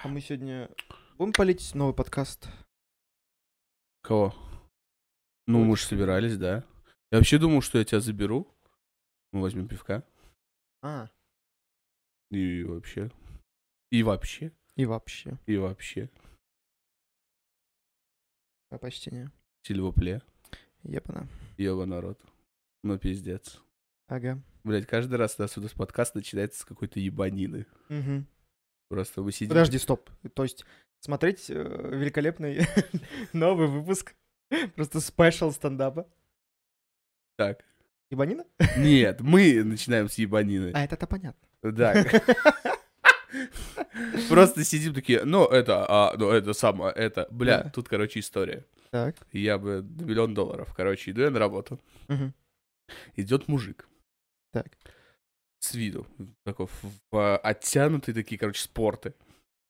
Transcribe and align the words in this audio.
А 0.00 0.08
мы 0.08 0.20
сегодня 0.20 0.68
будем 1.18 1.32
полить 1.32 1.74
новый 1.74 1.94
подкаст? 1.94 2.48
Кого? 4.02 4.34
Ну, 5.46 5.64
мы 5.64 5.76
же 5.76 5.84
собирались, 5.84 6.36
да. 6.36 6.64
Я 7.10 7.18
вообще 7.18 7.38
думал, 7.38 7.62
что 7.62 7.78
я 7.78 7.84
тебя 7.84 8.00
заберу. 8.00 8.48
Мы 9.32 9.42
возьмем 9.42 9.68
пивка. 9.68 10.02
А, 10.82 11.08
И 12.30 12.64
вообще. 12.64 13.10
И 13.90 14.02
вообще. 14.02 14.52
и 14.76 14.84
вообще. 14.86 15.38
И 15.46 15.56
вообще. 15.56 16.10
А 18.70 18.78
почти 18.78 19.10
не. 19.10 19.30
Сильвопле. 19.62 20.22
Епана. 20.82 21.28
Ёба 21.58 21.86
народ. 21.86 22.18
Ну, 22.82 22.98
пиздец. 22.98 23.60
Ага. 24.08 24.42
Блять, 24.64 24.86
каждый 24.86 25.14
раз 25.16 25.38
у 25.38 25.42
нас 25.42 25.56
у 25.56 25.60
нас 25.60 25.72
подкаст 25.72 26.14
начинается 26.14 26.60
с 26.60 26.64
какой-то 26.64 26.98
ебанины. 26.98 27.66
Мгм. 27.88 28.26
Просто 28.92 29.22
вы 29.22 29.32
сидите... 29.32 29.48
Подожди, 29.48 29.78
стоп. 29.78 30.10
То 30.34 30.42
есть 30.42 30.66
смотреть 31.00 31.48
э, 31.48 31.54
великолепный 31.54 32.66
новый 33.32 33.66
выпуск 33.66 34.14
просто 34.76 35.00
спешл 35.00 35.50
стендапа. 35.50 36.06
Так. 37.38 37.64
Ебанина? 38.10 38.44
Нет, 38.76 39.22
мы 39.22 39.64
начинаем 39.64 40.10
с 40.10 40.18
ебанины. 40.18 40.72
А, 40.74 40.84
это-то 40.84 41.06
понятно. 41.06 41.48
Да. 41.62 42.04
Просто 44.28 44.62
сидим 44.62 44.92
такие, 44.92 45.24
ну, 45.24 45.46
это, 45.46 45.86
а, 45.88 46.14
ну, 46.18 46.28
это 46.28 46.52
самое, 46.52 46.92
это, 46.92 47.26
бля, 47.30 47.62
Да. 47.62 47.70
тут, 47.70 47.88
короче, 47.88 48.20
история. 48.20 48.66
Так. 48.90 49.16
Я 49.32 49.56
бы 49.56 49.80
на 49.80 50.04
миллион 50.04 50.34
долларов, 50.34 50.74
короче, 50.76 51.12
иду 51.12 51.22
я 51.22 51.30
на 51.30 51.38
работу. 51.38 51.80
Мгм. 52.08 52.34
Идет 53.16 53.48
мужик. 53.48 53.88
Так. 54.52 54.66
С 55.62 55.74
виду. 55.74 56.06
Такой 56.44 56.66
в- 57.12 57.36
оттянутые 57.38 58.14
такие, 58.16 58.36
короче, 58.36 58.60
спорты. 58.60 59.14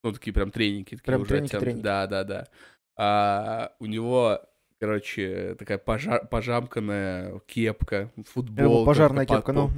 Ну, 0.03 0.13
такие 0.13 0.33
прям 0.33 0.51
тренинги. 0.51 0.85
Такие 0.97 1.03
Прям 1.03 1.21
уже 1.21 1.29
тренинги, 1.29 1.47
оттянутые. 1.49 1.67
тренинги. 1.67 1.85
Да, 1.85 2.07
да, 2.07 2.25
да. 2.25 2.49
А 2.97 3.73
у 3.79 3.85
него, 3.87 4.41
короче, 4.81 5.55
такая 5.59 5.79
пожа- 5.79 6.27
пожамканная 6.27 7.41
кепка, 7.47 8.11
думал, 8.35 8.87
пожарная 8.87 9.27
по- 9.27 9.37
кепка, 9.37 9.53
ну. 9.53 9.71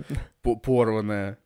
по- 0.42 0.56
порванная. 0.56 1.36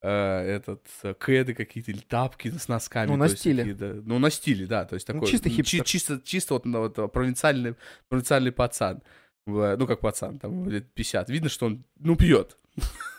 а, 0.00 0.42
этот, 0.44 0.86
э, 1.02 1.12
кеды 1.14 1.54
какие-то, 1.54 1.90
или 1.90 1.98
тапки 1.98 2.48
с 2.50 2.68
носками. 2.68 3.08
Ну, 3.08 3.16
на 3.16 3.24
есть 3.24 3.40
стиле. 3.40 3.64
такие, 3.64 3.74
да. 3.74 4.00
Ну, 4.04 4.18
на 4.20 4.30
стиле, 4.30 4.66
да. 4.66 4.84
То 4.84 4.94
есть 4.94 5.08
Ну, 5.08 5.14
такой... 5.14 5.28
чисто 5.28 5.50
чи- 5.50 5.56
хипстер. 5.56 5.84
чисто, 5.84 6.20
чисто 6.24 6.54
вот, 6.54 6.64
ну, 6.66 6.78
вот, 6.88 7.12
провинциальный, 7.12 7.74
провинциальный 8.08 8.52
пацан. 8.52 9.02
Ну, 9.46 9.86
как 9.88 9.98
пацан, 10.00 10.38
там, 10.38 10.68
лет 10.68 10.86
50. 10.94 11.28
Видно, 11.30 11.48
что 11.48 11.66
он, 11.66 11.84
ну, 11.98 12.14
пьет. 12.16 12.56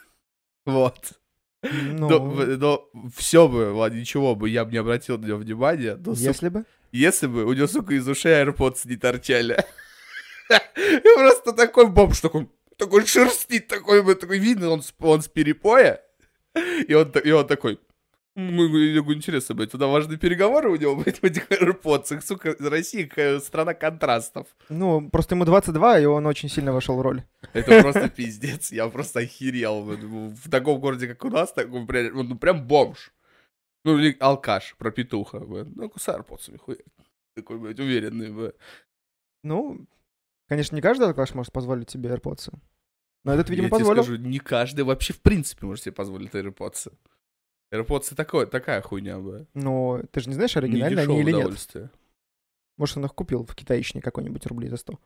Вот. 0.69 1.13
Ну, 1.61 2.09
Но, 2.09 2.19
но 2.57 2.89
все 3.15 3.47
бы, 3.47 3.73
ладно, 3.73 3.97
ничего 3.97 4.33
бы, 4.33 4.49
я 4.49 4.63
бы 4.63 4.71
не 4.71 4.77
обратил 4.77 5.17
на 5.17 5.25
него 5.25 5.37
внимания, 5.39 5.97
но, 5.97 6.13
если 6.13 6.47
бы. 6.47 6.63
если 6.91 7.27
бы 7.27 7.43
у 7.43 7.51
него, 7.51 7.67
сука, 7.67 7.93
из 7.93 8.07
ушей 8.07 8.43
AirPods 8.43 8.81
не 8.85 8.95
торчали. 8.95 9.63
И 10.49 11.15
просто 11.15 11.51
такой 11.51 11.87
бомж, 11.87 12.21
такой, 12.21 12.49
такой 12.77 13.05
шерстит, 13.05 13.67
такой, 13.67 14.03
такой 14.15 14.39
видно, 14.39 14.69
он, 14.69 14.81
он 14.99 15.21
с 15.21 15.27
перепоя, 15.27 16.01
и 16.87 16.93
он, 16.93 17.11
и 17.11 17.31
он 17.31 17.45
такой, 17.45 17.79
ну, 18.39 18.77
я 18.77 19.01
говорю, 19.01 19.17
интересно, 19.17 19.55
блядь, 19.55 19.71
туда 19.71 19.87
важные 19.87 20.17
переговоры 20.17 20.69
у 20.69 20.75
него, 20.75 20.95
блядь, 21.03 21.19
в 21.19 21.23
этих 21.23 21.49
AirPods, 21.51 22.21
сука, 22.21 22.55
Россия 22.59 23.39
страна 23.39 23.73
контрастов. 23.73 24.47
Ну, 24.69 25.09
просто 25.09 25.35
ему 25.35 25.45
22, 25.45 25.99
и 25.99 26.05
он 26.05 26.25
очень 26.25 26.49
сильно 26.49 26.73
вошел 26.73 26.97
в 26.97 27.01
роль. 27.01 27.23
Это 27.53 27.81
просто 27.81 28.09
пиздец, 28.15 28.71
я 28.71 28.87
просто 28.87 29.19
охерел. 29.19 29.81
В 29.83 30.49
таком 30.49 30.79
городе, 30.79 31.07
как 31.07 31.23
у 31.25 31.29
нас, 31.29 31.53
такой, 31.53 31.85
ну, 32.11 32.37
прям 32.37 32.65
бомж. 32.67 33.11
Ну, 33.85 33.97
или 33.97 34.15
алкаш, 34.19 34.75
пропитуха, 34.77 35.39
блядь. 35.39 35.75
Ну, 35.75 35.91
с 35.95 36.07
AirPods, 36.07 36.57
хуя. 36.57 36.77
Такой, 37.35 37.57
блядь, 37.59 37.79
уверенный, 37.79 38.31
блядь. 38.31 38.55
Ну, 39.43 39.87
конечно, 40.47 40.75
не 40.75 40.81
каждый 40.81 41.07
алкаш 41.07 41.33
может 41.33 41.53
позволить 41.53 41.89
себе 41.89 42.09
AirPods. 42.09 42.53
Но 43.23 43.33
этот, 43.33 43.49
видимо, 43.49 43.65
Я 43.65 43.69
тебе 43.69 43.79
позволил. 43.79 44.03
скажу, 44.03 44.21
не 44.21 44.39
каждый 44.39 44.83
вообще 44.83 45.13
в 45.13 45.21
принципе 45.21 45.65
может 45.65 45.83
себе 45.83 45.93
позволить 45.93 46.31
AirPods. 46.31 46.91
AirPods 47.73 48.15
такой, 48.15 48.47
такая 48.47 48.81
хуйня, 48.81 49.19
бля. 49.19 49.45
Но 49.53 50.01
ты 50.11 50.21
же 50.21 50.29
не 50.29 50.35
знаешь, 50.35 50.55
Не 50.55 50.59
оригинальные 50.59 51.03
они 51.03 51.21
или 51.21 51.31
нет. 51.31 51.91
Может, 52.77 52.97
он 52.97 53.05
их 53.05 53.13
купил 53.13 53.45
в 53.45 53.55
китайщине 53.55 54.01
какой-нибудь 54.01 54.45
рублей 54.45 54.69
за 54.69 54.77
100. 54.77 54.99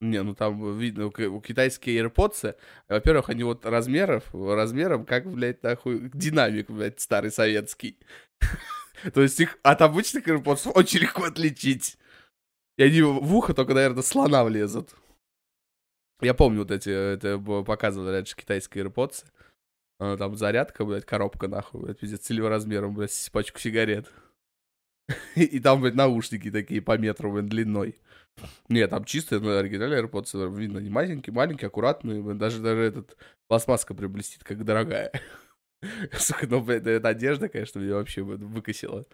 Не, 0.00 0.22
ну 0.24 0.34
там 0.34 0.78
видно, 0.78 1.06
у, 1.06 1.10
ки- 1.12 1.26
у 1.26 1.40
китайские 1.40 2.02
AirPods, 2.04 2.56
во-первых, 2.88 3.28
они 3.30 3.44
вот 3.44 3.64
размеров, 3.64 4.24
размером, 4.34 5.06
как, 5.06 5.30
блядь, 5.30 5.62
нахуй, 5.62 6.10
динамик, 6.12 6.68
блядь, 6.68 7.00
старый 7.00 7.30
советский. 7.30 7.96
То 9.14 9.22
есть 9.22 9.38
их 9.38 9.58
от 9.62 9.80
обычных 9.80 10.26
AirPods 10.26 10.72
очень 10.72 11.00
легко 11.00 11.24
отличить. 11.24 11.98
И 12.76 12.82
они 12.82 13.00
в 13.02 13.34
ухо 13.34 13.54
только, 13.54 13.74
наверное, 13.74 14.02
слона 14.02 14.42
влезут. 14.44 14.90
Я 16.20 16.34
помню 16.34 16.60
вот 16.60 16.70
эти, 16.72 16.90
это 16.90 17.38
показывали 17.38 18.10
раньше 18.12 18.34
китайские 18.36 18.84
AirPods. 18.84 19.24
А, 20.02 20.16
Там 20.16 20.36
зарядка, 20.36 20.84
блядь, 20.84 21.04
коробка, 21.04 21.46
нахуй, 21.46 21.80
блядь, 21.80 21.98
пиздец, 22.00 22.28
размером, 22.28 22.92
блядь, 22.92 23.30
пачку 23.32 23.60
сигарет. 23.60 24.10
И, 25.36 25.60
там, 25.60 25.80
блядь, 25.80 25.94
наушники 25.94 26.50
такие 26.50 26.82
по 26.82 26.98
метру, 26.98 27.30
блядь, 27.30 27.46
длиной. 27.46 28.00
Нет, 28.68 28.90
там 28.90 29.04
чистые, 29.04 29.40
ну, 29.40 29.56
оригинальные 29.56 30.02
AirPods, 30.02 30.58
видно, 30.58 30.78
не 30.78 30.90
маленькие, 30.90 31.32
маленькие, 31.32 31.68
аккуратные, 31.68 32.20
блядь, 32.20 32.38
даже, 32.38 32.60
даже 32.60 32.80
этот 32.80 33.16
пластмасска 33.46 33.94
прям 33.94 34.10
блестит, 34.10 34.42
как 34.42 34.64
дорогая. 34.64 35.12
Сука, 36.18 36.48
ну, 36.48 36.60
блядь, 36.60 36.84
эта 36.84 37.08
одежда, 37.08 37.48
конечно, 37.48 37.78
меня 37.78 37.94
вообще 37.94 38.24
блядь, 38.24 38.40
выкосила. 38.40 39.06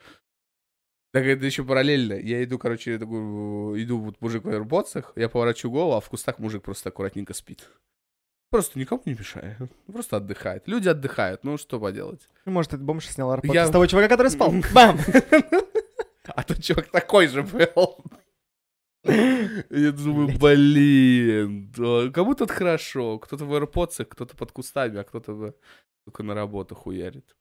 Так 1.12 1.24
это 1.26 1.44
еще 1.44 1.64
параллельно. 1.64 2.14
Я 2.14 2.42
иду, 2.44 2.58
короче, 2.58 2.92
я 2.92 2.98
такой, 2.98 3.82
иду, 3.82 3.98
вот 3.98 4.18
мужик 4.22 4.44
в 4.44 4.48
AirPods, 4.48 5.04
я 5.16 5.28
поворачиваю 5.28 5.72
голову, 5.72 5.96
а 5.96 6.00
в 6.00 6.08
кустах 6.08 6.38
мужик 6.38 6.62
просто 6.62 6.88
аккуратненько 6.88 7.34
спит. 7.34 7.68
Просто 8.50 8.78
никому 8.78 9.02
не 9.04 9.12
мешает. 9.14 9.58
Просто 9.92 10.16
отдыхает. 10.16 10.66
Люди 10.68 10.88
отдыхают, 10.88 11.44
ну 11.44 11.58
что 11.58 11.78
поделать. 11.78 12.26
Может, 12.46 12.72
этот 12.74 12.84
бомж 12.84 13.06
снял 13.06 13.34
AirPods 13.34 13.52
Я- 13.54 13.66
с 13.66 13.70
того 13.70 13.86
чувака, 13.86 14.08
который 14.08 14.30
спал. 14.30 14.52
Бам! 14.74 14.98
А 16.36 16.42
тот 16.42 16.62
чувак 16.62 16.88
такой 16.90 17.26
же 17.28 17.42
был. 17.42 18.04
Я 19.04 19.92
думаю, 19.92 20.38
блин, 20.38 21.70
да, 21.72 22.10
кому 22.12 22.34
тут 22.34 22.50
хорошо. 22.50 23.18
Кто-то 23.18 23.46
в 23.46 23.54
AirPods, 23.54 24.04
кто-то 24.04 24.36
под 24.36 24.52
кустами, 24.52 24.98
а 24.98 25.04
кто-то 25.04 25.54
только 26.04 26.22
на 26.22 26.34
работу 26.34 26.74
хуярит. 26.74 27.34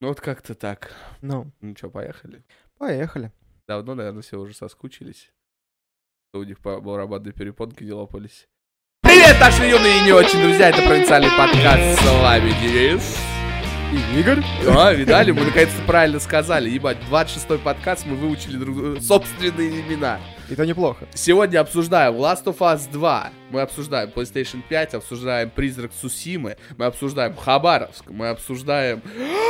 Ну 0.00 0.08
вот 0.08 0.20
как-то 0.20 0.54
так. 0.54 0.92
Ну, 1.20 1.50
Ну 1.60 1.74
что, 1.76 1.90
поехали? 1.90 2.44
поехали. 2.76 3.32
Давно, 3.66 3.96
наверное, 3.96 4.22
все 4.22 4.38
уже 4.38 4.54
соскучились. 4.54 5.32
У 6.32 6.42
них 6.44 6.60
по 6.60 6.80
барабанной 6.80 7.32
перепонке 7.32 7.84
не 7.84 7.92
лопались. 7.92 8.48
Привет, 9.28 9.42
наши 9.42 9.64
юные 9.64 9.98
и 9.98 10.04
не 10.06 10.12
очень 10.12 10.40
друзья, 10.40 10.70
это 10.70 10.80
провинциальный 10.80 11.28
подкаст, 11.36 12.00
с 12.00 12.22
вами 12.22 12.50
Денис. 12.62 13.18
И 13.92 14.20
Игорь. 14.20 14.42
А, 14.66 14.94
видали, 14.94 15.32
мы 15.32 15.44
наконец-то 15.44 15.82
правильно 15.86 16.18
сказали. 16.18 16.70
Ебать, 16.70 16.96
26-й 17.10 17.58
подкаст, 17.58 18.06
мы 18.06 18.16
выучили 18.16 18.56
друг 18.56 18.74
друга 18.74 19.00
собственные 19.02 19.82
имена. 19.82 20.18
И 20.48 20.54
то 20.54 20.64
неплохо. 20.64 21.06
Сегодня 21.12 21.60
обсуждаем 21.60 22.14
Last 22.14 22.44
of 22.44 22.56
Us 22.56 22.90
2, 22.90 23.30
мы 23.50 23.60
обсуждаем 23.60 24.08
PlayStation 24.08 24.62
5, 24.66 24.94
обсуждаем 24.94 25.50
Призрак 25.50 25.90
Сусимы, 26.00 26.56
мы 26.78 26.86
обсуждаем 26.86 27.36
Хабаровск, 27.36 28.04
мы 28.08 28.30
обсуждаем 28.30 29.02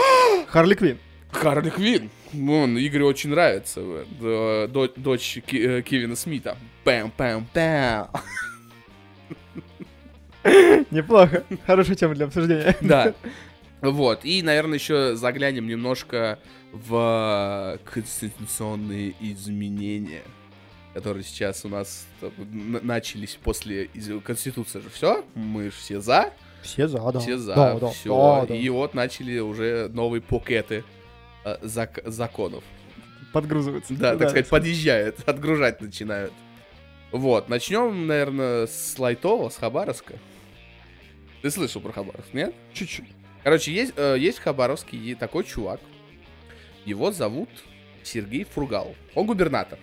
Харли 0.49 0.75
Квин. 0.75 0.99
Харли 1.31 1.71
Квин. 1.71 2.11
Вон, 2.33 2.77
Игорю 2.77 3.07
очень 3.07 3.31
нравится. 3.31 3.81
э, 3.81 4.67
до- 4.69 4.93
дочь 4.97 5.39
э, 5.53 5.83
Кевина 5.83 6.17
Смита. 6.17 6.57
Пэм, 6.83 7.13
пэм, 7.17 7.47
пэм. 7.55 8.09
Неплохо. 10.91 11.45
Хорошая 11.67 11.97
тема 11.97 12.15
для 12.15 12.27
обсуждения. 12.27 12.77
Да. 12.81 13.15
Вот. 13.81 14.25
И, 14.25 14.43
наверное, 14.43 14.79
еще 14.79 15.15
заглянем 15.15 15.69
немножко 15.69 16.39
в 16.73 17.79
конституционные 17.85 19.15
изменения, 19.21 20.23
которые 20.95 21.23
сейчас 21.23 21.65
у 21.65 21.69
нас 21.69 22.07
начались 22.51 23.39
после 23.43 23.89
Конституции 24.25 24.81
же. 24.81 24.91
Все? 24.91 25.25
Мы 25.35 25.65
же 25.65 25.71
все 25.71 26.01
за. 26.01 26.33
Все 26.63 26.89
за, 26.89 26.99
да. 27.13 27.21
Все 27.21 27.39
за. 27.39 27.55
Да, 27.55 27.79
да, 27.79 27.89
все. 27.91 28.41
да, 28.41 28.47
да. 28.47 28.55
И 28.57 28.69
вот 28.69 28.95
начали 28.95 29.39
уже 29.39 29.89
новые 29.93 30.21
пакеты 30.21 30.83
э, 31.45 31.57
зак- 31.63 32.03
законов. 32.11 32.65
Подгрузывается. 33.33 33.95
Да, 33.95 34.17
так 34.17 34.31
сказать, 34.31 34.49
подъезжают, 34.49 35.21
отгружать 35.29 35.81
начинают. 35.81 36.33
Вот, 37.11 37.49
начнем, 37.49 38.07
наверное, 38.07 38.67
с 38.67 38.99
Лайтова, 38.99 39.49
с 39.49 39.57
Хабаровска. 39.57 40.15
Ты 41.43 41.51
слышал 41.51 41.81
про 41.81 41.93
Хабаровск, 41.93 42.35
нет? 42.35 42.55
Чуть-чуть. 42.75 43.09
Короче, 43.45 43.73
есть, 43.73 43.95
э, 43.97 44.17
есть 44.19 44.39
в 44.39 44.43
Хабаровске 44.43 45.15
такой 45.15 45.45
чувак. 45.45 45.81
Его 46.85 47.13
зовут 47.13 47.49
Сергей 48.03 48.45
Фургал. 48.45 48.95
Он 49.15 49.27
губернатор. 49.27 49.79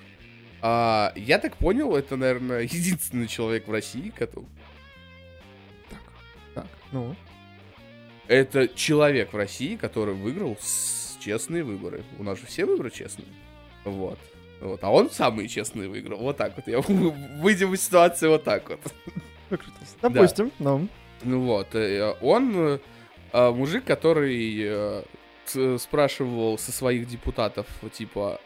А, 0.61 1.13
я 1.15 1.39
так 1.39 1.57
понял, 1.57 1.95
это, 1.95 2.15
наверное, 2.15 2.61
единственный 2.71 3.27
человек 3.27 3.67
в 3.67 3.71
России, 3.71 4.11
который... 4.15 4.45
Так, 6.53 6.67
ну. 6.91 7.15
Это 8.27 8.67
человек 8.67 9.33
в 9.33 9.37
России, 9.37 9.75
который 9.75 10.15
выиграл 10.15 10.57
с 10.59 11.17
честные 11.19 11.63
выборы. 11.63 12.03
У 12.17 12.23
нас 12.23 12.39
же 12.39 12.45
все 12.45 12.65
выборы 12.65 12.91
честные. 12.91 13.27
Вот. 13.83 14.19
Вот. 14.61 14.83
А 14.83 14.89
он 14.91 15.09
самые 15.09 15.47
честные 15.47 15.89
выиграл. 15.89 16.19
Вот 16.19 16.37
так 16.37 16.55
вот. 16.55 16.67
Я 16.67 16.79
выйдем 17.41 17.73
из 17.73 17.85
ситуации 17.85 18.27
вот 18.27 18.43
так 18.43 18.69
вот. 18.69 18.79
Допустим, 20.01 20.51
ну. 20.59 20.87
Ну 21.23 21.41
вот. 21.41 21.75
э, 21.75 22.15
Он 22.21 22.53
э, 22.55 22.79
а, 23.31 23.51
мужик, 23.51 23.83
который 23.85 24.61
э, 24.63 25.77
спрашивал 25.79 26.57
со 26.57 26.71
своих 26.71 27.07
депутатов, 27.07 27.67
типа, 27.93 28.39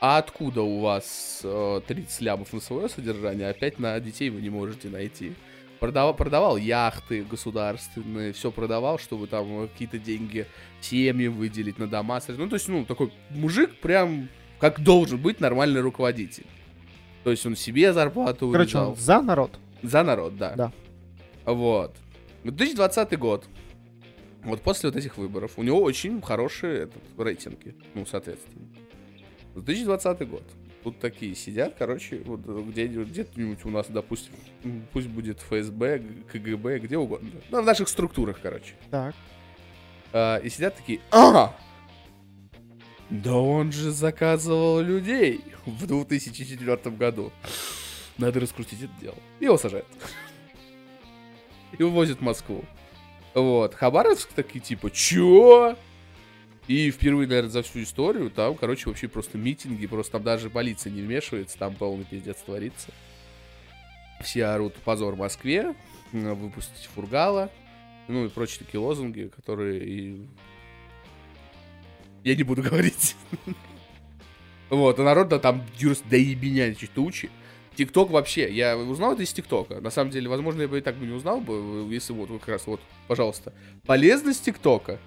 а 0.00 0.18
откуда 0.18 0.62
у 0.62 0.80
вас 0.80 1.40
э, 1.44 1.80
30 1.86 2.20
лямов 2.20 2.52
на 2.52 2.60
свое 2.60 2.88
содержание, 2.88 3.48
а 3.48 3.50
опять 3.50 3.78
на 3.78 3.98
детей 4.00 4.30
вы 4.30 4.40
не 4.40 4.50
можете 4.50 4.88
найти? 4.88 5.34
Продавал, 5.80 6.14
продавал 6.14 6.56
яхты 6.56 7.24
государственные, 7.24 8.32
все 8.32 8.50
продавал, 8.50 8.98
чтобы 8.98 9.26
там 9.26 9.68
какие-то 9.68 9.98
деньги 9.98 10.46
семьям 10.80 11.34
выделить 11.34 11.78
на 11.78 11.86
дома. 11.86 12.20
Ну, 12.28 12.48
то 12.48 12.54
есть, 12.54 12.68
ну, 12.68 12.84
такой 12.84 13.12
мужик 13.30 13.74
прям 13.80 14.28
как 14.58 14.80
должен 14.80 15.18
быть 15.18 15.40
нормальный 15.40 15.80
руководитель. 15.80 16.46
То 17.24 17.30
есть 17.30 17.44
он 17.46 17.56
себе 17.56 17.92
зарплату 17.92 18.50
Короче, 18.50 18.78
он 18.78 18.96
за 18.96 19.20
народ. 19.22 19.58
За 19.82 20.02
народ, 20.02 20.36
да. 20.36 20.54
Да. 20.54 20.72
Вот. 21.44 21.96
2020 22.44 23.18
год. 23.18 23.46
Вот 24.42 24.60
после 24.60 24.90
вот 24.90 24.96
этих 24.96 25.16
выборов 25.16 25.52
у 25.56 25.62
него 25.62 25.80
очень 25.82 26.20
хорошие 26.20 26.80
этот, 26.80 27.02
рейтинги. 27.18 27.74
Ну, 27.94 28.04
соответственно. 28.04 28.66
2020 29.54 30.28
год. 30.28 30.42
Тут 30.82 31.00
такие 31.00 31.34
сидят, 31.34 31.76
короче, 31.78 32.20
вот 32.26 32.40
где, 32.40 32.86
где-нибудь 32.86 33.64
у 33.64 33.70
нас, 33.70 33.86
допустим, 33.88 34.34
пусть 34.92 35.08
будет 35.08 35.40
ФСБ, 35.40 36.02
КГБ, 36.30 36.80
где 36.80 36.98
угодно. 36.98 37.30
Ну, 37.50 37.62
в 37.62 37.64
наших 37.64 37.88
структурах, 37.88 38.38
короче. 38.42 38.74
Так. 38.90 39.14
А, 40.12 40.36
и 40.36 40.50
сидят 40.50 40.76
такие, 40.76 41.00
а, 41.10 41.56
да 43.22 43.34
он 43.36 43.70
же 43.70 43.90
заказывал 43.90 44.80
людей 44.80 45.40
в 45.66 45.86
2004 45.86 46.96
году. 46.96 47.32
Надо 48.18 48.40
раскрутить 48.40 48.82
это 48.82 48.92
дело. 49.00 49.16
Его 49.40 49.56
сажают. 49.56 49.86
И 51.78 51.82
увозят 51.82 52.18
в 52.18 52.22
Москву. 52.22 52.64
Вот. 53.34 53.74
Хабаровск 53.74 54.30
такие 54.32 54.60
типа, 54.60 54.90
чё? 54.90 55.76
И 56.66 56.90
впервые, 56.90 57.28
наверное, 57.28 57.50
за 57.50 57.62
всю 57.62 57.82
историю 57.82 58.30
там, 58.30 58.56
короче, 58.56 58.88
вообще 58.88 59.06
просто 59.06 59.36
митинги, 59.36 59.86
просто 59.86 60.12
там 60.12 60.22
даже 60.22 60.48
полиция 60.48 60.90
не 60.90 61.02
вмешивается, 61.02 61.58
там 61.58 61.74
полный 61.74 62.04
пиздец 62.04 62.38
творится. 62.38 62.90
Все 64.22 64.46
орут 64.46 64.74
позор 64.76 65.16
Москве, 65.16 65.74
выпустить 66.12 66.88
Фургала, 66.94 67.50
ну 68.08 68.24
и 68.24 68.28
прочие 68.28 68.64
такие 68.64 68.80
лозунги, 68.80 69.30
которые 69.34 69.84
и... 69.84 70.26
Я 72.24 72.34
не 72.34 72.42
буду 72.42 72.62
говорить. 72.68 73.14
Вот, 74.70 74.98
а 74.98 75.02
народ 75.02 75.28
да, 75.28 75.38
там 75.38 75.62
юрс 75.78 76.02
до 76.10 76.16
ебеня 76.16 76.74
тучи. 76.94 77.30
ТикТок 77.76 78.10
вообще, 78.10 78.52
я 78.52 78.76
узнал 78.76 79.12
это 79.12 79.22
из 79.22 79.32
ТикТока. 79.32 79.80
На 79.80 79.90
самом 79.90 80.10
деле, 80.10 80.28
возможно, 80.28 80.62
я 80.62 80.68
бы 80.68 80.78
и 80.78 80.80
так 80.80 80.96
бы 80.96 81.06
не 81.06 81.12
узнал 81.12 81.40
бы, 81.40 81.86
если 81.92 82.12
вот, 82.12 82.30
вот 82.30 82.40
как 82.40 82.48
раз 82.50 82.66
вот, 82.66 82.80
пожалуйста. 83.08 83.52
Полезность 83.86 84.44
ТикТока. 84.44 84.98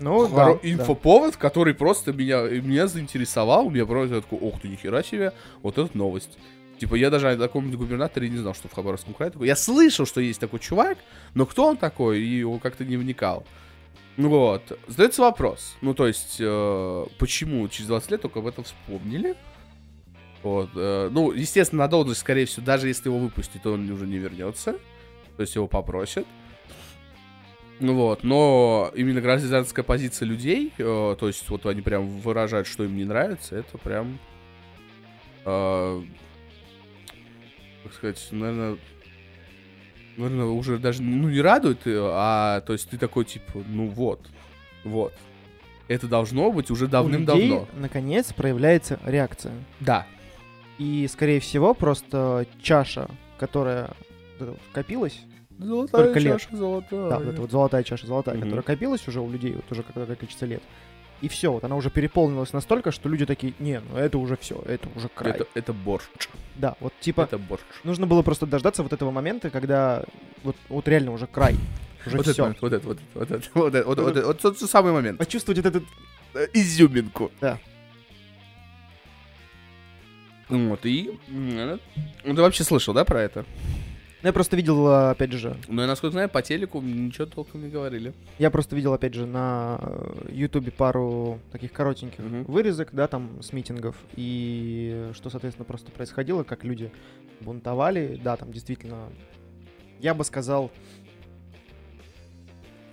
Ну, 0.00 0.26
Хоро- 0.26 0.54
да, 0.54 0.54
да. 0.54 0.58
инфоповод, 0.62 1.36
который 1.36 1.74
просто 1.74 2.12
меня, 2.12 2.42
меня 2.42 2.88
заинтересовал. 2.88 3.70
Меня 3.70 3.86
просто 3.86 4.16
я 4.16 4.20
такой, 4.20 4.38
ох 4.40 4.60
ты, 4.60 4.68
нихера 4.68 5.02
себе, 5.02 5.32
вот 5.62 5.78
эта 5.78 5.96
новость. 5.96 6.36
Типа, 6.78 6.96
я 6.96 7.10
даже 7.10 7.30
о 7.30 7.36
таком 7.36 7.70
губернаторе 7.70 8.28
не 8.28 8.38
знал, 8.38 8.54
что 8.54 8.68
в 8.68 8.72
Хабаровском 8.72 9.14
крае 9.14 9.30
такой. 9.30 9.46
Я 9.46 9.54
слышал, 9.54 10.06
что 10.06 10.20
есть 10.20 10.40
такой 10.40 10.58
чувак, 10.58 10.98
но 11.34 11.46
кто 11.46 11.66
он 11.66 11.76
такой, 11.76 12.20
и 12.20 12.38
его 12.38 12.58
как-то 12.58 12.84
не 12.84 12.96
вникал. 12.96 13.46
Ну 14.16 14.28
Вот. 14.28 14.78
Задается 14.86 15.22
вопрос. 15.22 15.76
Ну, 15.80 15.94
то 15.94 16.06
есть, 16.06 16.36
э, 16.38 17.06
почему 17.18 17.66
через 17.68 17.88
20 17.88 18.10
лет 18.12 18.22
только 18.22 18.38
об 18.38 18.46
этом 18.46 18.64
вспомнили? 18.64 19.34
Вот. 20.42 20.70
э, 20.76 21.08
ну, 21.10 21.32
естественно, 21.32 21.84
на 21.84 21.88
должность, 21.88 22.20
скорее 22.20 22.46
всего, 22.46 22.64
даже 22.64 22.88
если 22.88 23.08
его 23.08 23.18
выпустят, 23.18 23.62
то 23.62 23.72
он 23.72 23.90
уже 23.90 24.06
не 24.06 24.18
вернется. 24.18 24.74
То 25.36 25.40
есть 25.40 25.54
его 25.56 25.66
попросят. 25.66 26.26
Ну 27.80 27.94
вот, 27.94 28.22
но 28.22 28.92
именно 28.94 29.20
гражданская 29.20 29.84
позиция 29.84 30.26
людей, 30.26 30.72
э, 30.78 31.16
то 31.18 31.26
есть 31.26 31.48
вот 31.48 31.66
они 31.66 31.82
прям 31.82 32.06
выражают, 32.06 32.68
что 32.68 32.84
им 32.84 32.96
не 32.96 33.04
нравится, 33.04 33.56
это 33.56 33.78
прям, 33.78 34.20
э, 35.44 36.02
как 37.82 37.92
сказать, 37.92 38.28
наверное, 38.30 38.78
наверное, 40.16 40.46
уже 40.46 40.78
даже, 40.78 41.02
ну, 41.02 41.28
не 41.28 41.40
радует, 41.40 41.86
э, 41.86 41.98
а, 42.02 42.60
то 42.62 42.72
есть 42.72 42.88
ты 42.88 42.98
такой, 42.98 43.24
типа, 43.24 43.62
ну 43.68 43.88
вот, 43.88 44.20
вот. 44.84 45.12
Это 45.86 46.06
должно 46.08 46.50
быть 46.50 46.70
уже 46.70 46.86
давным-давно. 46.86 47.68
наконец, 47.76 48.32
проявляется 48.32 48.98
реакция. 49.04 49.52
Да. 49.80 50.06
И, 50.78 51.06
скорее 51.12 51.40
всего, 51.40 51.74
просто 51.74 52.46
чаша, 52.62 53.08
которая 53.38 53.90
копилась, 54.72 55.20
Золотая 55.56 56.02
Сколько 56.02 56.18
лет? 56.18 56.32
чаша, 56.40 56.56
золотая. 56.56 57.08
да, 57.10 57.18
вот 57.20 57.28
эта 57.28 57.40
вот 57.40 57.50
золотая 57.52 57.82
чаша, 57.84 58.06
золотая, 58.08 58.34
Мгм. 58.34 58.44
которая 58.44 58.62
копилась 58.64 59.06
уже 59.06 59.20
у 59.20 59.30
людей 59.30 59.52
вот 59.52 59.70
уже 59.70 59.84
какое-то 59.84 60.16
количество 60.16 60.46
лет. 60.46 60.62
И 61.20 61.28
все, 61.28 61.50
вот 61.52 61.64
она 61.64 61.76
уже 61.76 61.90
переполнилась 61.90 62.52
настолько, 62.52 62.90
что 62.92 63.08
люди 63.08 63.24
такие, 63.24 63.54
не, 63.58 63.80
ну 63.80 63.96
это 63.96 64.18
уже 64.18 64.36
все, 64.36 64.60
это 64.66 64.88
уже 64.94 65.08
край. 65.08 65.32
Это, 65.32 65.46
это 65.54 65.72
борщ. 65.72 66.04
Да, 66.56 66.76
вот 66.80 66.92
типа 67.00 67.22
Это 67.22 67.38
борщ. 67.38 67.62
нужно 67.82 68.06
было 68.06 68.22
просто 68.22 68.46
дождаться 68.46 68.82
вот 68.82 68.92
этого 68.92 69.10
момента, 69.10 69.50
когда 69.50 70.04
вот, 70.42 70.56
вот 70.68 70.86
реально 70.88 71.12
уже 71.12 71.26
край, 71.26 71.56
уже 72.06 72.16
Вот 72.18 72.26
все. 72.26 72.32
это, 72.48 72.56
вот 72.60 72.72
это, 72.72 72.86
вот 72.86 72.98
это, 72.98 73.04
вот 73.14 73.30
это, 73.30 73.48
вот 73.54 73.74
это, 73.74 73.86
вот 73.86 73.98
это, 73.98 74.02
вот 74.02 74.16
это, 74.16 74.26
вот 74.26 74.38
тот 74.40 74.58
самый 74.58 74.92
момент. 74.92 75.18
Почувствовать 75.18 75.58
вот 75.58 75.66
этот 75.66 75.84
Э, 76.34 76.48
изюминку. 76.52 77.30
Да. 77.40 77.58
Вот, 80.48 80.84
и... 80.84 81.10
м, 81.28 81.80
Ну, 82.24 82.34
ты 82.34 82.42
вообще 82.42 82.64
слышал, 82.64 82.92
да, 82.92 83.04
про 83.04 83.22
это? 83.22 83.44
Ну, 84.24 84.28
я 84.28 84.32
просто 84.32 84.56
видел, 84.56 84.86
а, 84.88 85.10
опять 85.10 85.32
же, 85.32 85.54
Ну, 85.68 85.82
я, 85.82 85.86
насколько 85.86 86.12
знаю, 86.12 86.30
по 86.30 86.40
телеку 86.40 86.80
ничего 86.80 87.26
толком 87.26 87.62
не 87.62 87.68
говорили. 87.68 88.14
я 88.38 88.50
просто 88.50 88.74
видел, 88.74 88.94
опять 88.94 89.12
же, 89.12 89.26
на 89.26 89.78
э, 89.82 90.28
Ютубе 90.32 90.72
пару 90.72 91.40
таких 91.52 91.72
коротеньких 91.72 92.20
Мгм. 92.20 92.44
вырезок, 92.44 92.88
да, 92.92 93.06
там, 93.06 93.42
с 93.42 93.52
митингов, 93.52 93.96
и 94.16 95.10
что, 95.12 95.28
соответственно, 95.28 95.66
просто 95.66 95.90
происходило, 95.90 96.42
как 96.42 96.64
люди 96.64 96.90
бунтовали, 97.42 98.18
да, 98.24 98.38
там, 98.38 98.50
действительно, 98.50 99.10
я 100.00 100.14
бы 100.14 100.24
сказал, 100.24 100.70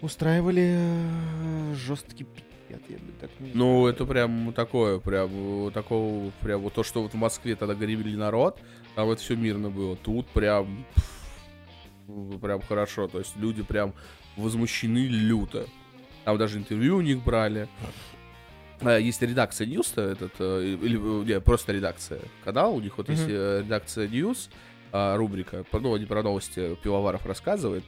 устраивали 0.01 0.75
э, 0.79 1.73
жесткий 1.75 2.25
пикет, 2.25 2.81
я 2.89 2.97
бы 2.97 3.03
так 3.21 3.29
не 3.39 3.51
Ну, 3.53 3.87
это 3.87 4.05
прям 4.05 4.51
такое, 4.51 4.99
прям 4.99 5.71
такого, 5.71 6.31
прям 6.41 6.59
вот 6.59 6.73
то, 6.73 6.83
что 6.83 7.01
вот 7.03 7.13
в 7.13 7.17
Москве 7.17 7.55
тогда 7.55 7.73
гребли 7.73 8.17
народ, 8.17 8.59
там 8.95 9.09
это 9.09 9.21
все 9.21 9.37
мирно 9.37 9.69
было. 9.69 9.95
Тут 9.95 10.27
прям, 10.27 10.83
пф, 10.95 11.20
прям 12.41 12.61
хорошо, 12.61 13.07
то 13.07 13.19
есть 13.19 13.35
люди 13.37 13.63
прям 13.63 13.93
возмущены 14.37 15.07
люто. 15.07 15.65
Там 16.25 16.37
даже 16.37 16.57
интервью 16.57 16.97
у 16.97 17.01
них 17.01 17.23
брали. 17.23 17.67
А, 18.81 18.97
Есть 18.97 19.21
редакция 19.21 19.67
News, 19.67 19.99
этот, 20.01 20.33
э, 20.39 20.77
или 20.81 20.97
э, 20.97 21.25
не, 21.25 21.39
просто 21.41 21.71
редакция 21.71 22.19
канал, 22.43 22.75
у 22.75 22.81
них 22.81 22.97
вот 22.97 23.09
есть 23.09 23.23
Мгм. 23.23 23.31
э, 23.33 23.61
редакция 23.63 24.07
News, 24.07 24.49
а, 24.91 25.15
рубрика, 25.17 25.63
про- 25.65 25.79
ну, 25.79 25.93
они 25.93 26.05
про 26.05 26.23
новости 26.23 26.75
пивоваров 26.83 27.25
рассказывают. 27.25 27.83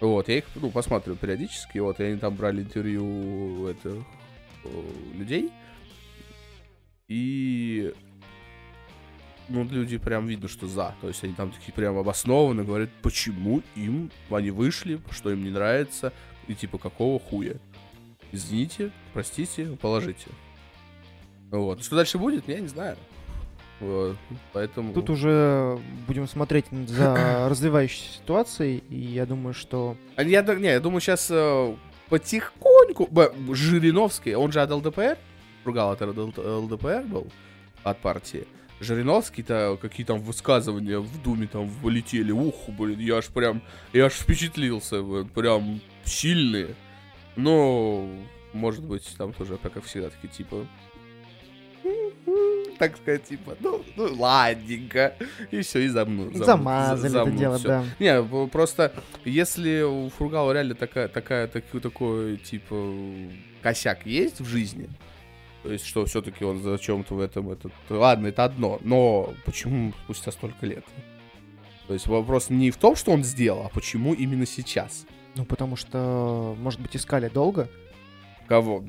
Вот, 0.00 0.28
я 0.28 0.38
их, 0.38 0.44
ну, 0.54 0.70
посматриваю 0.70 1.18
периодически, 1.18 1.78
вот, 1.78 1.98
и 1.98 2.04
они 2.04 2.18
там 2.18 2.36
брали 2.36 2.60
интервью, 2.62 3.66
это, 3.66 3.96
людей. 5.14 5.50
И 7.08 7.92
ну, 9.48 9.64
люди 9.64 9.98
прям 9.98 10.26
видно, 10.26 10.48
что 10.48 10.66
за. 10.66 10.94
То 11.00 11.08
есть 11.08 11.22
они 11.24 11.32
там 11.34 11.50
такие 11.50 11.72
прям 11.72 11.96
обоснованно 11.96 12.64
говорят, 12.64 12.90
почему 13.02 13.62
им 13.74 14.10
они 14.30 14.50
вышли, 14.50 15.00
что 15.10 15.30
им 15.30 15.44
не 15.44 15.50
нравится, 15.50 16.12
и 16.46 16.54
типа 16.54 16.78
какого 16.78 17.18
хуя. 17.18 17.54
Извините, 18.32 18.90
простите, 19.14 19.66
положите. 19.80 20.28
Вот. 21.50 21.82
Что 21.82 21.96
дальше 21.96 22.18
будет, 22.18 22.46
я 22.48 22.60
не 22.60 22.68
знаю. 22.68 22.96
Вот. 23.80 24.16
Поэтому... 24.52 24.92
Тут 24.92 25.08
уже 25.08 25.78
будем 26.06 26.26
смотреть 26.28 26.66
за 26.86 27.46
развивающейся 27.48 28.18
ситуацией, 28.18 28.82
и 28.90 28.96
я 28.96 29.24
думаю, 29.24 29.54
что... 29.54 29.96
А 30.16 30.22
Я, 30.22 30.42
не, 30.42 30.66
я 30.66 30.80
думаю, 30.80 31.00
сейчас 31.00 31.30
потихоньку... 32.08 33.06
Б- 33.10 33.32
Жириновский, 33.54 34.34
он 34.34 34.52
же 34.52 34.60
от 34.60 34.70
ЛДПР, 34.70 35.16
ругал 35.64 35.92
от 35.92 36.02
ЛД- 36.02 36.58
ЛДПР 36.60 37.04
был, 37.06 37.28
от 37.82 37.98
партии. 38.00 38.46
Жириновский-то 38.80 39.78
какие 39.80 40.06
там 40.06 40.20
высказывания 40.20 40.98
в 40.98 41.22
Думе 41.22 41.46
там 41.46 41.66
вылетели. 41.66 42.30
Ух, 42.32 42.68
блин, 42.68 43.00
я 43.00 43.16
аж 43.16 43.26
прям, 43.26 43.62
я 43.92 44.06
аж 44.06 44.12
впечатлился, 44.12 45.02
блин, 45.02 45.28
прям 45.28 45.80
сильные. 46.04 46.74
Но, 47.36 48.08
может 48.52 48.84
быть, 48.84 49.08
там 49.16 49.32
тоже, 49.32 49.58
как 49.62 49.76
и 49.76 49.80
всегда, 49.80 50.10
такие 50.10 50.28
типа... 50.28 50.66
так 52.78 52.96
сказать, 52.96 53.24
типа, 53.24 53.56
ну, 53.60 53.84
ну 53.96 54.14
ладненько. 54.14 55.14
И 55.50 55.60
все, 55.62 55.80
и 55.80 55.88
замну. 55.88 56.30
зам- 56.30 56.44
Замазали 56.44 57.08
за- 57.08 57.20
это 57.22 57.30
дело, 57.32 57.58
всё. 57.58 57.68
да. 57.68 57.84
Не, 57.98 58.48
просто 58.48 58.92
если 59.24 59.82
у 59.82 60.08
Фургала 60.10 60.52
реально 60.52 60.74
такая, 60.74 61.08
такая, 61.08 61.48
такой, 61.48 61.80
такой, 61.80 62.36
типа, 62.36 62.94
косяк 63.62 64.06
есть 64.06 64.40
в 64.40 64.46
жизни, 64.46 64.88
то 65.68 65.72
есть, 65.74 65.84
что 65.84 66.06
все-таки 66.06 66.46
он 66.46 66.62
зачем-то 66.62 67.14
в 67.14 67.20
этом, 67.20 67.50
этот, 67.50 67.72
ладно, 67.90 68.28
это 68.28 68.44
одно, 68.44 68.78
но 68.80 69.34
почему 69.44 69.92
спустя 70.04 70.32
столько 70.32 70.64
лет? 70.64 70.82
То 71.86 71.92
есть 71.92 72.06
вопрос 72.06 72.48
не 72.48 72.70
в 72.70 72.78
том, 72.78 72.96
что 72.96 73.10
он 73.10 73.22
сделал, 73.22 73.66
а 73.66 73.68
почему 73.68 74.14
именно 74.14 74.46
сейчас? 74.46 75.04
Ну, 75.34 75.44
потому 75.44 75.76
что, 75.76 76.56
может 76.58 76.80
быть, 76.80 76.96
искали 76.96 77.28
долго. 77.28 77.68
Кого? 78.46 78.82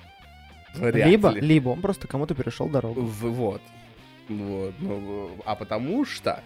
Вряд 0.74 1.08
либо, 1.08 1.28
ли. 1.30 1.40
либо 1.40 1.68
он 1.68 1.80
просто 1.80 2.08
кому-то 2.08 2.34
перешел 2.34 2.68
дорогу. 2.68 3.02
В- 3.02 3.30
Вот. 3.30 3.62
Вот. 4.28 4.74
Ну, 4.80 5.30
а 5.44 5.54
потому 5.54 6.04
что, 6.04 6.42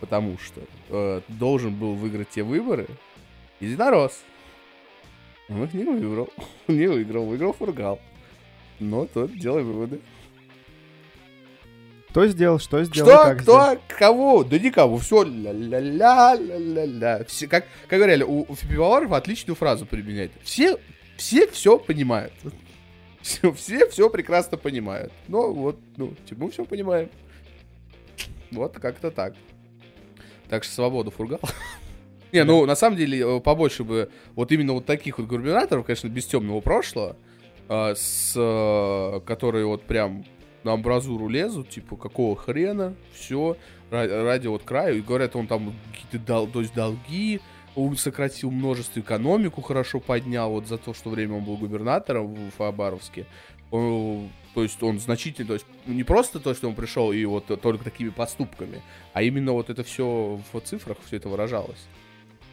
потому 0.00 0.36
что 0.36 0.60
э, 0.90 1.22
должен 1.28 1.74
был 1.74 1.94
выиграть 1.94 2.28
те 2.28 2.42
выборы 2.42 2.86
единорос. 3.60 4.22
Он 5.48 5.64
их 5.64 5.72
не 5.72 5.84
выиграл. 5.84 6.28
Не 6.68 6.86
выиграл, 6.86 7.24
выиграл 7.24 7.54
Фургал. 7.54 7.98
Но 8.80 9.06
тот 9.06 9.36
делай 9.36 9.62
выводы. 9.62 10.00
Кто 12.10 12.26
сделал, 12.28 12.58
что 12.58 12.82
сделал, 12.84 13.10
Что? 13.10 13.24
как 13.24 13.42
Кто? 13.42 13.52
сделал. 13.52 13.78
Кого? 13.88 14.44
Да 14.44 14.58
никого. 14.58 14.96
Все 14.96 15.22
ля-ля-ля, 15.22 16.34
ля-ля-ля. 16.34 17.24
Все, 17.28 17.46
как, 17.46 17.66
как 17.88 17.98
говорили, 17.98 18.22
у, 18.22 18.40
у 18.40 18.56
пивоваров 18.56 19.12
отличную 19.12 19.54
фразу 19.54 19.84
применяет. 19.84 20.32
Все, 20.42 20.78
все 21.18 21.46
все 21.48 21.78
понимают. 21.78 22.32
Все, 23.20 23.52
все 23.52 23.88
все 23.88 24.08
прекрасно 24.08 24.56
понимают. 24.56 25.12
Но 25.28 25.52
вот, 25.52 25.78
ну, 25.96 26.14
типа, 26.26 26.44
мы 26.44 26.50
все 26.50 26.64
понимаем. 26.64 27.10
Вот 28.50 28.78
как-то 28.78 29.10
так. 29.10 29.34
Так 30.48 30.64
что 30.64 30.72
свободу 30.72 31.10
фургал. 31.10 31.40
Не, 32.32 32.44
ну, 32.44 32.64
на 32.66 32.76
самом 32.76 32.96
деле, 32.96 33.18
э, 33.20 33.40
побольше 33.40 33.84
бы 33.84 34.10
вот 34.34 34.52
именно 34.52 34.72
вот 34.74 34.86
таких 34.86 35.18
вот 35.18 35.26
губернаторов, 35.26 35.84
конечно, 35.84 36.08
без 36.08 36.26
темного 36.26 36.60
прошлого, 36.60 37.16
с, 37.68 38.32
э, 38.36 39.20
которые 39.26 39.66
вот 39.66 39.82
прям 39.82 40.24
на 40.64 40.72
амбразуру 40.72 41.28
лезут, 41.28 41.70
типа, 41.70 41.96
какого 41.96 42.36
хрена, 42.36 42.94
все, 43.14 43.56
ради 43.90 44.46
вот 44.48 44.64
краю, 44.64 44.98
и 44.98 45.00
говорят, 45.00 45.36
он 45.36 45.46
там 45.46 45.74
какие-то 45.92 46.26
дол- 46.26 46.48
то 46.48 46.60
есть 46.60 46.74
долги, 46.74 47.40
он 47.76 47.96
сократил 47.96 48.50
множество, 48.50 49.00
экономику 49.00 49.62
хорошо 49.62 50.00
поднял, 50.00 50.50
вот 50.50 50.66
за 50.66 50.78
то, 50.78 50.94
что 50.94 51.10
время 51.10 51.36
он 51.36 51.44
был 51.44 51.56
губернатором 51.56 52.34
в 52.50 52.58
Хабаровске, 52.58 53.26
Он, 53.70 54.30
то 54.54 54.62
есть 54.62 54.82
он 54.82 54.98
значительно, 54.98 55.48
то 55.48 55.54
есть 55.54 55.66
не 55.86 56.02
просто 56.02 56.40
то, 56.40 56.54
что 56.54 56.68
он 56.68 56.74
пришел 56.74 57.12
и 57.12 57.24
вот 57.26 57.46
только 57.60 57.84
такими 57.84 58.08
поступками, 58.08 58.82
а 59.12 59.22
именно 59.22 59.52
вот 59.52 59.70
это 59.70 59.84
все 59.84 60.40
в 60.52 60.60
цифрах, 60.62 60.96
все 61.06 61.16
это 61.16 61.28
выражалось. 61.28 61.86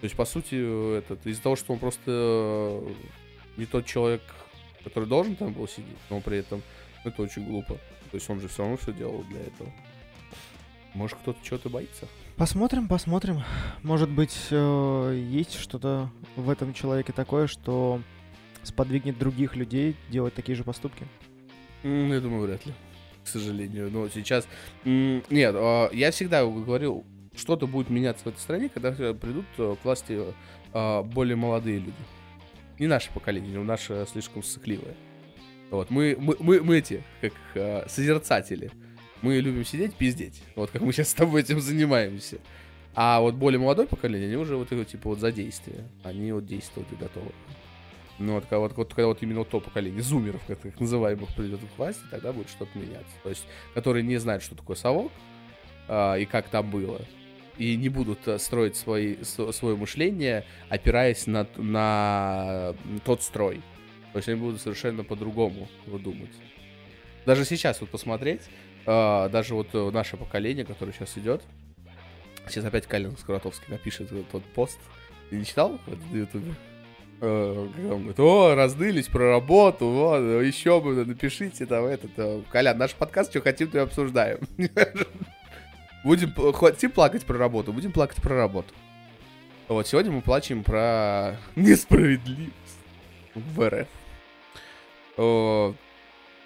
То 0.01 0.05
есть, 0.05 0.15
по 0.15 0.25
сути, 0.25 0.98
этот, 0.98 1.25
из-за 1.25 1.41
того, 1.41 1.55
что 1.55 1.72
он 1.74 1.79
просто 1.79 2.82
не 3.55 3.65
тот 3.65 3.86
человек, 3.86 4.22
который 4.84 5.08
должен 5.08 5.36
там 5.36 5.54
был 5.54 5.68
сидеть, 5.68 5.98
но 6.10 6.22
при 6.22 6.38
этом 6.38 6.62
это 7.04 7.22
очень 7.22 7.46
глупо. 7.46 7.75
То 8.12 8.18
есть 8.18 8.30
он 8.30 8.40
же 8.40 8.48
все 8.48 8.63
равно 8.63 8.78
все 8.78 8.94
делал 8.94 9.24
для 9.24 9.42
этого. 9.42 9.72
Может, 10.94 11.18
кто-то 11.20 11.40
чего-то 11.44 11.70
боится? 11.70 12.08
Посмотрим, 12.38 12.88
посмотрим. 12.88 13.42
Может 13.82 14.10
быть, 14.10 14.36
э, 14.52 15.28
есть 15.32 15.56
что-то 15.56 16.10
в 16.36 16.50
этом 16.50 16.74
человеке 16.74 17.12
такое, 17.13 17.48
что 17.48 18.02
сподвигнет 18.63 19.18
других 19.18 19.56
людей 19.56 19.96
делать 20.10 20.34
такие 20.34 20.56
же 20.56 20.63
поступки. 20.63 21.06
Я 21.84 22.20
думаю, 22.20 22.48
вряд 22.48 22.66
ли. 22.66 22.74
К 23.24 23.28
сожалению. 23.28 23.90
Но 23.92 24.10
сейчас... 24.10 24.48
Нет, 24.84 25.56
а, 25.58 25.90
я 25.92 26.12
всегда 26.12 26.44
говорил, 26.44 27.06
что-то 27.36 27.68
будет 27.68 27.90
меняться 27.90 28.25
в 28.25 28.28
этой 28.28 28.40
стране, 28.40 28.70
когда 28.70 28.90
э, 28.98 29.13
придут 29.13 29.46
э, 29.58 29.75
к 29.82 29.86
власти 29.86 30.20
а, 30.74 31.04
более 31.04 31.36
молодые 31.36 31.80
люди. 31.80 31.94
Не 32.80 32.88
наше 32.88 33.12
поколение, 33.12 33.56
но 33.56 33.63
наше 33.63 34.06
слишком 34.12 34.44
сыкливое. 34.44 34.96
Вот, 35.70 35.89
мы, 35.89 36.15
мы, 36.20 36.36
мы, 36.39 36.62
мы 36.62 36.77
эти, 36.77 37.03
как 37.22 37.34
а, 37.56 37.86
созерцатели. 37.88 38.72
Мы 39.22 39.39
любим 39.39 39.65
сидеть, 39.65 39.96
пиздеть. 39.96 40.44
Вот 40.56 40.70
как 40.70 40.82
мы 40.82 40.92
сейчас 40.92 41.10
с 41.10 41.13
тобой 41.13 41.42
этим 41.42 41.60
занимаемся. 41.62 42.39
А 42.96 43.22
вот 43.22 43.36
более 43.36 43.60
молодое 43.60 43.88
поколение, 43.88 44.27
они 44.27 44.38
уже 44.38 44.56
вот 44.56 44.72
это 44.72 44.86
типа 44.86 45.10
вот 45.10 45.20
за 45.20 45.32
действие. 45.32 45.88
Они 46.03 46.32
вот 46.32 46.46
действовать 46.46 46.92
и 46.92 46.96
готовы. 46.96 47.32
Ну, 48.20 48.34
вот, 48.36 48.46
вот, 48.51 48.77
вот, 48.77 48.94
когда 48.94 49.08
вот 49.08 49.24
именно 49.24 49.44
то 49.44 49.60
поколение 49.60 50.01
зумеров, 50.01 50.42
как 50.46 50.63
их 50.65 50.80
называемых, 50.80 51.34
придет 51.36 51.62
к 51.62 51.77
власти, 51.77 52.01
тогда 52.12 52.32
будет 52.32 52.50
что-то 52.50 52.77
меняться. 52.77 53.15
То 53.24 53.30
есть, 53.30 53.46
которые 53.74 54.03
не 54.03 54.18
знают, 54.18 54.44
что 54.44 54.56
такое 54.56 54.75
совок 54.75 55.12
а, 55.88 56.15
и 56.15 56.25
как 56.25 56.50
там 56.50 56.70
было. 56.70 57.01
И 57.57 57.75
не 57.75 57.89
будут 57.89 58.27
а, 58.27 58.39
строить 58.39 58.75
свои, 58.75 59.17
свое 59.24 59.75
мышление, 59.75 60.45
опираясь 60.69 61.27
на, 61.27 61.48
на 61.57 62.74
тот 63.05 63.22
строй. 63.22 63.62
То 64.12 64.17
есть 64.17 64.29
они 64.29 64.39
будут 64.39 64.62
совершенно 64.62 65.03
по-другому 65.03 65.67
думать. 65.88 66.31
Даже 67.25 67.45
сейчас 67.45 67.81
вот 67.81 67.89
посмотреть, 67.89 68.41
а, 68.86 69.29
даже 69.29 69.55
вот 69.55 69.69
э, 69.74 69.91
наше 69.91 70.17
поколение, 70.17 70.65
которое 70.65 70.91
сейчас 70.91 71.17
идет, 71.17 71.41
сейчас 72.48 72.65
опять 72.65 72.86
Калин 72.86 73.17
Скоротовский 73.17 73.67
напишет 73.69 74.10
тот 74.31 74.43
пост. 74.43 74.79
Ты 75.29 75.38
не 75.38 75.45
читал 75.45 75.79
на 75.88 76.17
ютубе? 76.17 76.53
Э, 77.22 77.69
когда 77.74 77.93
он 77.93 78.00
говорит, 78.01 78.19
о, 78.19 78.55
раздылись 78.55 79.07
про 79.07 79.29
работу, 79.29 79.88
вот, 79.88 80.43
еще 80.43 80.81
бы, 80.81 81.05
напишите 81.05 81.65
там 81.65 81.86
этот, 81.86 82.12
э, 82.17 82.41
Колян, 82.51 82.77
наш 82.77 82.93
подкаст, 82.93 83.29
что 83.31 83.39
хотим, 83.41 83.69
то 83.69 83.77
и 83.77 83.81
обсуждаем. 83.81 84.39
Будем, 86.03 86.33
хотим 86.53 86.91
плакать 86.91 87.25
про 87.25 87.38
работу, 87.38 87.72
будем 87.72 87.91
плакать 87.91 88.22
про 88.22 88.36
работу. 88.36 88.74
Вот, 89.69 89.88
сегодня 89.88 90.12
мы 90.12 90.22
плачем 90.22 90.63
про 90.63 91.38
несправедливость 91.55 92.53
в 93.33 93.88
РФ. 95.17 95.75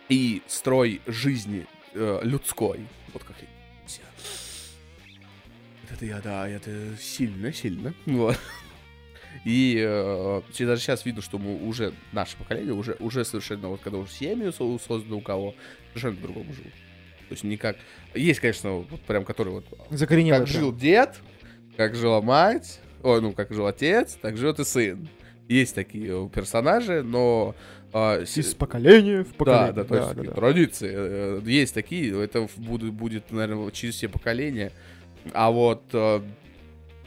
И 0.09 0.41
строй 0.47 1.01
жизни 1.07 1.65
э, 1.93 2.19
людской. 2.23 2.79
Вот 3.13 3.23
как 3.23 3.35
я. 3.41 3.47
Это 5.91 6.05
я, 6.05 6.21
да, 6.21 6.47
это 6.47 6.95
сильно, 6.97 7.51
сильно. 7.51 7.93
Вот. 8.05 8.39
И 9.43 9.77
э, 9.79 10.41
даже 10.59 10.81
сейчас 10.81 11.05
видно, 11.05 11.21
что 11.21 11.37
мы 11.39 11.57
уже, 11.67 11.93
наше 12.11 12.37
поколение, 12.37 12.73
уже, 12.73 12.95
уже 12.99 13.25
совершенно, 13.25 13.69
вот 13.69 13.81
когда 13.81 13.97
уже 13.97 14.11
семьи 14.11 14.51
со- 14.51 14.79
созданы 14.79 15.15
у 15.15 15.21
кого, 15.21 15.55
совершенно 15.89 16.15
по-другому 16.17 16.53
живут. 16.53 16.73
То 17.27 17.33
есть 17.33 17.43
никак... 17.43 17.77
Есть, 18.15 18.39
конечно, 18.39 18.71
вот 18.89 19.01
прям, 19.01 19.25
который 19.25 19.53
вот... 19.53 19.65
Закоренелый. 19.89 20.39
Как 20.39 20.47
жил 20.47 20.73
дед, 20.75 21.15
как 21.75 21.95
жила 21.95 22.21
мать, 22.21 22.79
ой, 23.03 23.21
ну, 23.21 23.33
как 23.33 23.51
жил 23.53 23.67
отец, 23.67 24.17
так 24.21 24.37
живет 24.37 24.59
и 24.59 24.63
сын. 24.63 25.07
Есть 25.47 25.75
такие 25.75 26.07
э, 26.25 26.29
персонажи, 26.29 27.03
но... 27.03 27.55
с- 27.93 28.37
Из 28.37 28.53
поколения 28.53 29.23
в 29.23 29.33
поколение. 29.33 29.73
да, 29.73 29.83
да, 29.83 29.87
то 29.87 29.95
есть 29.95 30.09
такие 30.15 30.31
традиции. 30.33 30.91
э, 30.93 31.41
Есть 31.45 31.73
такие, 31.73 32.21
это 32.23 32.47
будут, 32.57 32.91
будет, 32.93 33.31
наверное, 33.31 33.71
через 33.71 33.95
все 33.95 34.09
поколения. 34.09 34.71
А 35.33 35.49
вот 35.51 35.83
э, 35.93 36.21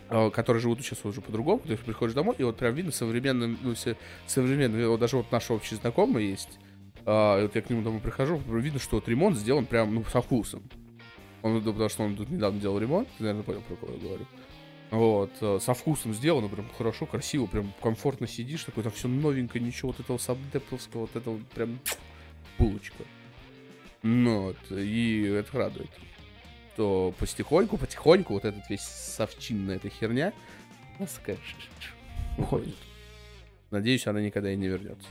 э, 0.08 0.30
которые 0.30 0.60
живут 0.62 0.80
сейчас 0.80 1.04
уже 1.04 1.20
по-другому, 1.20 1.60
ты 1.66 1.76
приходишь 1.76 2.14
домой, 2.14 2.34
и 2.38 2.42
вот 2.42 2.56
прям 2.56 2.74
видно 2.74 2.92
современным, 2.92 3.58
ну, 3.62 3.74
все 3.74 3.96
современные, 4.26 4.88
вот 4.88 5.00
даже 5.00 5.16
вот 5.16 5.30
наш 5.32 5.50
общий 5.50 5.74
знакомый 5.76 6.26
есть, 6.30 6.58
а, 7.12 7.42
вот 7.42 7.56
я 7.56 7.62
к 7.62 7.68
нему 7.68 7.82
домой 7.82 8.00
прихожу, 8.00 8.36
видно, 8.46 8.78
что 8.78 8.96
вот 8.96 9.08
ремонт 9.08 9.36
сделан 9.36 9.66
прям, 9.66 9.92
ну, 9.92 10.04
со 10.04 10.22
вкусом. 10.22 10.62
Он, 11.42 11.60
потому 11.60 11.88
что 11.88 12.04
он 12.04 12.14
тут 12.14 12.30
недавно 12.30 12.60
делал 12.60 12.78
ремонт, 12.78 13.08
ты, 13.18 13.24
наверное, 13.24 13.42
понял, 13.42 13.62
про 13.62 13.74
кого 13.74 13.94
я 13.94 13.98
говорю. 13.98 14.26
Вот, 14.92 15.32
э, 15.40 15.58
со 15.60 15.74
вкусом 15.74 16.14
сделано, 16.14 16.48
прям 16.48 16.68
хорошо, 16.78 17.06
красиво, 17.06 17.46
прям 17.46 17.72
комфортно 17.82 18.28
сидишь, 18.28 18.62
такой, 18.62 18.84
там 18.84 18.92
все 18.92 19.08
новенькое, 19.08 19.64
ничего 19.64 19.88
вот 19.88 19.98
этого 19.98 20.18
сабдепловского, 20.18 21.00
вот 21.00 21.16
этого 21.16 21.40
прям 21.52 21.80
булочка. 22.58 23.02
Ну, 24.04 24.42
вот, 24.42 24.58
и 24.70 25.22
это 25.22 25.58
радует. 25.58 25.90
То 26.76 27.12
потихоньку, 27.18 27.76
потихоньку 27.76 28.34
вот 28.34 28.44
этот 28.44 28.70
весь 28.70 28.82
совчинная 28.82 29.76
эта 29.76 29.88
херня 29.88 30.32
уходит. 32.38 32.76
Надеюсь, 33.72 34.06
она 34.06 34.20
никогда 34.20 34.52
и 34.52 34.56
не 34.56 34.68
вернется. 34.68 35.08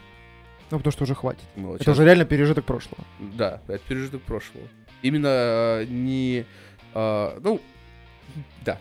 Ну, 0.72 0.78
потому 0.78 0.92
что 0.92 1.04
уже 1.04 1.16
хватит. 1.16 1.44
Ну, 1.56 1.76
Это 1.76 1.84
щас- 1.84 1.94
уже 1.94 2.06
реально 2.06 2.26
пережиток 2.26 2.66
прошлого. 2.66 3.04
Да, 3.20 3.62
это 3.68 3.80
пережиток 3.88 4.22
прошлого. 4.22 4.68
Именно 5.02 5.28
э, 5.28 5.86
не... 5.90 6.46
э, 6.94 7.40
ну, 7.42 7.60
да. 8.64 8.78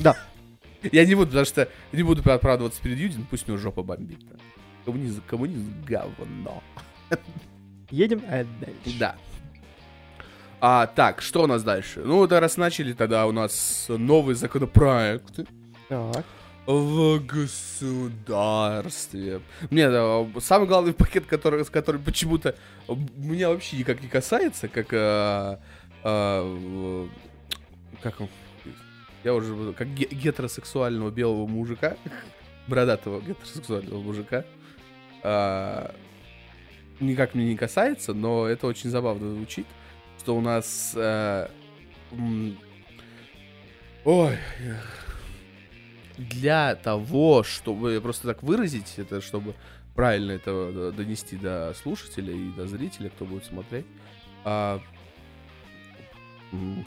Да. 0.00 0.16
Я 0.92 1.06
не 1.06 1.14
буду, 1.14 1.28
потому 1.28 1.46
что 1.46 1.68
не 1.92 2.02
буду 2.02 2.22
оправдываться 2.30 2.82
перед 2.82 2.98
Юдин, 2.98 3.26
пусть 3.30 3.48
у 3.48 3.52
него 3.52 3.58
жопа 3.58 3.82
бомбит. 3.82 4.20
Коммунизм, 4.84 5.22
коммунизм 5.26 5.72
говно. 5.86 6.62
Едем 7.90 8.22
а 8.28 8.44
дальше. 8.60 8.98
Да. 8.98 9.16
А, 10.62 10.86
так, 10.86 11.22
что 11.22 11.44
у 11.44 11.46
нас 11.46 11.62
дальше? 11.62 12.02
Ну, 12.04 12.26
да, 12.26 12.38
раз 12.38 12.58
начали, 12.58 12.92
тогда 12.92 13.26
у 13.26 13.32
нас 13.32 13.86
новый 13.88 14.34
законопроект. 14.34 15.40
Так. 15.88 16.24
В 16.66 17.18
государстве. 17.24 19.40
Нет, 19.70 19.90
а, 19.92 20.28
самый 20.40 20.68
главный 20.68 20.92
пакет, 20.92 21.26
который, 21.26 21.64
который 21.64 22.00
почему-то 22.00 22.54
меня 23.16 23.48
вообще 23.48 23.78
никак 23.78 24.02
не 24.02 24.08
касается, 24.08 24.68
как... 24.68 24.88
А, 24.92 25.58
а, 26.02 27.08
как? 28.02 28.16
Я 29.24 29.34
уже... 29.34 29.72
Как 29.72 29.88
ге- 29.94 30.08
гетеросексуального 30.10 31.10
белого 31.10 31.46
мужика, 31.46 31.96
бородатого 32.68 33.20
гетеросексуального 33.20 34.00
мужика, 34.00 34.44
а, 35.22 35.94
никак 37.00 37.34
меня 37.34 37.48
не 37.48 37.56
касается, 37.56 38.14
но 38.14 38.46
это 38.46 38.66
очень 38.66 38.90
забавно 38.90 39.34
звучит, 39.34 39.66
что 40.18 40.36
у 40.36 40.40
нас... 40.40 40.92
А, 40.96 41.50
м- 42.12 42.56
ой 44.04 44.38
для 46.20 46.74
того, 46.74 47.42
чтобы 47.42 48.00
просто 48.02 48.28
так 48.28 48.42
выразить 48.42 48.94
это, 48.96 49.20
чтобы 49.20 49.54
правильно 49.94 50.32
это 50.32 50.92
донести 50.92 51.36
до 51.36 51.74
слушателя 51.80 52.32
и 52.32 52.50
до 52.50 52.66
зрителя, 52.66 53.10
кто 53.10 53.24
будет 53.24 53.44
смотреть. 53.44 53.86
А, 54.44 54.80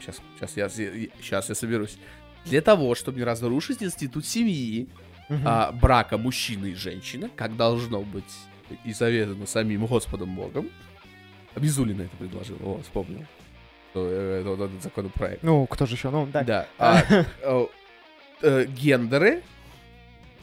сейчас, 0.00 0.20
сейчас 0.36 0.56
я, 0.56 0.68
сейчас 0.68 1.48
я 1.48 1.54
соберусь. 1.54 1.98
Для 2.44 2.60
того, 2.60 2.94
чтобы 2.94 3.18
не 3.18 3.24
разрушить 3.24 3.82
институт 3.82 4.26
семьи, 4.26 4.88
угу. 5.28 5.38
а, 5.44 5.72
брака 5.72 6.18
мужчины 6.18 6.66
и 6.66 6.74
женщины, 6.74 7.30
как 7.34 7.56
должно 7.56 8.02
быть 8.02 8.32
и 8.84 8.92
заведено 8.92 9.46
самим 9.46 9.86
Господом 9.86 10.34
Богом. 10.34 10.70
Мизулина 11.56 12.02
это 12.02 12.16
предложил, 12.16 12.56
о, 12.62 12.80
вспомнил. 12.82 13.24
Это, 13.92 14.00
это, 14.00 14.64
это 14.64 14.82
законопроект. 14.82 15.42
Ну, 15.42 15.66
кто 15.66 15.86
же 15.86 15.94
еще? 15.94 16.10
Ну, 16.10 16.26
да. 16.26 16.42
Да. 16.42 16.66
А, 16.78 17.02
а, 17.42 17.66
э, 18.42 18.66
гендеры 18.66 19.42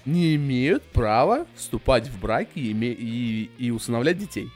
не 0.06 0.36
имеют 0.36 0.84
права 0.84 1.46
вступать 1.56 2.08
в 2.08 2.20
браки 2.20 2.60
и, 2.60 2.72
и, 2.74 3.50
и 3.58 3.72
усыновлять 3.72 4.18
детей. 4.18 4.50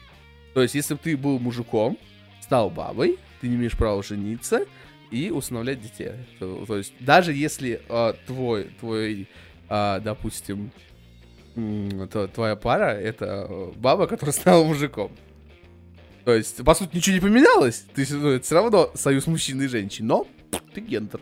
То 0.54 0.62
есть, 0.62 0.76
если 0.76 0.94
бы 0.96 1.00
ты 1.04 1.18
был 1.18 1.40
мужиком, 1.40 1.98
стал 2.42 2.70
бабой, 2.70 3.20
ты 3.42 3.48
не 3.48 3.56
имеешь 3.56 3.78
права 3.78 4.02
жениться 4.02 4.66
и 5.12 5.30
усыновлять 5.30 5.82
детей. 5.82 6.12
То, 6.40 6.66
то 6.66 6.78
есть, 6.78 6.94
даже 7.00 7.34
если 7.34 7.82
э, 7.88 8.14
твой, 8.26 8.66
твой 8.80 9.28
э, 9.70 10.00
допустим, 10.02 10.72
э, 11.56 12.28
твоя 12.34 12.56
пара 12.56 12.92
это 12.92 13.72
баба, 13.76 14.08
которая 14.08 14.34
стала 14.34 14.64
мужиком. 14.64 15.12
То 16.24 16.34
есть, 16.34 16.64
по 16.64 16.74
сути, 16.74 16.96
ничего 16.96 17.16
не 17.16 17.22
поменялось. 17.22 17.86
Ты, 17.94 18.06
ну, 18.12 18.30
это 18.30 18.44
все 18.44 18.56
равно 18.56 18.92
союз 18.96 19.28
мужчины 19.28 19.64
и 19.64 19.68
женщин, 19.68 20.08
но 20.08 20.28
ты 20.74 20.82
гендер. 20.82 21.22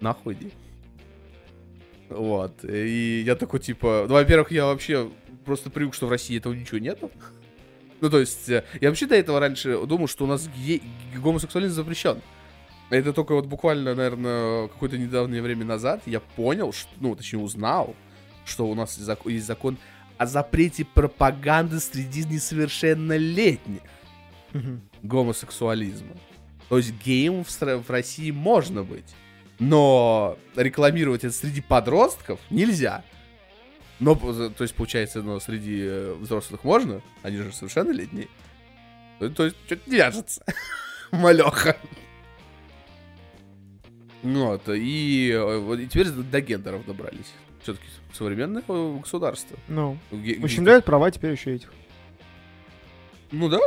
Нахуй 0.00 0.34
иди. 0.34 0.52
Вот. 2.08 2.64
И 2.64 3.22
я 3.26 3.34
такой, 3.36 3.60
типа... 3.60 4.06
Ну, 4.08 4.14
во-первых, 4.14 4.50
я 4.50 4.66
вообще 4.66 5.10
просто 5.44 5.70
привык, 5.70 5.94
что 5.94 6.06
в 6.06 6.10
России 6.10 6.36
этого 6.36 6.52
ничего 6.52 6.78
нету. 6.78 7.10
Ну, 8.00 8.10
то 8.10 8.20
есть, 8.20 8.48
э, 8.48 8.64
я 8.80 8.88
вообще 8.88 9.06
до 9.06 9.16
этого 9.16 9.40
раньше 9.40 9.78
думал, 9.86 10.06
что 10.06 10.24
у 10.24 10.26
нас 10.26 10.48
ге- 10.48 10.82
гомосексуализм 11.16 11.74
запрещен. 11.74 12.20
Это 12.90 13.12
только 13.12 13.34
вот 13.34 13.46
буквально, 13.46 13.94
наверное, 13.94 14.68
какое-то 14.68 14.96
недавнее 14.96 15.42
время 15.42 15.64
назад 15.64 16.02
я 16.06 16.20
понял, 16.20 16.72
что, 16.72 16.88
ну, 17.00 17.14
точнее, 17.14 17.40
узнал, 17.40 17.94
что 18.44 18.66
у 18.66 18.74
нас 18.74 18.98
есть 19.26 19.46
закон 19.46 19.76
о 20.16 20.26
запрете 20.26 20.84
пропаганды 20.84 21.80
среди 21.80 22.24
несовершеннолетних 22.24 23.82
угу. 24.54 24.80
гомосексуализма. 25.02 26.16
То 26.68 26.78
есть 26.78 26.92
геем 27.04 27.44
в, 27.44 27.50
в 27.50 27.90
России 27.90 28.30
можно 28.30 28.84
быть. 28.84 29.14
Но 29.58 30.38
рекламировать 30.56 31.24
это 31.24 31.34
среди 31.34 31.60
подростков 31.60 32.40
нельзя. 32.50 33.02
Но, 34.00 34.14
то 34.14 34.62
есть, 34.62 34.74
получается, 34.74 35.22
но 35.22 35.40
среди 35.40 35.80
э, 35.82 36.14
взрослых 36.14 36.62
можно, 36.62 37.02
они 37.22 37.38
же 37.38 37.52
совершеннолетние. 37.52 38.28
То, 39.18 39.28
то 39.30 39.44
есть, 39.46 39.56
что-то 39.66 39.90
вяжется. 39.90 40.44
Малеха. 41.10 41.76
Вот, 44.22 44.68
и, 44.68 45.32
э, 45.34 45.76
и 45.80 45.86
теперь 45.88 46.10
до 46.10 46.40
гендеров 46.40 46.86
добрались. 46.86 47.32
Все-таки 47.62 47.86
современное 48.12 48.62
государство. 48.62 49.56
Ну, 49.66 49.98
ущемляют 50.12 50.84
права 50.84 51.10
теперь 51.10 51.32
еще 51.32 51.56
этих. 51.56 51.72
Ну 53.32 53.48
да, 53.48 53.58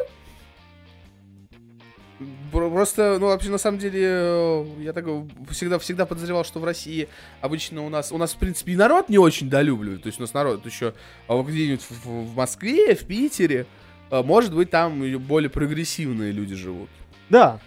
Просто, 2.52 3.18
ну, 3.20 3.28
вообще, 3.28 3.50
на 3.50 3.58
самом 3.58 3.78
деле, 3.80 4.02
э, 4.04 4.66
я 4.80 4.94
так 4.94 5.06
всегда, 5.50 5.80
всегда 5.80 6.06
подозревал, 6.06 6.44
что 6.44 6.60
в 6.60 6.66
России 6.66 7.08
обычно 7.40 7.86
у 7.86 7.90
нас, 7.90 8.12
у 8.12 8.18
нас, 8.18 8.34
в 8.34 8.38
принципе, 8.38 8.74
и 8.74 8.76
народ 8.76 9.10
не 9.10 9.18
очень 9.18 9.50
долюбливает. 9.50 10.04
То 10.04 10.08
есть 10.08 10.20
у 10.20 10.24
нас 10.24 10.34
народ 10.34 10.66
еще 10.66 10.94
а 11.28 11.42
где-нибудь 11.42 11.82
в, 11.82 12.06
в 12.06 12.36
Москве, 12.36 12.96
в 12.96 13.06
Питере, 13.06 13.66
э, 14.10 14.22
может 14.24 14.54
быть, 14.54 14.70
там 14.70 15.02
более 15.20 15.50
прогрессивные 15.50 16.32
люди 16.32 16.56
живут. 16.56 16.90
Да, 17.30 17.60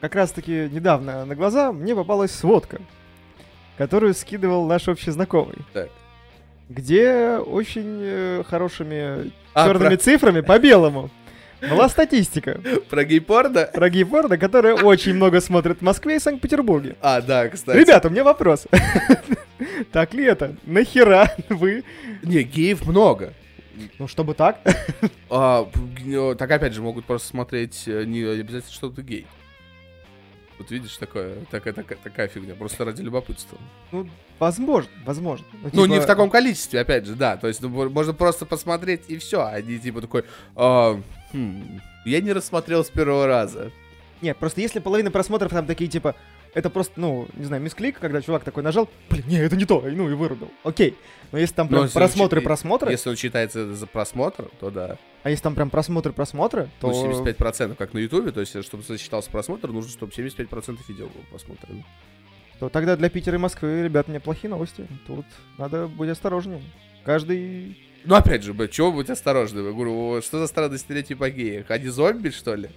как 0.00 0.14
раз-таки 0.14 0.68
недавно 0.72 1.24
на 1.24 1.34
глаза 1.34 1.72
мне 1.72 1.94
попалась 1.94 2.32
сводка, 2.32 2.80
которую 3.76 4.14
скидывал 4.14 4.66
наш 4.66 4.88
общий 4.88 5.10
знакомый. 5.10 5.56
Так. 5.72 5.90
Где 6.68 7.36
очень 7.36 8.00
э, 8.00 8.42
хорошими 8.48 9.32
а, 9.54 9.66
черными 9.66 9.96
про... 9.96 10.02
цифрами 10.02 10.40
по 10.40 10.58
белому 10.58 11.10
была 11.68 11.88
статистика. 11.88 12.60
Про 12.90 13.04
гей-порно? 13.04 13.70
Про 13.72 13.90
гей-порно, 13.90 14.38
которое 14.38 14.74
очень 14.74 15.14
много 15.14 15.40
смотрят 15.40 15.78
в 15.78 15.82
Москве 15.82 16.16
и 16.16 16.18
Санкт-Петербурге. 16.18 16.96
А, 17.00 17.20
да, 17.20 17.48
кстати. 17.48 17.78
Ребята, 17.78 18.08
у 18.08 18.10
меня 18.10 18.24
вопрос. 18.24 18.66
Так 19.92 20.12
ли 20.12 20.24
это? 20.24 20.56
Нахера 20.64 21.30
вы... 21.48 21.84
Не, 22.22 22.42
геев 22.42 22.84
много. 22.86 23.32
Ну, 23.98 24.08
чтобы 24.08 24.34
так. 24.34 24.60
А, 25.30 25.68
так, 26.36 26.50
опять 26.50 26.74
же, 26.74 26.82
могут 26.82 27.04
просто 27.04 27.28
смотреть 27.28 27.84
э, 27.86 28.04
не 28.04 28.22
обязательно, 28.22 28.72
что 28.72 28.90
ты 28.90 29.02
гей. 29.02 29.26
Вот 30.58 30.70
видишь, 30.70 30.96
такое, 30.96 31.36
такая, 31.50 31.72
такая, 31.72 31.98
такая 32.02 32.28
фигня, 32.28 32.54
просто 32.54 32.84
ради 32.84 33.02
любопытства. 33.02 33.58
Ну, 33.90 34.08
возможно, 34.38 34.90
возможно. 35.04 35.46
Ну, 35.54 35.70
типа... 35.70 35.76
ну, 35.76 35.86
не 35.86 36.00
в 36.00 36.06
таком 36.06 36.30
количестве, 36.30 36.80
опять 36.80 37.06
же, 37.06 37.14
да. 37.14 37.36
То 37.36 37.48
есть, 37.48 37.62
ну, 37.62 37.68
можно 37.68 38.12
просто 38.12 38.46
посмотреть 38.46 39.02
и 39.08 39.16
все, 39.16 39.50
не 39.62 39.78
типа 39.78 40.02
такой, 40.02 40.24
а, 40.54 41.00
хм, 41.32 41.80
я 42.04 42.20
не 42.20 42.32
рассмотрел 42.32 42.84
с 42.84 42.90
первого 42.90 43.26
раза. 43.26 43.70
Нет, 44.20 44.36
просто 44.36 44.60
если 44.60 44.78
половина 44.78 45.10
просмотров 45.10 45.50
там 45.50 45.66
такие, 45.66 45.90
типа, 45.90 46.14
это 46.54 46.68
просто, 46.70 47.00
ну, 47.00 47.28
не 47.34 47.44
знаю, 47.44 47.62
мисклик, 47.62 47.98
когда 47.98 48.20
чувак 48.20 48.44
такой 48.44 48.62
нажал, 48.62 48.88
блин, 49.08 49.24
не, 49.26 49.36
это 49.38 49.56
не 49.56 49.64
то, 49.64 49.80
ну 49.80 50.10
и 50.10 50.14
вырубил. 50.14 50.50
Окей. 50.64 50.96
Но 51.32 51.38
если 51.38 51.54
там 51.54 51.68
прям 51.68 51.88
просмотры, 51.88 52.40
он, 52.40 52.44
просмотры... 52.44 52.90
Если 52.90 53.08
он 53.08 53.16
считается 53.16 53.74
за 53.74 53.86
просмотр, 53.86 54.50
то 54.60 54.70
да. 54.70 54.98
А 55.22 55.30
если 55.30 55.42
там 55.42 55.54
прям 55.54 55.70
просмотры, 55.70 56.12
просмотры, 56.12 56.68
то... 56.78 56.88
Ну, 56.88 57.22
75%, 57.22 57.74
как 57.74 57.94
на 57.94 57.98
Ютубе, 57.98 58.32
то 58.32 58.40
есть, 58.40 58.62
чтобы 58.64 58.82
засчитался 58.82 59.30
просмотр, 59.30 59.68
нужно, 59.68 59.90
чтобы 59.90 60.12
75% 60.12 60.78
видео 60.88 61.06
было 61.06 61.22
просмотрено. 61.30 61.84
То 62.60 62.68
тогда 62.68 62.96
для 62.96 63.08
Питера 63.08 63.36
и 63.36 63.40
Москвы, 63.40 63.82
ребят, 63.82 64.08
неплохие 64.08 64.50
новости. 64.50 64.86
Тут 65.06 65.24
надо 65.58 65.88
быть 65.88 66.10
осторожнее. 66.10 66.62
Каждый... 67.04 67.78
Ну, 68.04 68.14
опять 68.14 68.42
же, 68.42 68.54
чего 68.68 68.92
быть 68.92 69.10
осторожным? 69.10 69.66
Я 69.66 69.72
говорю, 69.72 70.20
что 70.22 70.38
за 70.38 70.46
странные 70.46 70.78
стереотипы 70.78 71.26
о 71.26 71.30
геях? 71.30 71.70
Они 71.70 71.88
зомби, 71.88 72.30
что 72.30 72.54
ли? 72.54 72.68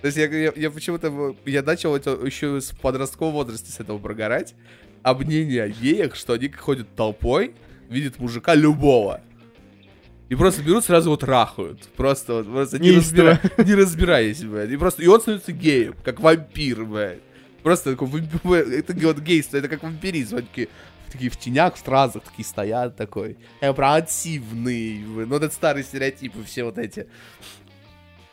То 0.00 0.06
есть 0.06 0.18
я, 0.18 0.26
я, 0.26 0.52
я 0.56 0.70
почему-то, 0.70 1.36
я 1.44 1.62
начал 1.62 1.94
это 1.94 2.10
еще 2.10 2.60
с 2.60 2.72
подросткового 2.72 3.32
возраста 3.34 3.70
с 3.70 3.78
этого 3.78 3.98
прогорать. 3.98 4.54
А 5.02 5.14
мнение 5.14 5.62
о 5.62 5.68
геях, 5.68 6.16
что 6.16 6.32
они 6.32 6.48
ходят 6.48 6.88
толпой, 6.96 7.54
видят 7.88 8.18
мужика 8.18 8.54
любого. 8.54 9.20
И 10.28 10.34
просто 10.34 10.62
берут, 10.62 10.84
сразу 10.84 11.10
вот 11.10 11.22
рахают. 11.22 11.82
Просто, 11.96 12.42
просто 12.42 12.78
не, 12.78 12.92
разбира... 12.92 13.40
не 13.58 13.74
разбираясь, 13.74 14.42
блядь. 14.42 14.70
И 14.70 14.76
просто, 14.76 15.02
и 15.02 15.06
он 15.06 15.20
становится 15.20 15.52
геем, 15.52 15.94
как 16.04 16.20
вампир, 16.20 16.84
блядь. 16.84 17.20
Просто 17.62 17.92
такой, 17.92 18.22
это 18.78 18.94
вот 19.06 19.18
гейство, 19.18 19.58
это 19.58 19.68
как 19.68 19.82
вампиризм. 19.82 20.36
Они 20.36 20.46
такие, 20.46 20.68
такие 21.12 21.30
в 21.30 21.36
тенях, 21.36 21.74
в 21.74 21.78
стразах 21.78 22.24
такие 22.24 22.44
стоят 22.44 22.96
такой. 22.96 23.36
Я 23.60 23.72
противный. 23.72 24.98
Ну, 24.98 25.36
это 25.36 25.50
старые 25.50 25.84
стереотипы 25.84 26.42
все 26.44 26.64
вот 26.64 26.78
эти. 26.78 27.06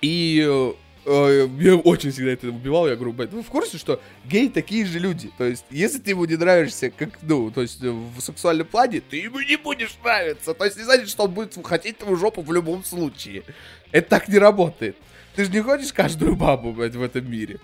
И 0.01 0.43
э, 0.47 0.73
э, 1.05 1.73
очень 1.83 2.11
всегда 2.11 2.31
это 2.31 2.47
убивало. 2.47 2.87
Я 2.87 2.95
говорю, 2.95 3.11
вы 3.13 3.43
в 3.43 3.47
курсе, 3.47 3.77
что 3.77 4.01
гей 4.25 4.49
такие 4.49 4.85
же 4.85 4.99
люди? 4.99 5.31
То 5.37 5.43
есть, 5.43 5.65
если 5.69 5.99
ты 5.99 6.11
ему 6.11 6.25
не 6.25 6.35
нравишься, 6.35 6.89
как, 6.89 7.19
ну, 7.21 7.51
то 7.51 7.61
есть, 7.61 7.81
в 7.81 8.19
сексуальном 8.19 8.67
плане, 8.67 9.01
ты 9.01 9.17
ему 9.17 9.39
не 9.39 9.57
будешь 9.57 9.97
нравиться. 10.03 10.53
То 10.53 10.65
есть, 10.65 10.77
не 10.77 10.83
значит, 10.83 11.09
что 11.09 11.25
он 11.25 11.31
будет 11.31 11.57
хотеть 11.63 11.97
твою 11.97 12.15
жопу 12.15 12.41
в 12.41 12.53
любом 12.53 12.83
случае. 12.83 13.43
Это 13.91 14.09
так 14.09 14.27
не 14.27 14.37
работает. 14.37 14.95
Ты 15.35 15.45
же 15.45 15.51
не 15.51 15.61
хочешь 15.61 15.93
каждую 15.93 16.35
бабу, 16.35 16.73
блядь, 16.73 16.95
в 16.95 17.01
этом 17.01 17.29
мире. 17.29 17.59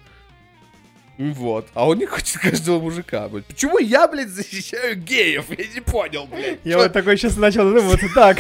Вот. 1.17 1.67
А 1.73 1.87
он 1.87 1.97
не 1.97 2.05
хочет 2.05 2.37
каждого 2.39 2.79
мужика, 2.79 3.27
блядь. 3.29 3.45
Почему 3.45 3.79
я, 3.79 4.07
блядь, 4.07 4.29
защищаю 4.29 4.95
геев? 4.97 5.45
Я 5.49 5.65
не 5.73 5.81
понял, 5.81 6.27
блядь. 6.27 6.59
Я 6.63 6.77
вот 6.77 6.91
такой 6.93 7.17
сейчас 7.17 7.37
начал 7.37 7.71
думать, 7.71 8.01
так. 8.13 8.39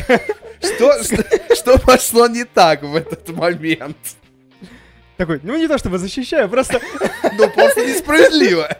Что, 0.61 1.03
что, 1.03 1.55
что 1.55 1.79
пошло 1.79 2.27
не 2.27 2.43
так 2.43 2.83
в 2.83 2.95
этот 2.95 3.29
момент? 3.29 3.97
Такой, 5.17 5.39
ну 5.43 5.57
не 5.57 5.67
то 5.67 5.77
чтобы 5.77 5.97
защищаю, 5.97 6.49
просто... 6.49 6.81
Ну 7.37 7.49
просто 7.49 7.85
несправедливо. 7.85 8.77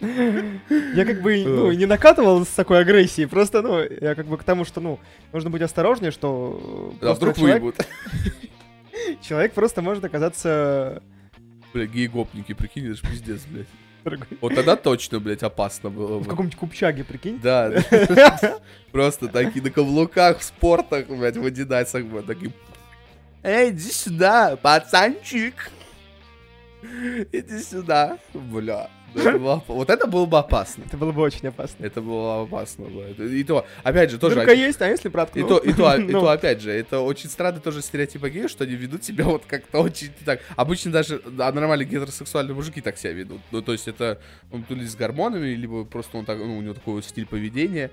Я 0.00 1.04
как 1.04 1.22
бы 1.22 1.44
ну, 1.44 1.72
не 1.72 1.86
накатывал 1.86 2.44
с 2.44 2.50
такой 2.50 2.80
агрессией, 2.80 3.26
просто, 3.26 3.62
ну, 3.62 3.80
я 3.80 4.14
как 4.14 4.26
бы 4.26 4.38
к 4.38 4.44
тому, 4.44 4.64
что, 4.64 4.80
ну, 4.80 5.00
нужно 5.32 5.50
быть 5.50 5.62
осторожнее, 5.62 6.12
что... 6.12 6.94
А 7.00 7.14
вдруг 7.14 7.36
выебут? 7.38 7.76
Человек 9.22 9.54
просто 9.54 9.82
может 9.82 10.04
оказаться... 10.04 11.02
Бля, 11.72 11.86
гей-гопники, 11.86 12.54
прикинь, 12.54 12.86
это 12.86 12.94
ж 12.94 13.00
пиздец, 13.02 13.42
блядь. 13.46 13.66
Вот 14.40 14.54
тогда 14.54 14.76
точно, 14.76 15.20
блядь, 15.20 15.42
опасно 15.42 15.90
было. 15.90 16.18
В 16.18 16.28
каком-нибудь 16.28 16.56
купчаге, 16.58 17.04
прикинь? 17.04 17.38
Да. 17.42 17.70
Просто 18.92 19.28
такие 19.28 19.62
на 19.62 19.70
каблуках, 19.70 20.38
в 20.38 20.42
спортах, 20.42 21.08
блядь, 21.08 21.36
в 21.36 21.44
адидасах, 21.44 22.04
блядь, 22.04 22.26
такие... 22.26 22.52
Эй, 23.42 23.70
иди 23.70 23.90
сюда, 23.90 24.56
пацанчик. 24.56 25.70
Иди 27.32 27.58
сюда. 27.60 28.18
Бля. 28.34 28.90
Вот 29.14 29.90
это 29.90 30.06
было 30.06 30.26
бы 30.26 30.38
опасно. 30.38 30.84
Это 30.86 30.96
было 30.96 31.12
бы 31.12 31.22
очень 31.22 31.48
опасно. 31.48 31.84
Это 31.84 32.00
было 32.00 32.42
опасно. 32.42 32.86
И 32.86 33.44
то, 33.44 33.66
опять 33.82 34.10
же, 34.10 34.18
тоже... 34.18 34.36
Только 34.36 34.52
есть, 34.52 34.80
а 34.82 34.88
если 34.88 35.08
проткнул? 35.08 35.44
И 35.44 35.48
то, 35.48 35.58
и 35.58 35.72
то, 35.72 35.94
и 35.96 36.12
то, 36.12 36.20
ну. 36.20 36.26
опять 36.26 36.60
же, 36.60 36.70
это 36.70 37.00
очень 37.00 37.28
странный 37.28 37.60
тоже 37.60 37.82
стереотип 37.82 38.24
геев, 38.24 38.50
что 38.50 38.64
они 38.64 38.74
ведут 38.74 39.04
себя 39.04 39.24
вот 39.24 39.44
как-то 39.46 39.80
очень 39.80 40.10
так... 40.24 40.40
Обычно 40.56 40.92
даже 40.92 41.22
а 41.38 41.52
нормальные 41.52 41.86
гетеросексуальные 41.86 42.54
мужики 42.54 42.80
так 42.80 42.98
себя 42.98 43.12
ведут. 43.12 43.40
Ну, 43.50 43.62
то 43.62 43.72
есть 43.72 43.88
это 43.88 44.20
он 44.52 44.62
то 44.62 44.74
ли 44.74 44.86
с 44.86 44.94
гормонами, 44.94 45.54
либо 45.54 45.84
просто 45.84 46.18
он 46.18 46.24
так, 46.24 46.38
ну, 46.38 46.58
у 46.58 46.60
него 46.60 46.74
такой 46.74 47.02
стиль 47.02 47.26
поведения. 47.26 47.90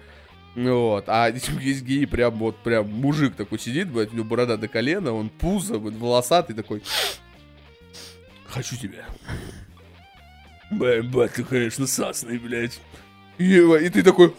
Вот, 0.55 1.05
а 1.07 1.29
есть 1.59 1.83
геи 1.83 2.05
прям 2.05 2.35
вот 2.35 2.57
прям 2.57 2.89
мужик 2.89 3.35
такой 3.35 3.59
сидит, 3.59 3.89
блядь, 3.89 4.13
у 4.13 4.15
него 4.15 4.25
борода 4.25 4.57
до 4.57 4.67
колена, 4.67 5.13
он 5.13 5.29
пузо, 5.29 5.79
блядь, 5.79 5.95
волосатый 5.95 6.55
такой. 6.55 6.81
Хочу 8.55 8.77
тебя. 8.77 9.03
Бать, 10.71 11.33
ты, 11.33 11.43
конечно, 11.43 11.85
сасный, 11.85 12.37
блядь. 12.37 12.79
И, 13.37 13.57
и 13.57 13.89
ты 13.89 14.01
такой... 14.01 14.33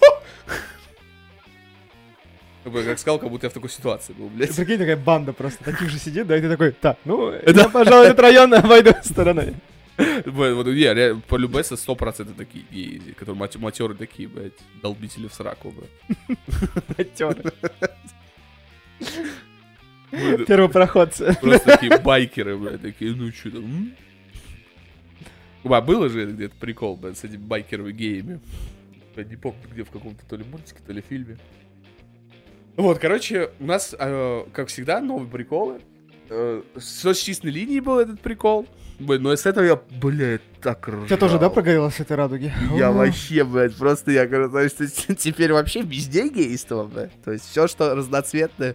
Как 2.65 2.99
сказал, 2.99 3.19
как 3.19 3.29
будто 3.29 3.47
я 3.47 3.51
в 3.51 3.53
такой 3.53 3.69
ситуации 3.69 4.15
был, 4.15 4.29
блядь. 4.31 4.57
Прикинь, 4.57 4.79
такая 4.79 4.97
банда 4.97 5.35
просто 5.35 5.63
таких 5.63 5.91
же 5.91 5.99
сидит, 5.99 6.27
да, 6.27 6.39
и 6.39 6.41
ты 6.41 6.49
такой, 6.49 6.73
так, 6.73 6.97
ну, 7.05 7.31
я, 7.47 7.69
пожалуй, 7.69 8.07
этот 8.07 8.21
район 8.21 8.55
обойду 8.55 8.95
стороной. 9.05 9.55
Вот, 10.25 10.67
я, 10.69 11.15
по 11.29 11.37
любеса 11.37 11.77
сто 11.77 11.95
процентов 11.95 12.37
такие 12.37 12.65
геи, 12.71 13.15
которые 13.19 13.51
матеры 13.59 13.95
такие, 13.95 14.31
блядь, 14.31 14.55
долбители 14.81 15.29
в 15.29 15.35
сраку, 15.35 15.73
блядь. 15.73 16.39
Матеры. 16.99 17.53
Первопроходцы. 20.11 21.37
Просто 21.41 21.73
такие 21.73 21.99
байкеры, 21.99 22.57
блядь, 22.57 22.83
такие, 22.83 23.15
ну 23.15 23.31
что 23.33 23.51
там, 23.51 23.93
а 25.65 25.81
было 25.81 26.09
же 26.09 26.27
где-то 26.27 26.55
прикол, 26.59 26.97
блядь, 26.97 27.19
с 27.19 27.25
этими 27.25 27.39
байкерами 27.39 27.93
геями. 27.93 28.41
Я 29.17 29.25
не 29.25 29.37
помню, 29.37 29.61
где 29.73 29.83
в 29.83 29.91
каком-то 29.91 30.25
то 30.27 30.37
ли 30.37 30.45
мультике, 30.45 30.79
то 30.87 30.93
ли 30.93 31.03
фильме. 31.07 31.39
Вот, 32.77 32.99
короче, 32.99 33.51
у 33.59 33.65
нас, 33.65 33.95
э, 33.99 34.45
как 34.53 34.69
всегда, 34.69 35.01
новые 35.01 35.31
приколы. 35.31 35.81
Э, 36.29 36.63
с 36.77 37.15
чистой 37.17 37.51
линии 37.51 37.81
был 37.81 37.99
этот 37.99 38.21
прикол. 38.21 38.67
Блин, 38.99 39.23
но 39.23 39.35
с 39.35 39.47
этого 39.47 39.65
я, 39.65 39.81
блядь, 40.01 40.43
так 40.61 40.87
ржал. 40.89 41.07
Ты 41.07 41.17
тоже, 41.17 41.39
да, 41.39 41.51
прогорел 41.51 41.91
с 41.91 42.01
этой 42.01 42.17
радуги? 42.17 42.53
Я 42.75 42.93
вообще, 42.93 43.45
блядь, 43.45 43.75
просто 43.77 44.11
я 44.11 44.25
есть 44.25 45.07
теперь 45.19 45.53
вообще 45.53 45.83
везде 45.83 46.29
гейство, 46.29 46.85
блядь. 46.85 47.13
То 47.23 47.33
есть 47.33 47.49
все, 47.49 47.67
что 47.67 47.95
разноцветное. 47.95 48.75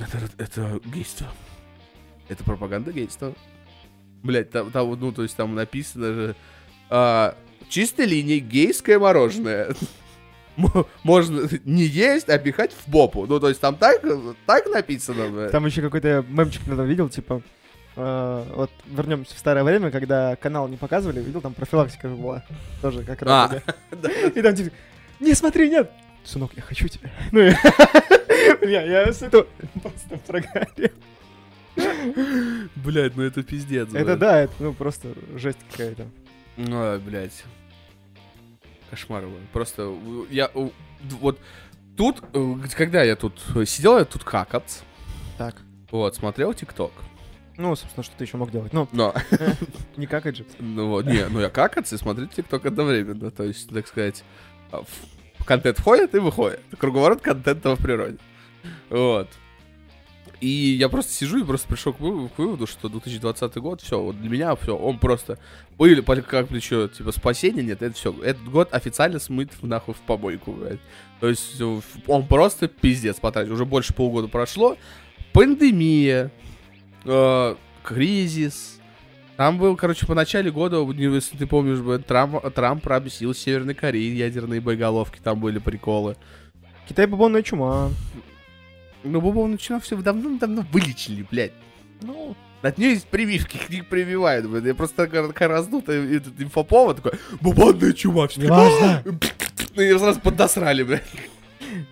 Это, 0.00 0.18
это 0.38 0.80
гейство. 0.84 1.26
Это 2.28 2.44
пропаганда 2.44 2.92
гейства. 2.92 3.34
Блять, 4.22 4.50
там, 4.50 4.70
там, 4.70 4.98
ну, 4.98 5.12
то 5.12 5.22
есть 5.22 5.36
там 5.36 5.54
написано 5.54 6.12
же... 6.12 6.36
А, 6.88 7.36
чистой 7.68 8.06
линии 8.06 8.38
гейское 8.38 8.98
мороженое. 8.98 9.74
Можно 11.04 11.48
не 11.64 11.84
есть, 11.84 12.28
а 12.28 12.38
пихать 12.38 12.72
в 12.72 12.90
попу. 12.90 13.26
Ну, 13.26 13.40
то 13.40 13.48
есть 13.48 13.60
там 13.60 13.76
так, 13.76 14.02
так 14.46 14.66
написано. 14.66 15.28
Блядь. 15.28 15.52
Там 15.52 15.66
еще 15.66 15.82
какой-то 15.82 16.24
мемчик 16.28 16.66
надо 16.66 16.84
видел, 16.84 17.08
типа... 17.08 17.42
Uh, 17.96 18.46
вот 18.54 18.70
вернемся 18.86 19.34
в 19.34 19.38
старое 19.38 19.64
время, 19.64 19.90
когда 19.90 20.36
канал 20.36 20.68
не 20.68 20.76
показывали, 20.76 21.20
видел, 21.20 21.40
там 21.40 21.52
профилактика 21.52 22.08
была. 22.08 22.44
Тоже 22.80 23.02
как 23.02 23.20
раз. 23.22 23.52
А, 23.52 23.62
И 24.34 24.40
там 24.40 24.54
типа, 24.54 24.70
не 25.18 25.34
смотри, 25.34 25.68
нет! 25.68 25.90
Сынок, 26.24 26.52
я 26.54 26.62
хочу 26.62 26.86
тебя. 26.86 27.10
Ну, 27.32 27.40
я, 28.62 28.82
я 28.82 29.12
с 29.12 29.22
этого 29.22 29.46
просто 29.82 30.18
прогорел. 30.26 30.90
Блять, 32.76 33.16
ну 33.16 33.22
это 33.22 33.42
пиздец. 33.42 33.92
Это 33.94 34.16
да, 34.16 34.40
это 34.40 34.52
ну 34.58 34.72
просто 34.74 35.08
жесть 35.36 35.58
какая-то. 35.70 36.06
Ой, 36.56 36.98
блядь. 36.98 37.44
Кошмар. 38.90 39.24
Просто 39.52 39.94
я 40.30 40.50
вот 41.20 41.38
тут, 41.96 42.22
э, 42.32 42.54
когда 42.76 43.02
я 43.02 43.16
тут 43.16 43.40
сидел, 43.66 43.98
я 43.98 44.04
тут 44.04 44.24
какац. 44.24 44.80
Так. 45.38 45.56
Вот, 45.90 46.14
смотрел 46.14 46.52
ТикТок. 46.54 46.92
Ну, 47.56 47.76
собственно, 47.76 48.02
что 48.02 48.16
ты 48.16 48.24
еще 48.24 48.36
мог 48.36 48.50
делать? 48.50 48.72
Ну, 48.72 48.88
Но. 48.92 49.14
не 49.96 50.06
какать 50.06 50.36
же. 50.36 50.46
Ну 50.58 50.88
вот, 50.88 51.04
не, 51.06 51.26
ну 51.28 51.40
я 51.40 51.50
какац 51.50 51.92
и 51.92 51.98
смотреть 51.98 52.32
ТикТок 52.32 52.64
одновременно. 52.66 53.30
То 53.30 53.44
есть, 53.44 53.68
так 53.68 53.86
сказать, 53.86 54.24
а, 54.72 54.82
контент 55.44 55.78
входит 55.78 56.14
и 56.14 56.18
выходит. 56.18 56.60
Круговорот 56.78 57.20
контента 57.20 57.76
в 57.76 57.82
природе. 57.82 58.18
Вот. 58.88 59.28
И 60.40 60.48
я 60.48 60.88
просто 60.88 61.12
сижу 61.12 61.38
и 61.38 61.44
просто 61.44 61.68
пришел 61.68 61.92
к, 61.92 62.00
выводу, 62.00 62.66
что 62.66 62.88
2020 62.88 63.56
год, 63.56 63.82
все, 63.82 64.00
вот 64.00 64.18
для 64.18 64.30
меня 64.30 64.56
все, 64.56 64.74
он 64.74 64.98
просто 64.98 65.38
были 65.76 66.00
как 66.00 66.48
плечо, 66.48 66.88
типа 66.88 67.12
спасения 67.12 67.62
нет, 67.62 67.82
это 67.82 67.94
все, 67.94 68.14
этот 68.22 68.44
год 68.44 68.72
официально 68.72 69.18
смыт 69.18 69.50
в 69.60 69.66
нахуй 69.66 69.92
в 69.92 69.98
помойку, 69.98 70.52
блядь. 70.52 70.80
То 71.20 71.28
есть 71.28 71.60
э, 71.60 71.80
он 72.06 72.26
просто 72.26 72.68
пиздец 72.68 73.16
потратил, 73.16 73.52
уже 73.52 73.66
больше 73.66 73.92
полгода 73.92 74.28
прошло, 74.28 74.78
пандемия, 75.34 76.30
э, 77.04 77.56
кризис, 77.82 78.80
там 79.36 79.58
был, 79.58 79.76
короче, 79.76 80.06
по 80.06 80.14
начале 80.14 80.50
года, 80.50 80.82
если 80.92 81.36
ты 81.36 81.46
помнишь, 81.46 82.04
Трамп, 82.04 82.42
Трамп 82.54 82.86
объяснил 82.88 83.34
Северной 83.34 83.74
Корее 83.74 84.16
ядерные 84.16 84.62
боеголовки, 84.62 85.18
там 85.22 85.38
были 85.38 85.58
приколы. 85.58 86.16
Китай 86.88 87.06
бубонная 87.06 87.42
чума. 87.42 87.90
Ну, 89.02 89.20
бубонную 89.20 89.58
чуму 89.58 89.80
все 89.80 89.96
давно-давно 89.96 90.64
вылечили, 90.72 91.26
блядь. 91.30 91.52
Ну, 92.02 92.36
от 92.62 92.78
нее 92.78 92.90
есть 92.90 93.06
прививки, 93.06 93.58
их 93.68 93.86
прививают, 93.88 94.46
блядь. 94.46 94.64
Я 94.64 94.74
просто 94.74 95.06
такая 95.06 95.48
раздутая 95.48 96.16
этот 96.16 96.40
инфоповод 96.40 96.96
такой, 96.96 97.18
бубонная 97.40 97.92
чума, 97.92 98.28
все 98.28 98.46
Важно. 98.46 99.02
Ну, 99.74 99.82
и 99.82 99.98
сразу 99.98 100.20
подосрали, 100.20 100.82
блядь. 100.82 101.04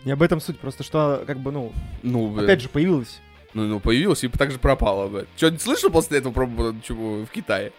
Не 0.05 0.13
об 0.13 0.23
этом 0.23 0.41
суть, 0.41 0.59
просто 0.59 0.83
что, 0.83 1.23
как 1.27 1.39
бы, 1.39 1.53
ну, 1.53 1.73
ну 2.03 2.37
опять 2.39 2.61
же, 2.61 2.69
появилась. 2.69 3.21
Ну, 3.55 3.65
ну, 3.65 3.81
появилась 3.81 4.25
и 4.25 4.29
так 4.29 4.51
же 4.51 4.59
пропала, 4.59 5.09
блядь. 5.09 5.29
Что, 5.37 5.51
не 5.51 5.59
слышал 5.59 5.91
после 5.91 6.19
этого 6.19 6.33
про 6.33 6.75
чуму 6.83 7.25
в 7.25 7.31
Китае? 7.31 7.73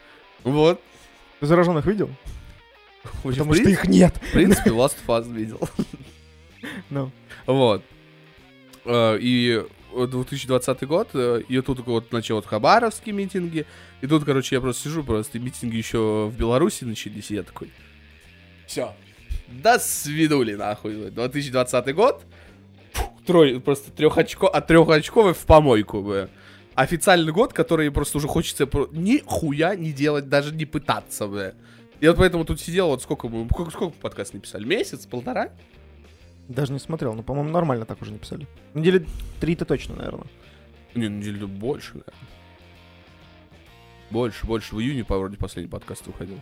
Вот. 0.43 0.81
Ты 1.39 1.45
зараженных 1.45 1.85
видел? 1.85 2.09
Потому 3.23 3.53
что 3.53 3.69
их 3.69 3.87
нет. 3.87 4.15
В 4.15 4.31
принципе, 4.31 4.71
Last 4.71 4.97
Us 5.07 5.31
видел. 5.31 5.59
Ну. 6.89 7.09
Вот. 7.45 7.83
Э, 8.89 9.19
и 9.21 9.63
2020 9.93 10.87
год, 10.87 11.09
э, 11.13 11.41
и 11.47 11.61
тут 11.61 11.85
вот 11.85 12.11
начал 12.11 12.37
вот 12.37 12.47
хабаровские 12.47 13.13
митинги, 13.13 13.67
и 14.01 14.07
тут, 14.07 14.25
короче, 14.25 14.55
я 14.55 14.61
просто 14.61 14.83
сижу, 14.83 15.03
просто 15.03 15.37
митинги 15.37 15.77
еще 15.77 16.27
в 16.27 16.35
Беларуси 16.35 16.85
начались, 16.85 17.29
и 17.29 17.35
я 17.35 17.43
такой, 17.43 17.69
все, 18.65 18.95
до 19.47 19.77
свидули, 19.77 20.55
нахуй, 20.55 21.11
2020 21.11 21.93
год, 21.93 22.23
трой, 23.27 23.59
просто 23.59 23.91
трех 23.91 24.17
от 24.17 24.67
трех 24.67 24.87
в 24.87 25.45
помойку, 25.45 26.01
бы. 26.01 26.29
Официальный 26.73 27.31
год, 27.31 27.53
который 27.53 27.91
просто 27.91 28.17
уже 28.17 28.27
хочется 28.27 28.67
ни 28.91 29.21
хуя 29.23 29.75
не 29.75 29.91
делать, 29.91 30.29
даже 30.29 30.51
не 30.51 30.65
пытаться, 30.65 31.27
бы. 31.27 31.53
И 31.99 32.07
вот 32.07 32.17
поэтому 32.17 32.43
тут 32.43 32.59
сидел, 32.59 32.87
вот 32.87 33.03
сколько 33.03 33.27
мы, 33.27 33.47
сколько, 33.51 33.69
сколько 33.69 33.95
подкаст 33.99 34.33
не 34.33 34.39
писали? 34.39 34.65
Месяц, 34.65 35.05
полтора? 35.05 35.51
Даже 36.49 36.73
не 36.73 36.79
смотрел, 36.79 37.13
но, 37.13 37.21
по-моему, 37.21 37.51
нормально 37.51 37.85
так 37.85 38.01
уже 38.01 38.11
написали. 38.11 38.47
Недели 38.73 39.05
три-то 39.39 39.65
точно, 39.65 39.95
наверное. 39.95 40.25
Не, 40.95 41.07
недели 41.07 41.45
больше, 41.45 41.89
наверное. 41.93 42.27
Больше, 44.09 44.47
больше. 44.47 44.75
В 44.75 44.79
июне, 44.81 45.05
по 45.05 45.17
вроде, 45.19 45.37
последний 45.37 45.69
подкаст 45.69 46.07
выходил. 46.07 46.39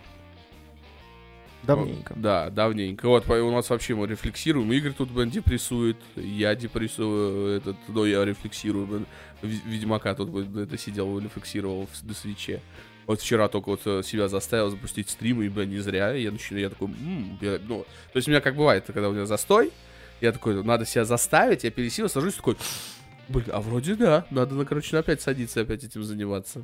Давненько. 1.63 2.13
Вот, 2.13 2.21
да, 2.21 2.49
давненько. 2.49 3.09
Вот 3.09 3.29
у 3.29 3.51
нас 3.51 3.69
вообще 3.69 3.95
мы 3.95 4.07
рефлексируем. 4.07 4.71
Игорь 4.71 4.93
тут, 4.93 5.11
блин, 5.11 5.29
депрессует. 5.29 5.97
Я 6.15 6.55
депрессую, 6.55 7.57
этот, 7.57 7.75
но 7.89 8.05
я 8.05 8.23
рефлексирую, 8.23 8.87
блин. 8.87 9.05
Ведьмака 9.41 10.15
тут, 10.15 10.29
блин, 10.29 10.57
это 10.57 10.77
сидел, 10.77 11.19
рефлексировал 11.19 11.89
до 12.03 12.13
свече. 12.13 12.61
Вот 13.07 13.19
вчера 13.19 13.49
только 13.49 13.69
вот 13.69 13.81
э, 13.85 14.03
себя 14.03 14.29
заставил 14.29 14.69
запустить 14.69 15.09
стрим, 15.09 15.41
и, 15.41 15.49
блин, 15.49 15.69
не 15.69 15.79
зря. 15.79 16.11
Я 16.11 16.31
начинаю, 16.31 16.63
я 16.63 16.69
такой, 16.69 16.87
м-м", 16.87 17.37
я, 17.41 17.59
ну, 17.67 17.85
то 18.13 18.17
есть 18.17 18.29
у 18.29 18.31
меня 18.31 18.39
как 18.39 18.55
бывает, 18.55 18.85
когда 18.85 19.09
у 19.09 19.13
меня 19.13 19.25
застой, 19.25 19.71
я 20.21 20.31
такой, 20.31 20.63
надо 20.63 20.85
себя 20.85 21.05
заставить, 21.05 21.63
я 21.63 21.71
пересилил, 21.71 22.09
сажусь 22.09 22.35
такой, 22.35 22.57
блин, 23.29 23.47
а 23.51 23.61
вроде 23.61 23.95
да, 23.95 24.25
надо, 24.29 24.55
ну, 24.55 24.65
короче, 24.65 24.97
опять 24.97 25.21
садиться, 25.21 25.61
опять 25.61 25.83
этим 25.83 26.03
заниматься. 26.03 26.63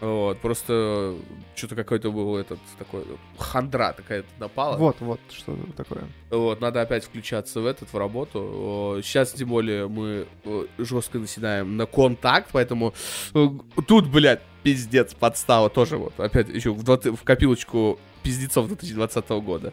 Вот, 0.00 0.40
просто 0.40 1.14
что-то 1.54 1.76
какой-то 1.76 2.10
был 2.10 2.36
этот 2.36 2.58
такой 2.76 3.04
хандра 3.38 3.92
такая 3.92 4.24
напала. 4.40 4.76
Вот, 4.76 4.96
вот, 4.98 5.20
что 5.30 5.56
такое. 5.76 6.08
Вот, 6.28 6.60
надо 6.60 6.80
опять 6.80 7.04
включаться 7.04 7.60
в 7.60 7.66
этот, 7.66 7.92
в 7.92 7.96
работу. 7.96 8.98
Сейчас, 9.04 9.30
тем 9.32 9.50
более, 9.50 9.86
мы 9.86 10.26
жестко 10.78 11.20
наседаем 11.20 11.76
на 11.76 11.86
контакт, 11.86 12.48
поэтому 12.50 12.94
э, 13.32 13.46
тут, 13.86 14.10
блядь, 14.10 14.40
пиздец, 14.64 15.14
подстава 15.14 15.70
тоже 15.70 15.98
вот. 15.98 16.18
Опять 16.18 16.48
еще 16.48 16.72
в, 16.72 16.82
20, 16.82 17.16
в 17.16 17.22
копилочку 17.22 18.00
пиздецов 18.24 18.66
2020 18.66 19.28
года. 19.28 19.72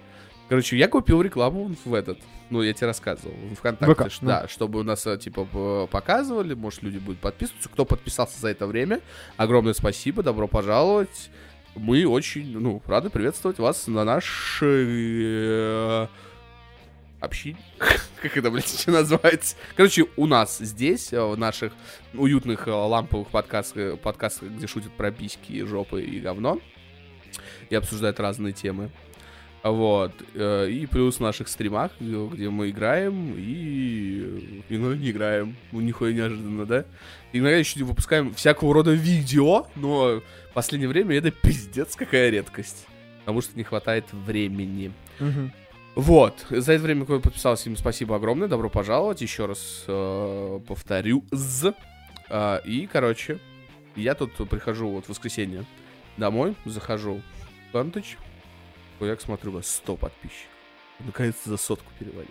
Короче, 0.49 0.77
я 0.77 0.87
купил 0.87 1.21
рекламу 1.21 1.75
в 1.85 1.93
этот, 1.93 2.17
ну, 2.49 2.63
я 2.63 2.73
тебе 2.73 2.87
рассказывал, 2.87 3.35
в 3.35 3.55
ВКонтакте, 3.55 3.93
ВК, 3.93 4.11
ш- 4.11 4.25
да, 4.25 4.47
чтобы 4.47 4.79
у 4.79 4.83
нас, 4.83 5.05
э, 5.05 5.15
типа, 5.17 5.87
показывали, 5.91 6.55
может, 6.55 6.81
люди 6.81 6.97
будут 6.97 7.19
подписываться. 7.19 7.69
Кто 7.69 7.85
подписался 7.85 8.41
за 8.41 8.49
это 8.49 8.65
время, 8.65 9.01
огромное 9.37 9.73
спасибо, 9.73 10.23
добро 10.23 10.47
пожаловать. 10.47 11.29
Мы 11.75 12.05
очень, 12.07 12.57
ну, 12.57 12.81
рады 12.87 13.11
приветствовать 13.11 13.59
вас 13.59 13.85
на 13.85 14.03
наш 14.03 14.59
э, 14.63 16.07
общине. 17.19 17.57
как 18.21 18.35
это, 18.35 18.49
блядь, 18.49 18.73
еще 18.73 18.89
называется? 18.89 19.55
Короче, 19.75 20.07
у 20.17 20.25
нас 20.25 20.57
здесь, 20.57 21.13
э, 21.13 21.21
в 21.23 21.37
наших 21.37 21.73
уютных 22.15 22.67
э, 22.67 22.71
ламповых 22.71 23.27
подкастах, 23.27 23.99
подкастах, 23.99 24.49
где 24.49 24.65
шутят 24.65 24.91
про 24.93 25.11
письки, 25.11 25.63
жопы 25.63 26.01
и 26.01 26.19
говно, 26.19 26.59
и 27.69 27.75
обсуждают 27.75 28.19
разные 28.19 28.53
темы. 28.53 28.89
Вот. 29.63 30.13
э, 30.35 30.69
И 30.69 30.85
плюс 30.85 31.17
в 31.17 31.19
наших 31.19 31.47
стримах, 31.47 31.91
где 31.99 32.49
мы 32.49 32.69
играем 32.69 33.33
и 33.37 34.63
иногда 34.69 34.97
не 34.97 35.11
играем. 35.11 35.55
Ну, 35.71 35.81
нихуя 35.81 36.13
неожиданно, 36.13 36.65
да? 36.65 36.85
Иногда 37.33 37.57
еще 37.57 37.83
выпускаем 37.83 38.33
всякого 38.33 38.73
рода 38.73 38.91
видео, 38.91 39.67
но 39.75 40.21
в 40.49 40.53
последнее 40.53 40.87
время 40.89 41.17
это 41.17 41.31
пиздец 41.31 41.95
какая 41.95 42.29
редкость. 42.29 42.87
Потому 43.19 43.41
что 43.41 43.57
не 43.57 43.63
хватает 43.63 44.05
времени. 44.11 44.91
Вот, 45.95 46.45
за 46.49 46.73
это 46.73 46.83
время, 46.83 47.03
кто 47.03 47.19
подписался, 47.19 47.69
им 47.69 47.75
спасибо 47.75 48.15
огромное, 48.15 48.47
добро 48.47 48.69
пожаловать, 48.69 49.21
еще 49.21 49.47
раз 49.47 49.83
э, 49.87 50.59
повторю, 50.65 51.25
з. 51.31 51.73
А, 52.29 52.61
и, 52.63 52.87
короче, 52.87 53.39
я 53.97 54.15
тут 54.15 54.31
прихожу 54.49 54.89
вот 54.89 55.05
в 55.05 55.09
воскресенье 55.09 55.65
домой, 56.15 56.55
захожу 56.63 57.15
в 57.15 57.71
Фанточ, 57.73 58.15
я 59.05 59.17
смотрю, 59.17 59.51
у 59.51 59.55
вас 59.55 59.67
100 59.67 59.95
подписчиков. 59.95 60.49
Наконец-то 60.99 61.49
за 61.49 61.57
сотку 61.57 61.85
перевалили. 61.99 62.29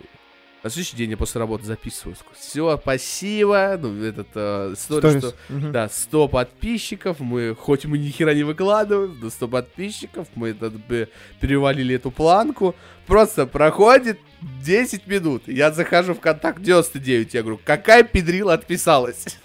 На 0.61 0.69
следующий 0.69 0.97
день 0.97 1.11
я 1.11 1.15
после 1.17 1.39
работы 1.39 1.63
записываю. 1.63 2.17
Все, 2.37 2.77
спасибо. 2.81 3.79
Ну, 3.81 4.03
этот, 4.03 4.27
э, 4.35 4.73
история, 4.73 5.09
Сторис. 5.19 5.23
что 5.23 5.53
Мгм. 5.53 5.71
да, 5.71 5.87
100 5.87 6.27
подписчиков, 6.27 7.19
мы, 7.21 7.55
хоть 7.55 7.85
мы 7.85 7.97
ни 7.97 8.09
хера 8.09 8.33
не 8.33 8.43
выкладываем, 8.43 9.17
но 9.21 9.29
100 9.29 9.47
подписчиков, 9.47 10.27
мы 10.35 10.49
этот, 10.49 10.73
б- 10.73 11.07
перевалили 11.39 11.95
эту 11.95 12.11
планку. 12.11 12.75
Просто 13.07 13.45
проходит 13.47 14.19
10 14.61 15.07
минут, 15.07 15.43
я 15.47 15.71
захожу 15.71 16.13
в 16.13 16.19
контакт 16.19 16.61
99, 16.61 17.33
я 17.33 17.41
говорю, 17.41 17.59
какая 17.63 18.03
педрила 18.03 18.53
отписалась? 18.53 19.37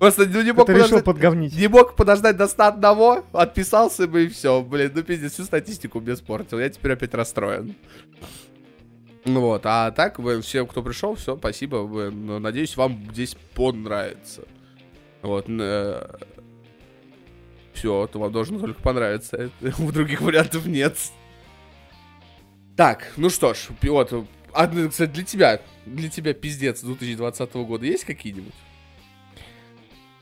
Просто 0.00 0.26
ну, 0.26 0.40
не 0.40 0.52
мог, 0.52 0.66
Ты 0.66 0.72
решил 0.72 0.82
подождать, 0.84 1.04
подговнить. 1.04 1.54
не 1.54 1.68
мог 1.68 1.94
подождать 1.94 2.34
до 2.38 2.48
101, 2.48 3.22
отписался 3.34 4.08
бы 4.08 4.24
и 4.24 4.28
все, 4.28 4.62
блин, 4.62 4.92
ну 4.94 5.02
пиздец, 5.02 5.34
всю 5.34 5.44
статистику 5.44 6.00
мне 6.00 6.14
испортил, 6.14 6.58
я 6.58 6.70
теперь 6.70 6.92
опять 6.92 7.12
расстроен. 7.12 7.76
Ну 9.26 9.42
вот, 9.42 9.60
а 9.66 9.90
так, 9.90 10.18
всем, 10.40 10.66
кто 10.66 10.82
пришел, 10.82 11.16
все, 11.16 11.36
спасибо, 11.36 11.86
ну, 12.10 12.38
надеюсь, 12.38 12.78
вам 12.78 13.10
здесь 13.12 13.36
понравится. 13.54 14.44
Вот, 15.20 15.44
все, 17.74 18.06
то 18.06 18.18
вам 18.18 18.32
должно 18.32 18.58
только 18.58 18.80
понравиться, 18.80 19.50
у 19.78 19.92
других 19.92 20.22
вариантов 20.22 20.64
нет. 20.64 20.96
Так, 22.74 23.12
ну 23.18 23.28
что 23.28 23.52
ж, 23.52 23.68
вот, 23.82 24.26
а, 24.54 24.66
ну, 24.66 24.88
кстати, 24.88 25.10
для 25.10 25.24
тебя, 25.24 25.60
для 25.84 26.08
тебя 26.08 26.32
пиздец 26.32 26.80
2020 26.80 27.52
года 27.52 27.84
есть 27.84 28.04
какие-нибудь? 28.04 28.54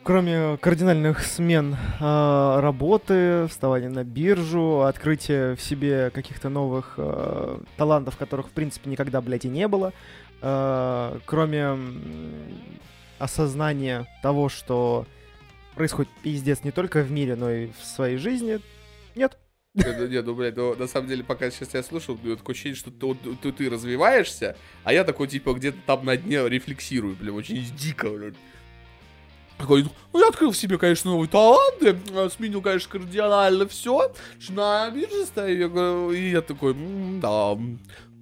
Кроме 0.03 0.57
кардинальных 0.57 1.23
смен 1.23 1.77
а, 2.01 2.61
работы, 2.61 3.47
вставания 3.49 3.91
на 3.91 4.05
биржу, 4.05 4.83
открытия 4.83 5.55
в 5.55 5.61
себе 5.61 6.11
каких-то 6.11 6.49
новых 6.49 6.95
а, 6.97 7.61
талантов, 7.77 8.17
которых, 8.17 8.47
в 8.47 8.51
принципе, 8.51 8.89
никогда, 8.89 9.21
блядь, 9.21 9.45
и 9.45 9.49
не 9.49 9.69
было, 9.69 9.93
а, 10.41 11.19
кроме 11.27 11.77
осознания 13.19 14.07
того, 14.23 14.49
что 14.49 15.07
происходит 15.75 16.11
пиздец 16.23 16.65
не 16.65 16.71
только 16.71 17.03
в 17.03 17.11
мире, 17.11 17.37
но 17.37 17.51
и 17.51 17.69
в 17.79 17.85
своей 17.85 18.17
жизни, 18.17 18.61
нет. 19.15 19.37
Не, 19.75 19.85
ну, 19.85 20.07
не, 20.07 20.23
ну, 20.23 20.35
блядь, 20.35 20.57
ну, 20.57 20.75
на 20.75 20.87
самом 20.87 21.09
деле, 21.09 21.23
пока 21.23 21.51
сейчас 21.51 21.75
я 21.75 21.83
слушал, 21.83 22.19
у 22.21 22.27
меня 22.27 22.37
такое 22.37 22.55
ощущение, 22.55 22.77
что 22.77 22.91
ты, 22.91 23.37
ты, 23.43 23.53
ты 23.53 23.71
развиваешься, 23.71 24.57
а 24.85 24.93
я 24.93 25.05
такой, 25.05 25.29
типа, 25.29 25.53
где-то 25.53 25.79
там 25.87 26.05
на 26.05 26.17
дне 26.17 26.49
рефлексирую, 26.49 27.15
блин, 27.15 27.35
очень 27.35 27.65
дико, 27.77 28.09
блин. 28.09 28.35
Такой, 29.59 29.85
ну, 30.13 30.21
я 30.21 30.29
открыл 30.29 30.53
в 30.53 30.57
себе, 30.57 30.79
конечно, 30.79 31.11
новые 31.11 31.29
таланты, 31.29 31.99
э, 32.15 32.29
сменил, 32.31 32.63
конечно, 32.63 32.93
кардинально 32.93 33.67
все, 33.67 34.13
на 34.51 34.89
бирже 34.91 35.27
стою, 35.27 35.59
я 35.59 35.69
говорю, 35.69 36.13
и 36.13 36.31
я 36.31 36.43
такой, 36.43 36.73
«М, 36.73 37.21
да, 37.21 37.57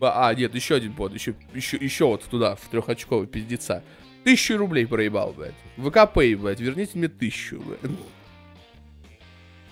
а, 0.00 0.34
нет, 0.34 0.54
еще 0.54 0.76
один 0.76 0.94
под, 0.94 1.12
еще, 1.14 1.34
еще, 1.54 1.76
еще 1.76 2.06
вот 2.06 2.24
туда, 2.24 2.56
в 2.56 2.68
трехочковый 2.68 3.26
пиздеца. 3.26 3.82
Тысячу 4.24 4.56
рублей 4.56 4.86
проебал, 4.86 5.32
блядь. 5.32 5.54
ВКП, 5.76 6.34
блядь, 6.36 6.60
верните 6.60 6.92
мне 6.98 7.08
тысячу, 7.08 7.60
блядь. 7.60 7.92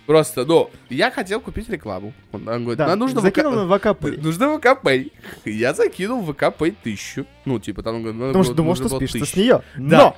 Просто, 0.06 0.44
ну, 0.44 0.70
я 0.90 1.10
хотел 1.10 1.40
купить 1.40 1.68
рекламу. 1.70 2.12
Он 2.30 2.44
говорит, 2.44 2.76
Да, 2.76 2.88
нам 2.88 2.98
нужно 2.98 3.20
закинул 3.22 3.52
ВК... 3.52 3.84
на 3.84 3.92
ВКП. 3.94 4.04
Нужно 4.22 4.58
ВКП. 4.58 5.10
Я 5.46 5.72
закинул 5.72 6.20
в 6.20 6.32
ВКП 6.32 6.74
тысячу. 6.82 7.26
Ну, 7.46 7.58
типа, 7.58 7.82
там... 7.82 8.02
надо 8.02 8.26
Потому 8.28 8.44
что 8.44 8.54
думал, 8.54 8.70
нужно 8.72 8.88
что 8.88 8.96
спишь 9.06 9.30
с 9.30 9.34
нее. 9.34 9.62
Да. 9.76 9.98
Но! 9.98 10.16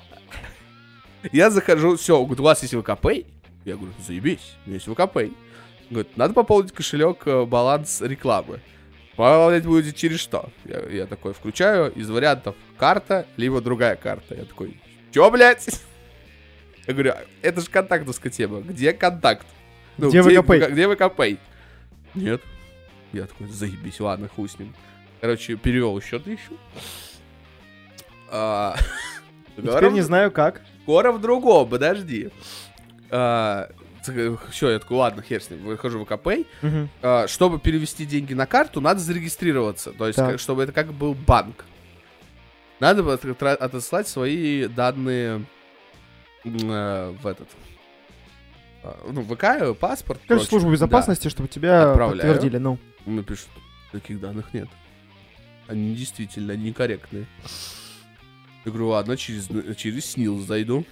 Я 1.33 1.51
захожу, 1.51 1.97
все, 1.97 2.19
говорит, 2.19 2.41
у 2.41 2.45
вас 2.45 2.63
есть 2.63 2.75
ВКП? 2.75 3.25
Я 3.65 3.77
говорю, 3.77 3.93
заебись, 4.07 4.55
есть 4.67 4.87
ВКП. 4.87 5.31
Говорит, 5.91 6.17
надо 6.17 6.35
пополнить 6.35 6.73
кошелек, 6.73 7.27
э, 7.27 7.45
баланс 7.45 8.01
рекламы. 8.01 8.61
Пополнять 9.17 9.65
будете 9.65 9.97
через 9.97 10.21
что? 10.21 10.51
Я, 10.65 10.81
я 10.89 11.07
такой 11.07 11.33
включаю, 11.33 11.93
из 11.93 12.09
вариантов 12.11 12.55
карта, 12.77 13.27
либо 13.37 13.61
другая 13.61 13.97
карта. 13.97 14.35
Я 14.35 14.45
такой, 14.45 14.81
чё, 15.13 15.31
блядь? 15.31 15.69
Я 16.87 16.93
говорю, 16.95 17.13
«А 17.13 17.25
это 17.43 17.61
же 17.61 17.69
контактовская 17.69 18.31
тема. 18.31 18.61
Где 18.61 18.93
контакт? 18.93 19.47
Ну, 19.99 20.09
Где 20.11 20.23
ВКП? 20.23 20.71
Где 20.71 20.89
ВКП? 20.89 21.39
Нет. 22.15 22.43
Я 23.13 23.27
такой, 23.27 23.49
заебись, 23.49 23.99
ладно, 23.99 24.29
хуй 24.29 24.49
с 24.49 24.59
ним. 24.59 24.75
Короче, 25.21 25.57
перевел 25.57 25.99
еще 25.99 26.19
тысячу. 26.19 26.57
А, 28.31 28.77
Теперь 29.57 29.91
не 29.91 30.03
знаю 30.03 30.31
как. 30.31 30.63
Скоро 30.87 31.11
в 31.11 31.21
другом, 31.21 31.69
подожди. 31.69 32.31
Все, 33.09 34.71
я 34.71 34.79
такой, 34.79 34.97
ладно, 34.99 35.21
хер 35.21 35.43
с 35.43 35.51
ним, 35.51 35.65
выхожу 35.65 35.99
в. 35.99 36.47
Мгм. 36.63 36.89
А, 37.03 37.27
чтобы 37.27 37.59
перевести 37.59 38.07
деньги 38.07 38.35
на 38.35 38.47
карту, 38.47 38.81
надо 38.81 39.01
зарегистрироваться. 39.01 39.91
То 39.91 40.07
есть, 40.07 40.17
как- 40.17 40.39
чтобы 40.39 40.63
это 40.63 40.71
как 40.71 40.93
был 40.93 41.15
банк. 41.15 41.65
Надо 42.79 43.03
отослать 43.15 44.07
свои 44.07 44.69
данные 44.69 45.45
э, 46.45 47.15
в 47.21 47.27
этот... 47.27 47.49
а, 48.85 48.97
Ну, 49.11 49.23
ВК, 49.25 49.77
паспорт. 49.77 50.21
Короче, 50.29 50.47
службу 50.47 50.69
Да. 50.69 50.75
безопасности, 50.75 51.27
чтобы 51.27 51.49
тебя 51.49 51.91
Отправляю. 51.91 52.33
подтвердили, 52.33 52.59
ну. 52.59 52.79
Мне 53.07 53.25
пишут, 53.25 53.49
таких 53.91 54.21
данных 54.21 54.55
нет. 54.55 54.69
Они 55.67 55.97
действительно 55.97 56.53
некорректные. 56.53 57.27
Я 58.67 58.73
говорю, 58.73 58.89
ладно, 58.89 59.17
через, 59.17 59.49
через 59.77 60.07
СНИЛ 60.11 60.41
зайду. 60.41 60.85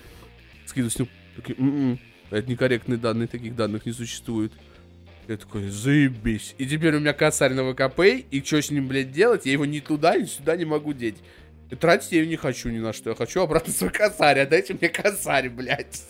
Скину 0.65 0.89
СНИЛ. 0.91 1.09
Такие, 1.37 1.59
«М-м, 1.59 1.99
это 2.31 2.49
некорректные 2.49 2.99
данные, 2.99 3.27
таких 3.27 3.57
данных 3.57 3.85
не 3.85 3.93
существует. 3.93 4.53
Я 5.27 5.37
такой, 5.37 5.69
заебись. 5.71 6.55
И 6.59 6.67
теперь 6.67 6.95
у 6.95 7.01
меня 7.01 7.13
косарь 7.13 7.53
на 7.53 7.69
ВКП, 7.73 8.01
и 8.31 8.43
что 8.45 8.63
с 8.63 8.71
ним, 8.71 8.87
блядь, 8.87 9.11
делать? 9.11 9.45
Я 9.47 9.53
его 9.53 9.65
ни 9.65 9.81
туда, 9.81 10.17
ни 10.17 10.25
сюда 10.27 10.55
не 10.57 10.65
могу 10.65 10.93
деть. 10.93 11.17
И 11.71 11.75
тратить 11.75 12.13
я 12.13 12.21
его 12.21 12.31
не 12.31 12.37
хочу 12.37 12.69
ни 12.69 12.79
на 12.79 12.93
что. 12.93 13.11
Я 13.11 13.17
хочу 13.17 13.41
обратно 13.41 13.73
свой 13.73 13.91
косарь. 13.91 14.39
Отдайте 14.39 14.75
мне 14.75 14.89
косарь, 14.89 15.49
блядь. 15.49 16.03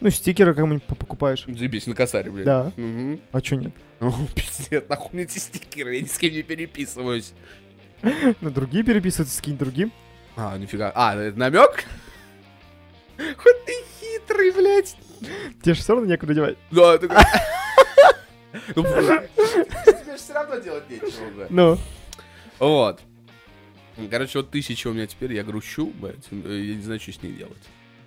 Ну, 0.00 0.10
стикеры 0.10 0.52
кому-нибудь 0.54 0.82
по- 0.84 0.96
покупаешь. 0.96 1.44
Заебись, 1.46 1.86
на 1.86 1.94
косарь, 1.94 2.28
блядь. 2.30 2.44
Да. 2.46 2.72
Мгм. 2.76 3.20
А 3.30 3.40
чё 3.40 3.54
нет? 3.54 3.72
О, 4.00 4.12
пиздец, 4.34 4.82
нахуй 4.88 5.10
мне 5.12 5.22
эти 5.24 5.38
стикеры, 5.38 5.94
я 5.94 6.00
ни 6.00 6.06
с 6.06 6.18
кем 6.18 6.32
не 6.32 6.42
переписываюсь. 6.42 7.32
Ну, 8.40 8.50
другие 8.50 8.82
переписываются, 8.82 9.36
скинь 9.38 9.56
другим. 9.56 9.92
А, 10.36 10.58
нифига. 10.58 10.92
А, 10.94 11.14
это 11.14 11.38
намек? 11.38 11.84
Хоть 13.16 13.64
ты 13.66 13.72
хитрый, 14.00 14.50
блядь. 14.50 14.96
Тебе 15.62 15.74
же 15.74 15.80
все 15.80 15.92
равно 15.94 16.06
некуда 16.06 16.34
девать. 16.34 16.56
Да, 16.70 16.98
такой... 16.98 17.16
Ну, 18.76 18.82
тебе 18.82 20.04
же 20.04 20.16
все 20.16 20.32
равно 20.32 20.56
делать 20.56 20.88
нечего, 20.88 21.30
бля. 21.34 21.46
Ну, 21.50 21.78
Вот. 22.58 23.00
Короче, 24.10 24.38
вот 24.38 24.50
тысяча 24.50 24.88
у 24.88 24.92
меня 24.92 25.06
теперь, 25.06 25.34
я 25.34 25.44
грущу, 25.44 25.92
блядь, 26.00 26.26
я 26.30 26.74
не 26.74 26.82
знаю, 26.82 26.98
что 27.00 27.12
с 27.12 27.22
ней 27.22 27.32
делать. 27.32 27.62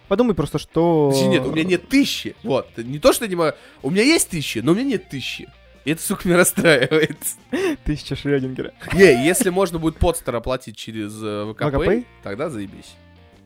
Подумай 0.08 0.36
просто, 0.36 0.58
что... 0.58 1.14
Нет, 1.14 1.46
у 1.46 1.52
меня 1.52 1.64
нет 1.64 1.90
тысячи. 1.90 2.36
Вот. 2.44 2.70
Не 2.78 3.00
то, 3.00 3.12
что 3.14 3.26
я 3.26 3.30
не 3.30 3.36
могу. 3.36 3.56
У 3.84 3.90
меня 3.90 4.04
есть 4.04 4.30
тысячи, 4.30 4.60
но 4.60 4.72
у 4.72 4.76
меня 4.76 4.86
нет 4.86 5.10
тысячи. 5.10 5.48
И 5.88 5.92
это, 5.92 6.02
сука, 6.02 6.28
меня 6.28 6.36
расстраивает. 6.40 7.16
Тысяча 7.86 8.18
Шрёдингера. 8.18 8.74
Не, 8.92 9.26
если 9.26 9.50
можно 9.50 9.80
будет 9.80 9.96
подстер 9.96 10.36
оплатить 10.36 10.76
через 10.76 11.18
э, 11.24 11.54
ВКП, 11.54 12.06
тогда 12.24 12.50
заебись. 12.50 12.94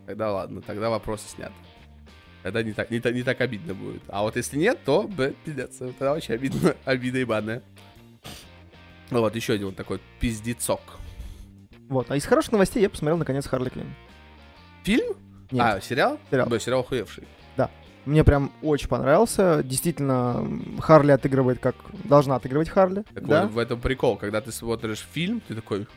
Тогда 0.07 0.33
ладно, 0.33 0.63
тогда 0.63 0.89
вопросы 0.89 1.29
сняты. 1.29 1.53
Тогда 2.41 2.63
не 2.63 2.73
так, 2.73 2.89
не, 2.89 2.99
не 3.13 3.21
так 3.21 3.41
обидно 3.41 3.75
будет. 3.75 4.01
А 4.07 4.23
вот 4.23 4.37
если 4.37 4.57
нет, 4.57 4.79
то, 4.83 5.03
б, 5.03 5.35
пиздец, 5.45 5.77
тогда 5.77 6.13
вообще 6.13 6.33
обидно, 6.33 6.75
обида 6.85 7.19
ебаная. 7.19 7.61
Ну 9.11 9.19
вот, 9.19 9.35
еще 9.35 9.53
один 9.53 9.67
вот 9.67 9.75
такой 9.75 10.01
пиздецок. 10.19 10.81
Вот. 11.89 12.09
А 12.09 12.15
из 12.15 12.25
хороших 12.25 12.53
новостей 12.53 12.81
я 12.81 12.89
посмотрел, 12.89 13.17
наконец, 13.17 13.45
Харли 13.45 13.69
Квинн. 13.69 13.93
Фильм? 14.83 15.15
Нет, 15.51 15.63
А, 15.63 15.79
сериал? 15.79 16.17
Сериал. 16.31 16.49
Да, 16.49 16.59
сериал 16.59 16.79
охуевший. 16.79 17.25
Мне 18.05 18.23
прям 18.23 18.51
очень 18.61 18.87
понравился. 18.87 19.61
Действительно, 19.63 20.45
Харли 20.79 21.11
отыгрывает, 21.11 21.59
как 21.59 21.75
должна 22.03 22.35
отыгрывать 22.35 22.69
Харли. 22.69 23.03
Так 23.13 23.27
да? 23.27 23.43
вот, 23.43 23.51
в 23.51 23.57
этом 23.57 23.79
прикол, 23.79 24.17
когда 24.17 24.41
ты 24.41 24.51
смотришь 24.51 25.05
фильм, 25.11 25.41
ты 25.47 25.55
такой... 25.55 25.87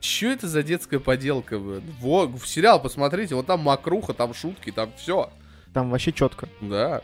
Чё 0.00 0.30
это 0.30 0.48
за 0.48 0.62
детская 0.62 0.98
поделка? 0.98 1.58
Во, 1.58 2.26
в 2.26 2.46
сериал 2.46 2.80
посмотрите, 2.80 3.34
вот 3.34 3.46
там 3.46 3.60
макруха, 3.60 4.12
там 4.12 4.34
шутки, 4.34 4.70
там 4.70 4.90
все. 4.96 5.30
Там 5.72 5.90
вообще 5.90 6.12
четко. 6.12 6.48
Да. 6.60 7.00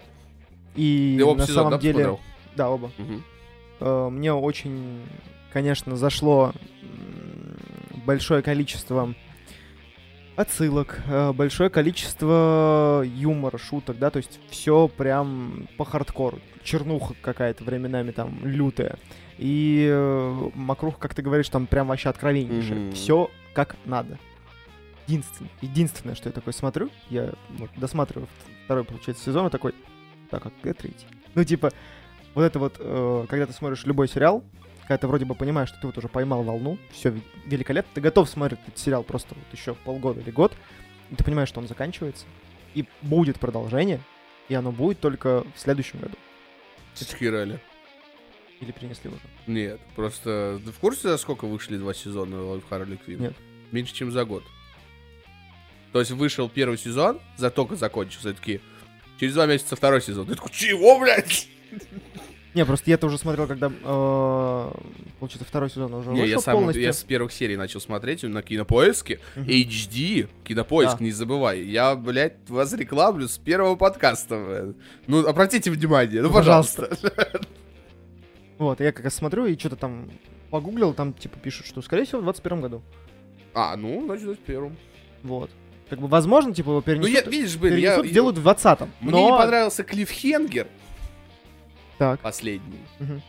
И 0.75 1.17
Ты 1.19 1.25
оба 1.25 1.39
на 1.39 1.47
сезона, 1.47 1.59
самом 1.59 1.71
да, 1.73 1.79
деле... 1.79 1.93
посмотрел? 1.95 2.21
Да, 2.57 2.71
оба. 2.71 2.91
Э, 3.81 4.09
Мне 4.11 4.33
очень, 4.35 5.03
конечно, 5.53 5.97
зашло 5.97 6.53
большое 8.05 8.43
количество 8.43 9.15
отсылок, 10.41 11.01
э, 11.07 11.33
большое 11.33 11.71
количество 11.71 13.05
юмора, 13.07 13.59
шуток, 13.59 13.99
да, 13.99 14.11
то 14.11 14.19
есть 14.19 14.41
все 14.51 14.89
прям 14.89 15.69
по 15.77 15.85
хардкору. 15.85 16.39
Чернуха 16.63 17.15
какая-то 17.21 17.65
временами 17.65 18.11
там 18.11 18.39
лютая. 18.43 18.99
И 19.39 19.89
э, 19.91 20.51
Макрух, 20.55 20.99
как 20.99 21.15
ты 21.15 21.23
говоришь, 21.23 21.49
там 21.49 21.67
прям 21.67 21.89
вообще 21.89 22.11
откровеннейшая. 22.11 22.79
Мгм. 22.79 22.93
Все 22.93 23.31
как 23.55 23.77
надо. 23.85 24.19
Единственное, 25.07 25.51
единственное, 25.61 26.15
что 26.15 26.29
я 26.29 26.33
такой 26.33 26.53
смотрю, 26.53 26.91
я 27.09 27.33
вот 27.59 27.71
досматриваю 27.77 28.29
второй, 28.65 28.85
получается, 28.85 29.25
сезон, 29.25 29.47
и 29.47 29.51
такой, 29.51 29.75
так, 30.31 30.47
а 30.47 30.53
где 30.63 30.73
третий? 30.73 31.07
Ну, 31.35 31.43
типа, 31.43 31.71
вот 32.35 32.43
это 32.43 32.59
вот, 32.59 32.77
э, 32.79 33.27
когда 33.29 33.47
ты 33.47 33.53
смотришь 33.53 33.85
любой 33.87 34.09
сериал, 34.09 34.45
когда 34.91 35.03
ты 35.03 35.07
вроде 35.07 35.25
бы 35.25 35.37
понимаешь, 35.37 35.69
что 35.69 35.81
ты 35.81 35.87
вот 35.87 35.97
уже 35.99 36.09
поймал 36.09 36.43
волну, 36.43 36.77
все 36.91 37.15
великолепно, 37.47 37.89
ты 37.95 38.01
готов 38.01 38.29
смотреть 38.29 38.59
этот 38.67 38.77
сериал 38.77 39.05
просто 39.05 39.37
вот 39.37 39.45
еще 39.53 39.75
полгода 39.75 40.19
или 40.19 40.33
год, 40.33 40.53
и 41.13 41.15
ты 41.15 41.23
понимаешь, 41.23 41.49
что 41.49 41.61
он 41.61 41.69
заканчивается, 41.69 42.27
и 42.75 42.85
будет 43.01 43.39
продолжение, 43.39 44.01
и 44.49 44.55
оно 44.55 44.73
будет 44.73 44.99
только 44.99 45.45
в 45.55 45.61
следующем 45.61 46.01
году. 46.01 46.17
Чичкирали. 46.97 47.61
Или 48.59 48.73
принесли 48.73 49.11
уже. 49.11 49.21
Нет, 49.47 49.81
просто... 49.95 50.61
Ты 50.65 50.73
в 50.73 50.79
курсе, 50.81 51.03
за 51.03 51.19
сколько 51.19 51.47
вышли 51.47 51.77
два 51.77 51.95
сезона 51.95 52.39
в 52.39 52.69
Харли 52.69 52.97
Квинн? 52.97 53.21
Нет. 53.21 53.37
Меньше, 53.71 53.95
чем 53.95 54.11
за 54.11 54.25
год. 54.25 54.43
То 55.93 56.01
есть 56.01 56.11
вышел 56.11 56.49
первый 56.49 56.79
сезон, 56.79 57.21
за 57.37 57.51
только 57.51 57.77
закончился, 57.77 58.35
такие... 58.35 58.61
Через 59.21 59.35
два 59.35 59.47
месяца 59.47 59.77
второй 59.77 60.03
сезон. 60.03 60.27
Ты 60.27 60.35
такой, 60.35 60.51
чего, 60.51 60.99
блядь? 60.99 61.47
Не, 62.55 62.65
просто 62.65 62.91
я 62.91 62.95
это 62.95 63.07
уже 63.07 63.17
смотрел, 63.17 63.47
когда, 63.47 63.69
э, 63.69 64.71
получается, 65.21 65.45
второй 65.47 65.71
сезон 65.71 65.95
уже 65.95 66.11
Не, 66.11 66.27
я 66.27 66.41
сам 66.41 66.57
полностью. 66.57 66.83
я 66.83 66.93
с 66.93 67.03
первых 67.05 67.33
серий 67.33 67.57
начал 67.57 67.81
смотреть 67.81 68.25
на 68.25 68.43
кинопоиске. 68.43 69.21
HD, 69.37 70.29
кинопоиск, 70.43 70.99
Да. 70.99 71.05
не 71.05 71.13
забывай. 71.13 71.63
Я, 71.63 71.95
блядь, 71.95 72.49
вас 72.49 72.73
рекламлю 72.73 73.29
с 73.29 73.39
первого 73.39 73.77
подкаста. 73.77 74.37
блядь. 74.45 74.77
Ну, 75.07 75.27
обратите 75.29 75.71
внимание, 75.71 76.23
ну, 76.23 76.29
Ну, 76.29 76.35
пожалуйста. 76.35 76.91
Вот, 78.59 78.81
я 78.81 78.93
как 78.93 79.05
раз 79.05 79.15
смотрю 79.15 79.47
и 79.47 79.57
что-то 79.57 79.77
там 79.77 80.11
погуглил, 80.51 80.93
там 80.93 81.15
типа 81.15 81.39
пишут, 81.39 81.67
что, 81.67 81.81
скорее 81.83 82.05
всего, 82.05 82.21
в 82.21 82.25
21 82.25 82.61
году. 82.61 82.83
А, 83.55 83.77
ну, 83.77 84.05
значит, 84.05 84.29
в 84.29 84.37
первом. 84.37 84.77
Вот. 85.23 85.51
Как 85.89 86.01
бы, 86.01 86.09
возможно, 86.09 86.53
типа, 86.53 86.69
его 86.69 86.77
Ну, 86.79 86.83
перенесут, 86.83 87.15
я, 87.15 87.23
видишь, 87.23 87.57
блин, 87.57 87.79
я... 87.79 87.93
перенесут, 87.97 88.11
сделают 88.11 88.39
в 88.39 88.47
20-м. 88.47 88.91
Мне 89.01 89.11
но... 89.13 89.31
не 89.31 89.37
понравился 89.39 89.83
Клиффхенгер 89.83 90.67
Так. 92.01 92.21
последний. 92.21 92.81
Мгм. 92.99 93.23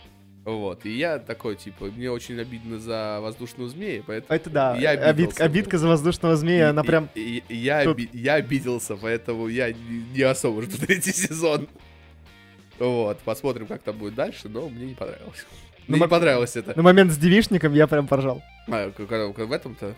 Вот, 0.46 0.86
и 0.88 0.90
я 0.98 1.20
такой, 1.20 1.56
типа, 1.56 1.86
мне 1.86 2.10
очень 2.10 2.40
обидно 2.42 2.80
за 2.80 3.20
воздушного 3.22 3.70
змея, 3.70 4.02
поэтому... 4.08 4.36
Это 4.36 4.50
да, 4.50 4.76
Я 4.76 4.96
обид- 4.96 5.04
обиделся. 5.10 5.44
обидка 5.44 5.78
за 5.78 5.88
воздушного 5.88 6.36
змея, 6.36 6.70
она 6.72 6.82
И- 6.82 6.86
прям... 6.88 7.10
и- 7.14 7.44
и 7.48 7.56
я, 7.56 7.84
тут- 7.84 7.98
оби- 7.98 8.10
я 8.14 8.34
обиделся, 8.36 8.96
поэтому 8.96 9.48
я 9.50 9.72
не, 9.72 10.04
не 10.16 10.22
особо 10.24 10.64
жду 10.64 10.78
третий 10.88 11.12
сезон. 11.12 11.68
Вот, 12.80 13.20
посмотрим, 13.20 13.68
как 13.68 13.84
там 13.84 13.98
будет 13.98 14.16
дальше, 14.16 14.50
но 14.50 14.68
мне 14.68 14.86
не 14.88 14.94
понравилось. 14.96 15.46
Ну, 15.88 15.96
Мне 15.96 16.00
не 16.00 16.08
понравилось 16.08 16.56
это. 16.56 16.74
На 16.76 16.82
момент 16.82 17.12
с 17.12 17.18
девишником 17.18 17.74
я 17.74 17.86
прям 17.86 18.08
поржал. 18.08 18.42
А, 18.68 18.90
в 18.90 19.52
этом-то, 19.52 19.94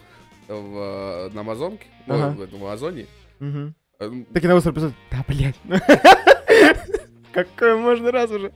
в, 0.50 1.30
на 1.34 1.42
Амазонке, 1.42 1.86
ну, 2.08 2.32
в 2.32 2.42
этом 2.42 2.62
Амазоне. 2.62 3.06
Мгм. 3.40 3.76
э, 4.00 4.06
м, 4.06 4.26
Так 4.26 4.44
и 4.44 4.48
на 4.48 4.56
остров 4.56 4.76
писать, 4.76 4.94
да, 5.12 5.24
блядь. 5.28 5.56
Какой 7.32 7.76
можно 7.78 8.12
раз 8.12 8.30
уже? 8.32 8.52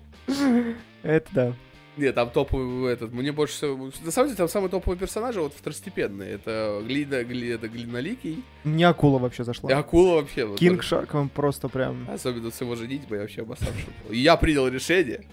Это 1.03 1.27
да. 1.31 1.53
Нет, 1.97 2.13
там 2.13 2.29
топовый 2.29 2.93
этот. 2.93 3.11
Мне 3.11 3.31
больше 3.31 3.55
всего. 3.55 3.89
На 4.03 4.11
самом 4.11 4.27
деле, 4.27 4.37
там 4.37 4.47
самый 4.47 4.69
топовый 4.69 4.99
персонаж 4.99 5.35
вот 5.35 5.53
второстепенный. 5.55 6.27
Это 6.27 6.81
Глина, 6.85 7.23
Гли, 7.23 7.49
это 7.49 7.67
Глиноликий. 7.67 8.43
Мне 8.63 8.87
акула 8.87 9.17
вообще 9.17 9.41
И 9.41 9.45
зашла. 9.45 9.75
акула 9.75 10.21
вообще. 10.21 10.45
вот 10.45 10.59
Кинг. 10.59 10.83
Шарк, 10.83 11.15
он 11.15 11.27
просто 11.27 11.69
прям... 11.69 12.07
Особенно 12.07 12.51
с 12.51 12.61
его 12.61 12.75
женитьбой 12.75 13.17
я 13.17 13.21
вообще 13.23 13.41
обоссавший. 13.41 13.89
был. 14.05 14.13
И 14.13 14.19
я 14.19 14.37
принял 14.37 14.67
решение. 14.67 15.25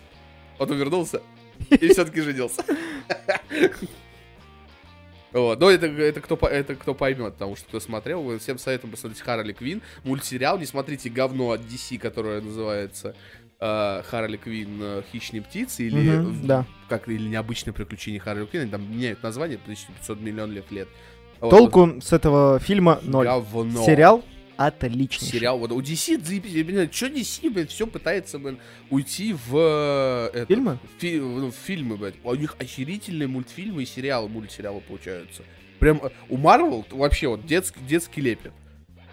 Он 0.59 0.71
увернулся. 0.71 1.21
И 1.69 1.89
все-таки 1.89 2.23
женился. 2.23 2.65
Вот. 5.33 5.59
Но 5.59 5.69
это, 5.69 5.87
это, 5.87 6.21
кто, 6.21 6.37
это 6.47 6.77
кто 6.77 6.95
поймет, 6.95 7.35
потому 7.35 7.57
что 7.57 7.67
кто 7.67 7.81
смотрел, 7.81 8.39
всем 8.39 8.57
советуем 8.57 8.93
посмотреть 8.93 9.21
Харли 9.21 9.53
Квин. 9.53 9.83
Мультсериал, 10.05 10.59
не 10.59 10.65
смотрите 10.67 11.11
говно 11.11 11.51
от 11.51 11.61
DC, 11.63 11.99
которое 11.99 12.41
называется 12.41 13.17
э, 13.61 14.03
Харли 14.05 14.37
Квин 14.37 14.79
э, 14.81 15.03
Хищные 15.13 15.43
птицы 15.43 15.87
или 15.87 16.17
Мгм, 16.19 16.33
в- 16.33 16.47
Да. 16.47 16.65
как 16.89 17.09
или 17.09 17.29
необычное 17.29 17.73
приключение 17.73 18.21
Харли 18.21 18.47
Квин, 18.47 18.63
они 18.63 18.71
там 18.71 18.91
меняют 18.91 19.23
название, 19.23 19.59
1500 19.59 20.21
миллионов 20.21 20.71
лет. 20.71 20.89
Вот. 21.41 21.51
Толку 21.51 22.01
с 22.01 22.13
этого 22.13 22.59
фильма 22.59 23.01
ноль. 23.03 23.27
Говно. 23.27 23.85
Сериал 23.85 24.25
отличный. 24.57 25.27
Сериал, 25.27 25.59
вот 25.59 25.73
у 25.73 25.81
DC, 25.81 26.23
что 26.93 27.07
DC, 27.09 27.51
блин, 27.51 27.67
все 27.67 27.87
пытается, 27.89 28.39
блин, 28.39 28.59
уйти 28.89 29.33
в... 29.33 29.57
э, 29.57 30.31
это, 30.33 30.47
Фильмы? 30.47 30.79
фи- 30.99 31.19
ну, 31.19 31.51
в 31.51 31.55
фильмы, 31.55 31.97
блядь. 31.97 32.15
У 32.23 32.35
них 32.37 32.55
охерительные 32.61 33.27
мультфильмы 33.27 33.83
и 33.83 33.87
сериалы, 33.87 34.29
мультсериалы 34.29 34.81
получаются. 34.81 35.43
Прям 35.81 36.01
э, 36.05 36.11
у 36.29 36.37
Marvel 36.39 36.85
вообще 36.93 37.27
вот 37.29 37.45
детский, 37.47 37.81
детский 37.81 38.21
лепет. 38.21 38.53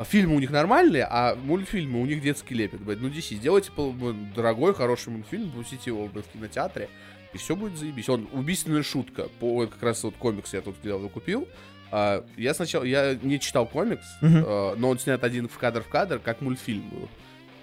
А 0.02 0.04
фильмы 0.04 0.36
у 0.36 0.40
них 0.40 0.50
нормальные, 0.50 1.06
а 1.08 1.36
мультфильмы 1.36 2.02
у 2.02 2.08
них 2.08 2.24
детский 2.24 2.56
лепет, 2.56 2.82
блядь. 2.82 3.00
Ну, 3.02 3.08
DC, 3.10 3.36
сделайте 3.36 3.72
блин, 3.78 4.34
дорогой, 4.36 4.74
хороший 4.74 5.10
мультфильм, 5.10 5.52
пустите 5.52 5.92
его 5.92 6.06
в 6.08 6.24
кинотеатре, 6.34 6.90
и 7.36 7.38
все 7.38 7.56
будет 7.56 7.78
заебись. 7.78 8.10
Он 8.10 8.28
убийственная 8.32 8.82
шутка. 8.82 9.30
По 9.40 9.68
как 9.68 9.84
раз 9.84 10.04
вот 10.04 10.16
комикс 10.16 10.56
я 10.56 10.62
тут 10.62 10.84
недавно 10.84 11.08
купил. 11.08 11.48
А, 11.92 12.26
я 12.36 12.56
сначала, 12.56 12.84
я 12.84 13.14
не 13.14 13.40
читал 13.40 13.68
комикс, 13.68 14.04
Мгм. 14.22 14.38
э, 14.38 14.76
но 14.76 14.90
он 14.90 14.98
снят 14.98 15.24
один 15.24 15.48
в 15.48 15.56
кадр 15.60 15.84
в 15.84 15.88
кадр, 15.88 16.18
как 16.18 16.42
мультфильм 16.42 16.90
был. 16.90 17.08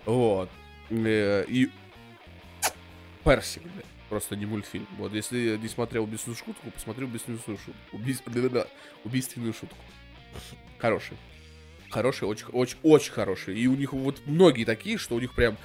Вот. 0.07 0.49
Э, 0.91 1.45
и 1.49 1.69
персик, 3.25 3.65
блядь. 3.65 3.85
Просто 4.11 4.37
не 4.37 4.47
мультфильм. 4.47 4.87
Вот, 4.97 5.13
если 5.13 5.57
не 5.57 5.67
смотрел 5.67 6.05
убийственную 6.05 6.39
шутку, 6.39 6.71
посмотри 6.71 7.05
убийственную 7.05 7.41
шутку. 7.43 8.31
Да-да-да, 8.31 8.69
убийственную 9.03 9.53
шутку. 9.53 9.77
Хороший. 10.79 11.17
Хороший, 11.91 12.29
очень, 12.29 12.47
очень, 12.53 12.77
очень 12.83 13.13
хороший. 13.13 13.59
И 13.59 13.67
у 13.67 13.75
них 13.75 13.93
вот 13.93 14.21
многие 14.27 14.65
такие, 14.65 14.99
что 14.99 15.17
у 15.17 15.21
них 15.21 15.35
прям... 15.35 15.57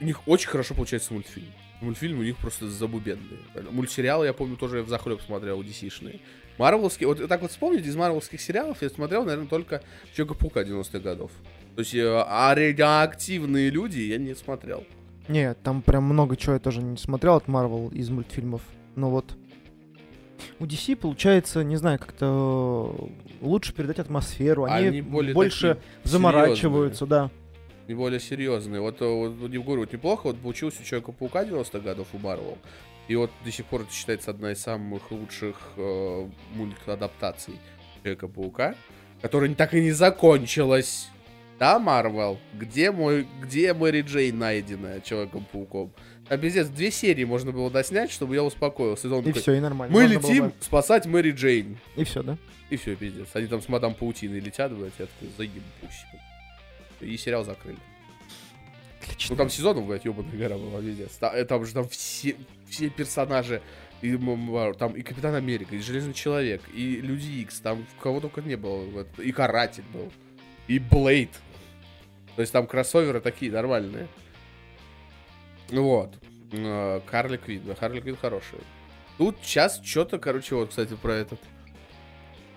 У 0.00 0.04
них 0.04 0.26
очень 0.26 0.48
хорошо 0.48 0.74
получается 0.74 1.14
мультфильм. 1.14 1.52
Мультфильм 1.80 2.18
у 2.18 2.22
них 2.22 2.36
просто 2.36 2.68
забубенные. 2.68 3.38
Мультсериалы, 3.70 4.26
я 4.26 4.32
помню, 4.32 4.56
тоже 4.56 4.82
в 4.82 4.88
захлеб 4.88 5.20
смотрел, 5.20 5.62
DC-шные. 5.62 6.20
Марвелские, 6.58 7.08
вот 7.08 7.26
так 7.26 7.40
вот 7.40 7.50
вспомнить, 7.50 7.86
из 7.86 7.96
марвелских 7.96 8.40
сериалов 8.40 8.82
я 8.82 8.90
смотрел, 8.90 9.24
наверное, 9.24 9.48
только 9.48 9.82
Человека-паука 10.14 10.62
90-х 10.62 10.98
годов. 11.00 11.30
То 11.74 11.80
есть, 11.80 11.94
э, 11.94 12.24
а 12.26 12.54
радиоактивные 12.54 13.70
люди 13.70 14.00
я 14.00 14.18
не 14.18 14.34
смотрел. 14.34 14.84
Нет, 15.28 15.58
там 15.62 15.82
прям 15.82 16.04
много 16.04 16.36
чего 16.36 16.54
я 16.54 16.58
тоже 16.58 16.82
не 16.82 16.96
смотрел 16.96 17.36
от 17.36 17.46
Marvel 17.46 17.92
из 17.94 18.10
мультфильмов. 18.10 18.62
Но 18.94 19.10
вот 19.10 19.36
у 20.58 20.64
DC 20.64 20.96
получается, 20.96 21.62
не 21.64 21.76
знаю, 21.76 21.98
как-то 21.98 23.08
лучше 23.40 23.72
передать 23.74 23.98
атмосферу. 23.98 24.64
Они, 24.64 24.88
Они 24.88 25.02
более 25.02 25.34
больше 25.34 25.78
заморачиваются, 26.04 27.06
да. 27.06 27.30
не 27.88 27.94
более 27.94 28.20
серьезные. 28.20 28.80
Вот, 28.80 29.00
э, 29.00 29.04
вот, 29.04 29.50
не 29.50 29.58
говорю, 29.58 29.80
вот 29.80 29.92
неплохо, 29.92 30.26
вот 30.26 30.38
получился 30.38 30.82
у 30.82 30.84
Человека-паука 30.84 31.44
90-х 31.44 31.80
годов 31.80 32.08
у 32.12 32.18
Марвел. 32.18 32.58
И 33.08 33.16
вот 33.16 33.30
до 33.44 33.50
сих 33.50 33.66
пор 33.66 33.82
это 33.82 33.92
считается 33.92 34.30
одна 34.30 34.52
из 34.52 34.60
самых 34.60 35.10
лучших 35.10 35.56
э, 35.76 36.28
мультадаптаций 36.54 37.54
Человека-паука, 38.02 38.74
которая 39.20 39.52
так 39.54 39.74
и 39.74 39.80
не 39.80 39.92
закончилась. 39.92 41.08
Да, 41.58 41.78
Марвел, 41.78 42.38
где 42.54 42.90
мой, 42.90 43.26
где 43.40 43.72
Мэри 43.74 44.02
Джейн 44.02 44.38
найденная 44.38 45.00
Человеком-пауком? 45.00 45.92
А 46.28 46.38
пиздец, 46.38 46.68
две 46.68 46.90
серии 46.90 47.24
можно 47.24 47.52
было 47.52 47.70
доснять, 47.70 48.10
чтобы 48.10 48.34
я 48.34 48.42
успокоился. 48.42 49.08
И, 49.08 49.10
он 49.10 49.20
И 49.22 49.26
такой, 49.26 49.42
все, 49.42 49.52
и 49.54 49.60
нормально. 49.60 49.94
Мы 49.94 50.02
Можно 50.02 50.14
летим 50.14 50.46
бы- 50.48 50.52
спасать 50.60 51.06
Мэри 51.06 51.32
Джейн. 51.32 51.78
И 51.96 52.04
все, 52.04 52.22
да? 52.22 52.38
И 52.70 52.76
все, 52.76 52.96
пиздец. 52.96 53.28
Они 53.34 53.46
там 53.48 53.60
с 53.60 53.68
мадам 53.68 53.94
Паутиной 53.94 54.40
летят, 54.40 54.72
блядь, 54.72 54.92
я 54.98 55.06
такой, 55.06 55.28
заебусь. 55.36 55.62
И 57.00 57.16
сериал 57.16 57.44
закрыли. 57.44 57.76
Ну 57.76 59.06
Отлично. 59.12 59.36
там 59.36 59.50
сезонов, 59.50 59.86
блядь, 59.86 60.04
ебаная 60.04 60.36
гора 60.38 60.56
была, 60.56 60.80
пиздец. 60.80 61.10
Та- 61.16 61.34
э, 61.36 61.44
Там 61.44 61.66
же 61.66 61.74
там 61.74 61.88
все, 61.88 62.36
все 62.70 62.88
персонажи, 62.88 63.60
и, 64.00 64.12
м, 64.14 64.74
там 64.78 64.92
и 64.92 65.02
Капитан 65.02 65.34
Америка, 65.34 65.74
и 65.74 65.80
Железный 65.80 66.14
Человек, 66.14 66.62
и 66.72 66.96
Люди 67.00 67.40
Икс, 67.42 67.58
там 67.60 67.84
кого 68.00 68.20
только 68.20 68.40
не 68.40 68.56
было. 68.56 69.06
И 69.18 69.32
Каратель 69.32 69.84
был, 69.92 70.10
и 70.68 70.78
Блейд. 70.78 71.30
То 72.36 72.40
есть 72.42 72.52
там 72.52 72.66
кроссоверы 72.66 73.20
такие 73.20 73.52
нормальные. 73.52 74.06
Ну 75.70 75.84
Вот. 75.84 76.14
Э, 76.52 77.00
Харли 77.06 77.36
Квинн, 77.38 77.64
да, 77.66 77.74
Харли 77.74 78.00
Квинн 78.00 78.16
хорошая. 78.16 78.60
Тут 79.18 79.36
сейчас 79.42 79.80
что-то, 79.82 80.18
короче, 80.18 80.54
вот, 80.54 80.70
кстати, 80.70 80.94
про 80.94 81.12
этот 81.14 81.40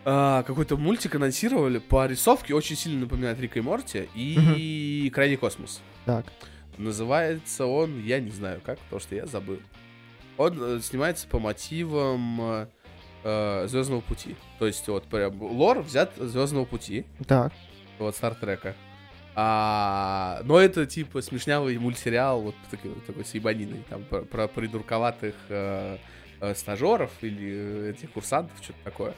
а, 0.08 0.44
какой-то 0.44 0.78
мультик 0.78 1.16
анонсировали 1.16 1.80
по 1.80 2.06
рисовке, 2.06 2.54
очень 2.54 2.76
сильно 2.76 3.02
напоминает 3.02 3.40
Рика 3.40 3.58
и 3.60 3.62
Морти 3.62 4.08
и 4.14 5.10
Крайний 5.14 5.38
космос. 5.38 5.82
Так. 6.06 6.26
Называется 6.78 7.66
он, 7.66 8.04
я 8.04 8.20
не 8.20 8.32
знаю 8.32 8.62
как, 8.64 8.78
потому 8.80 9.00
что 9.00 9.16
я 9.16 9.26
забыл. 9.26 9.60
Он 10.38 10.58
э, 10.62 10.80
снимается 10.82 11.28
по 11.28 11.40
мотивам 11.40 12.68
Звездного 13.24 14.02
пути. 14.02 14.36
То 14.60 14.68
есть, 14.68 14.88
вот 14.88 15.06
прям 15.06 15.42
лор 15.42 15.80
взят 15.82 16.12
Звездного 16.16 16.66
пути, 16.66 17.06
Так. 17.28 17.52
вот 17.98 18.16
Стартрека. 18.16 18.76
А, 19.38 20.42
но 20.46 20.60
это 20.60 20.86
типа 20.86 21.22
смешнявый 21.22 21.78
мультсериал, 21.78 22.42
вот 22.42 22.56
такой, 22.72 22.92
такой 23.06 23.26
с 23.26 23.34
ебаниной, 23.34 23.84
там 23.90 24.04
про, 24.06 24.22
про 24.22 24.48
придурковатых 24.48 25.36
э, 25.50 25.98
э, 26.40 26.56
стажеров 26.56 27.12
или 27.22 27.90
этих 27.90 28.12
курсантов, 28.12 28.58
что-то 28.62 28.80
такое. 28.86 29.14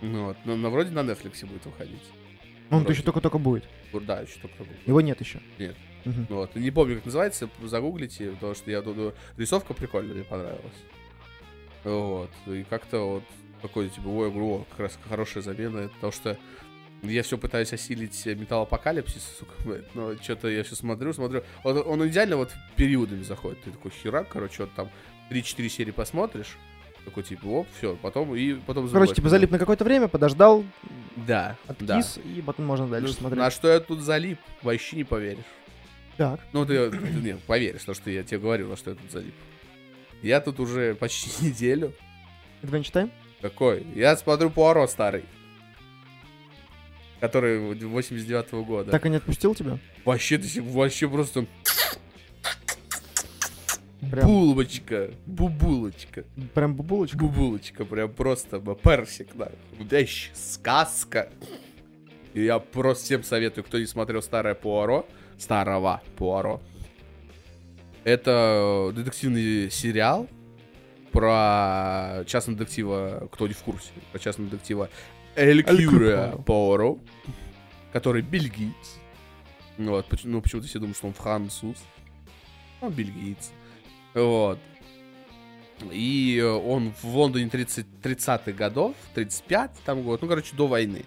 Ну, 0.00 0.26
вот. 0.26 0.36
но, 0.44 0.54
но 0.54 0.70
вроде 0.70 0.90
на 0.90 1.00
Netflix 1.00 1.44
будет 1.46 1.66
выходить. 1.66 2.02
Он 2.70 2.80
Вроде. 2.80 2.94
еще 2.94 3.02
только-только 3.02 3.38
будет. 3.38 3.64
Да, 3.92 4.20
еще 4.20 4.38
только 4.40 4.56
такое. 4.58 4.76
Его 4.86 5.00
нет 5.00 5.20
еще. 5.20 5.40
Нет. 5.58 5.76
Ну 6.04 6.24
Вот. 6.28 6.54
Не 6.54 6.70
помню, 6.70 6.96
как 6.96 7.06
называется, 7.06 7.48
загуглите, 7.62 8.30
потому 8.32 8.54
что 8.54 8.70
я 8.70 8.82
думаю, 8.82 9.14
рисовка 9.36 9.74
прикольная, 9.74 10.14
мне 10.14 10.24
понравилась. 10.24 10.84
Вот. 11.82 12.30
И 12.46 12.64
как-то 12.64 13.00
вот 13.00 13.24
такой, 13.62 13.88
типа, 13.88 14.08
ой, 14.08 14.26
я 14.26 14.30
говорю, 14.30 14.48
о, 14.48 14.66
как 14.70 14.80
раз 14.80 14.98
хорошая 15.08 15.42
замена, 15.42 15.88
потому 15.94 16.12
что 16.12 16.36
я 17.08 17.22
все 17.22 17.36
пытаюсь 17.38 17.72
осилить 17.72 18.24
металлопокалипсис, 18.26 19.22
сука, 19.38 19.52
блядь, 19.64 19.94
но 19.94 20.14
что-то 20.16 20.48
я 20.48 20.62
все 20.64 20.74
смотрю, 20.76 21.12
смотрю. 21.12 21.42
Он, 21.62 21.82
он 21.86 22.08
идеально 22.08 22.36
вот 22.36 22.52
периодами 22.76 23.22
заходит. 23.22 23.62
Ты 23.62 23.70
такой 23.72 23.90
херак, 23.90 24.28
короче, 24.28 24.62
вот 24.64 24.72
там 24.74 24.90
3-4 25.30 25.68
серии 25.68 25.90
посмотришь, 25.90 26.56
такой, 27.04 27.22
типа, 27.22 27.44
оп, 27.46 27.68
все, 27.78 27.96
потом 28.00 28.34
и 28.34 28.54
потом 28.54 28.66
Короче, 28.84 28.88
забываешь. 28.92 29.16
типа 29.16 29.28
залип 29.28 29.50
на 29.50 29.58
какое-то 29.58 29.84
время, 29.84 30.08
подождал, 30.08 30.64
Да, 31.16 31.56
да. 31.78 31.98
откис, 31.98 32.18
и 32.24 32.40
потом 32.40 32.66
можно 32.66 32.86
дальше 32.86 33.08
Ну, 33.08 33.12
смотреть. 33.12 33.38
На 33.38 33.50
что 33.50 33.68
я 33.68 33.80
тут 33.80 34.00
залип, 34.00 34.38
вообще 34.62 34.96
не 34.96 35.04
поверишь. 35.04 35.44
Так. 36.16 36.40
Ну, 36.52 36.64
ты, 36.64 36.90
ты 36.90 36.96
не, 37.20 37.36
поверишь, 37.36 37.82
то, 37.84 37.92
что 37.94 38.08
я 38.10 38.22
тебе 38.22 38.38
говорю, 38.38 38.68
на 38.68 38.76
что 38.76 38.90
я 38.90 38.96
тут 38.96 39.10
залип. 39.10 39.34
Я 40.22 40.40
тут 40.40 40.60
уже 40.60 40.94
почти 40.94 41.30
неделю. 41.44 41.92
Adventure 42.62 42.92
Time? 42.92 43.10
Какой? 43.42 43.84
Я 43.94 44.16
смотрю 44.16 44.48
Пуаро 44.48 44.86
старый. 44.86 45.24
Который 47.24 47.72
89-го 47.72 48.64
года. 48.64 48.90
Так 48.90 49.06
и 49.06 49.08
не 49.08 49.16
отпустил 49.16 49.54
тебя? 49.54 49.78
Вообще, 50.04 50.38
вообще 50.60 51.08
просто 51.08 51.46
Прям, 54.10 54.26
булочка, 54.26 55.10
бубулочка, 55.24 56.24
прям 56.52 56.74
бубулочка. 56.74 57.16
бубулочка, 57.16 57.86
прям 57.86 58.12
просто 58.12 58.60
персик, 58.60 59.28
да. 59.36 59.50
Вещь, 59.78 60.32
сказка. 60.34 61.30
И 62.34 62.44
я 62.44 62.58
просто 62.58 63.04
всем 63.04 63.24
советую, 63.24 63.64
кто 63.64 63.78
не 63.78 63.86
смотрел 63.86 64.20
старое 64.20 64.54
Пуаро, 64.54 65.06
старого 65.38 66.02
Пуаро. 66.16 66.60
Это 68.04 68.92
детективный 68.94 69.70
сериал 69.70 70.28
про 71.10 72.22
частного 72.26 72.58
детектива, 72.58 73.28
кто 73.32 73.46
не 73.48 73.54
в 73.54 73.62
курсе, 73.62 73.92
про 74.12 74.18
частного 74.18 74.50
детектива 74.50 74.90
Эль 75.36 75.62
Кюре. 75.62 76.34
Пуаро, 76.46 76.98
который 77.92 78.22
бельгиец. 78.22 78.98
Ну 79.76 79.92
Вот, 79.92 80.06
ну, 80.24 80.40
почему-то 80.40 80.68
все 80.68 80.78
думают, 80.78 80.96
что 80.96 81.08
он 81.08 81.14
француз. 81.14 81.78
Он 82.80 82.92
бельгиец. 82.92 83.52
Вот. 84.14 84.58
И 85.90 86.38
э, 86.40 86.46
он 86.46 86.94
в 87.02 87.16
Лондоне 87.16 87.48
30, 87.48 87.86
30-х 88.02 88.52
годов, 88.52 88.94
35 89.14 89.72
там 89.84 90.02
год, 90.02 90.22
ну, 90.22 90.28
короче, 90.28 90.54
до 90.54 90.68
войны, 90.68 91.04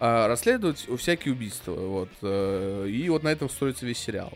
а, 0.00 0.26
расследует 0.26 0.78
всякие 0.78 1.34
убийства, 1.34 1.72
вот. 1.72 2.08
э, 2.22 2.88
И 2.88 3.08
вот 3.08 3.22
на 3.22 3.28
этом 3.28 3.48
строится 3.48 3.86
весь 3.86 3.98
сериал. 3.98 4.32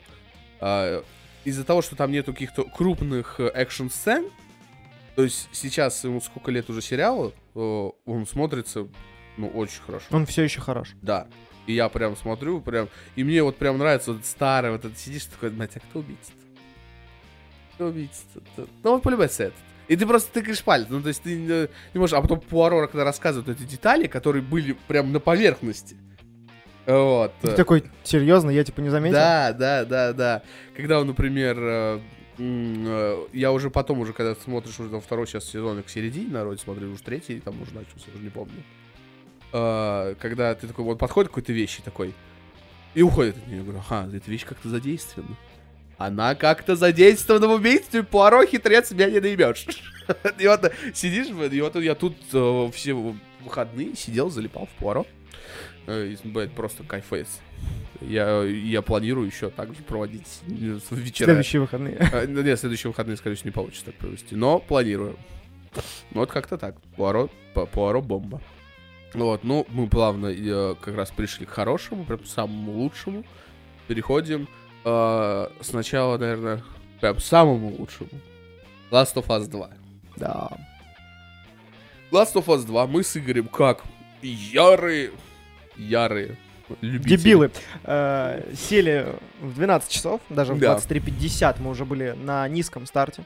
А, 0.60 1.02
Из-за 1.44 1.64
того, 1.64 1.82
что 1.82 1.96
там 1.96 2.12
нету 2.12 2.32
каких-то 2.32 2.64
крупных 2.64 3.40
э, 3.40 3.50
экшн-сцен, 3.54 4.30
то 5.16 5.24
есть 5.24 5.48
сейчас 5.52 6.04
ему 6.04 6.20
сколько 6.20 6.50
лет 6.50 6.68
уже 6.70 6.82
сериала, 6.82 7.32
э, 7.54 7.90
он 8.04 8.26
смотрится, 8.26 8.88
ну, 9.40 9.48
очень 9.48 9.80
хорошо. 9.82 10.06
Он 10.10 10.26
все 10.26 10.42
еще 10.42 10.60
хорош. 10.60 10.90
Да. 11.02 11.26
И 11.66 11.74
я 11.74 11.88
прям 11.88 12.16
смотрю, 12.16 12.60
прям, 12.60 12.88
и 13.16 13.24
мне 13.24 13.42
вот 13.42 13.56
прям 13.56 13.78
нравится 13.78 14.12
вот 14.12 14.24
старый, 14.24 14.72
вот 14.72 14.84
это 14.84 14.96
сидишь 14.96 15.26
такой, 15.26 15.50
мать, 15.50 15.72
а 15.76 15.80
кто 15.80 16.00
убийца 16.00 16.32
Кто 17.74 17.86
убийца 17.86 18.22
Ну, 18.56 18.66
вот 18.82 19.02
полюбается 19.02 19.44
этот. 19.44 19.58
И 19.88 19.96
ты 19.96 20.06
просто 20.06 20.32
тыкаешь 20.32 20.62
палец, 20.62 20.86
ну, 20.88 21.02
то 21.02 21.08
есть 21.08 21.22
ты 21.22 21.30
э, 21.48 21.68
не 21.94 21.98
можешь, 21.98 22.14
а 22.14 22.22
потом 22.22 22.40
Пуаро, 22.40 22.86
когда 22.86 23.02
рассказывает 23.02 23.48
эти 23.48 23.68
детали, 23.68 24.06
которые 24.06 24.42
были 24.42 24.76
прям 24.86 25.12
на 25.12 25.18
поверхности. 25.18 25.96
Вот. 26.86 27.32
Ты 27.42 27.52
такой, 27.52 27.84
серьезно, 28.04 28.50
я 28.50 28.64
типа 28.64 28.80
не 28.80 28.88
заметил? 28.88 29.14
Да, 29.14 29.52
да, 29.52 29.84
да, 29.84 30.12
да. 30.12 30.42
Когда 30.76 31.00
он, 31.00 31.08
например, 31.08 31.56
э, 31.58 32.00
э, 32.38 33.26
я 33.32 33.52
уже 33.52 33.70
потом, 33.70 34.00
уже 34.00 34.12
когда 34.12 34.34
смотришь 34.34 34.78
уже 34.78 34.90
там 34.90 35.00
второй 35.00 35.26
сейчас 35.26 35.44
сезон, 35.44 35.82
к 35.82 35.88
середине 35.88 36.32
народе 36.32 36.60
смотрю, 36.62 36.90
уже 36.92 37.02
третий, 37.02 37.40
там 37.40 37.60
уже 37.60 37.74
начался, 37.74 38.06
уже 38.14 38.22
не 38.22 38.30
помню. 38.30 38.62
Э, 39.52 40.14
Когда 40.20 40.54
ты 40.54 40.66
такой, 40.66 40.84
вот 40.84 40.98
подходит 40.98 41.28
к 41.30 41.32
какой-то 41.34 41.52
вещи 41.52 41.82
такой, 41.82 42.14
и 42.94 43.02
уходит 43.02 43.36
от 43.36 43.46
нее. 43.46 43.58
Я 43.58 43.62
говорю, 43.62 43.82
ага, 43.88 44.16
эта 44.16 44.30
вещь 44.30 44.44
как-то 44.44 44.68
задействована. 44.68 45.36
Она 45.98 46.34
как-то 46.34 46.76
задействована 46.76 47.46
в 47.46 47.52
убийстве, 47.52 48.02
Пуаро 48.02 48.44
хитрец, 48.46 48.90
меня 48.90 49.10
не 49.10 49.20
наебешь. 49.20 49.66
И 50.38 50.46
вот 50.48 50.72
сидишь, 50.94 51.28
и 51.28 51.60
вот 51.60 51.76
я 51.76 51.94
тут 51.94 52.16
э, 52.32 52.70
все 52.72 53.14
выходные 53.44 53.94
сидел, 53.94 54.30
залипал 54.30 54.66
в 54.66 54.80
Пуаро. 54.80 55.06
Э, 55.86 56.14
блядь, 56.24 56.52
просто 56.52 56.84
кайфейс. 56.84 57.40
Я, 58.00 58.42
я 58.42 58.80
планирую 58.80 59.26
еще 59.26 59.50
также 59.50 59.82
проводить 59.82 60.40
э, 60.48 60.78
вечера. 60.90 61.26
Следующие 61.26 61.60
выходные. 61.60 61.96
А, 62.12 62.24
Нет, 62.26 62.58
следующие 62.58 62.90
выходные, 62.90 63.16
скорее 63.16 63.36
всего, 63.36 63.48
не 63.48 63.52
получится 63.52 63.86
так 63.86 63.94
провести. 63.96 64.34
Но 64.34 64.58
планирую. 64.58 65.16
Вот 66.12 66.30
как-то 66.30 66.58
так. 66.58 66.80
Пуаро, 66.96 67.28
Пуаро 67.72 68.00
бомба. 68.00 68.40
Вот, 69.14 69.42
ну, 69.42 69.66
мы 69.70 69.88
плавно 69.88 70.26
э, 70.28 70.74
как 70.80 70.94
раз 70.94 71.10
пришли 71.10 71.44
к 71.46 71.50
хорошему, 71.50 72.04
прям 72.04 72.24
самому 72.24 72.72
лучшему. 72.72 73.24
Переходим 73.88 74.48
э, 74.84 75.48
сначала, 75.60 76.16
наверное, 76.16 76.62
прям 77.00 77.18
самому 77.18 77.74
лучшему. 77.76 78.10
Last 78.90 79.14
of 79.16 79.26
Us 79.26 79.46
2. 79.48 79.70
Да. 80.16 80.48
Last 82.12 82.34
of 82.34 82.46
Us 82.46 82.64
2 82.64 82.86
мы 82.86 83.02
с 83.02 83.16
Игорем 83.16 83.48
как 83.48 83.82
ярые, 84.22 85.10
ярые 85.76 86.36
любители. 86.80 87.16
Дебилы. 87.16 87.50
Э, 87.84 88.42
Сели 88.54 89.06
в 89.40 89.54
12 89.54 89.90
часов, 89.90 90.20
даже 90.28 90.54
в 90.54 90.58
Да. 90.60 90.76
23.50 90.76 91.56
мы 91.60 91.70
уже 91.70 91.84
были 91.84 92.14
на 92.16 92.46
низком 92.48 92.86
старте, 92.86 93.24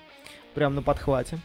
прям 0.54 0.74
на 0.74 0.82
подхвате. 0.82 1.38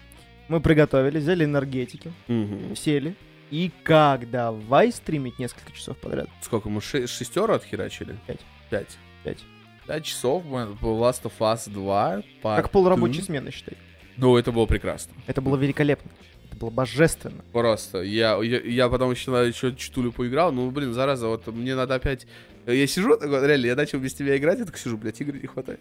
Мы 0.47 0.61
приготовили, 0.61 1.19
взяли 1.19 1.43
энергетики, 1.43 2.11
Мгм. 2.27 2.75
сели. 2.75 3.15
И 3.51 3.71
как 3.83 4.29
давай 4.29 4.91
стримить 4.91 5.39
несколько 5.39 5.71
часов 5.71 5.97
подряд. 5.97 6.29
Сколько 6.41 6.69
мы 6.69 6.81
ше- 6.81 7.07
шестеро 7.07 7.55
отхерачили? 7.55 8.15
Пять. 8.27 8.39
Пять. 8.69 8.97
Пять. 9.23 9.39
Пять 9.87 10.05
часов 10.05 10.43
Last 10.45 11.23
of 11.23 11.33
Us 11.39 11.69
2. 11.69 12.21
Как 12.43 12.69
полурабочей 12.69 13.23
смены, 13.23 13.51
считай. 13.51 13.75
Ну, 14.17 14.37
это 14.37 14.51
было 14.51 14.65
прекрасно. 14.65 15.13
Это 15.25 15.41
было 15.41 15.55
великолепно. 15.57 16.11
Это 16.47 16.57
было 16.57 16.69
божественно. 16.69 17.43
Просто. 17.53 18.01
Я, 18.03 18.37
я, 18.43 18.59
я 18.59 18.89
потом 18.89 19.11
еще, 19.11 19.31
еще 19.47 19.73
чутулю 19.75 20.11
поиграл. 20.11 20.51
Ну, 20.51 20.69
блин, 20.71 20.93
зараза, 20.93 21.27
вот 21.27 21.47
мне 21.47 21.73
надо 21.75 21.95
опять... 21.95 22.27
Я 22.67 22.85
сижу, 22.85 23.17
такой, 23.17 23.47
реально, 23.47 23.65
я 23.67 23.75
начал 23.75 23.97
без 23.99 24.13
тебя 24.13 24.37
играть, 24.37 24.59
я 24.59 24.65
так 24.65 24.77
сижу, 24.77 24.97
блядь, 24.97 25.19
игры 25.21 25.39
не 25.39 25.47
хватает. 25.47 25.79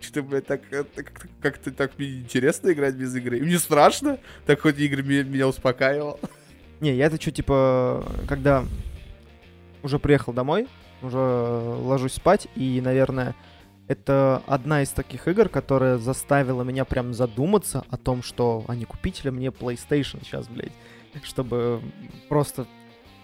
Что-то, 0.00 0.22
блядь, 0.22 0.46
так, 0.46 0.62
э, 0.70 0.84
так- 0.84 1.04
как-то, 1.12 1.28
как-то 1.42 1.70
так 1.72 1.98
мне 1.98 2.20
интересно 2.20 2.72
играть 2.72 2.94
без 2.94 3.14
игры. 3.14 3.38
И 3.38 3.42
мне 3.42 3.58
страшно. 3.58 4.18
Так 4.46 4.60
хоть 4.60 4.78
игры 4.78 5.02
меня, 5.02 5.22
меня 5.24 5.48
успокаивал. 5.48 6.18
Не, 6.82 6.96
я 6.96 7.06
это 7.06 7.20
что, 7.20 7.30
типа, 7.30 8.04
когда 8.26 8.64
уже 9.84 10.00
приехал 10.00 10.32
домой, 10.32 10.66
уже 11.00 11.16
ложусь 11.16 12.14
спать, 12.14 12.48
и, 12.56 12.80
наверное, 12.80 13.36
это 13.86 14.42
одна 14.48 14.82
из 14.82 14.88
таких 14.88 15.28
игр, 15.28 15.48
которая 15.48 15.98
заставила 15.98 16.64
меня 16.64 16.84
прям 16.84 17.14
задуматься 17.14 17.84
о 17.88 17.96
том, 17.96 18.24
что, 18.24 18.64
а 18.66 18.74
не 18.74 18.84
купить 18.84 19.24
ли 19.24 19.30
мне 19.30 19.50
PlayStation 19.50 20.24
сейчас, 20.24 20.48
блядь, 20.48 20.72
чтобы 21.22 21.80
просто 22.28 22.66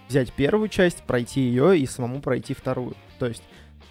взять 0.07 0.31
первую 0.31 0.69
часть, 0.69 1.03
пройти 1.03 1.41
ее 1.41 1.77
и 1.77 1.85
самому 1.85 2.21
пройти 2.21 2.53
вторую. 2.53 2.95
То 3.19 3.25
есть 3.25 3.43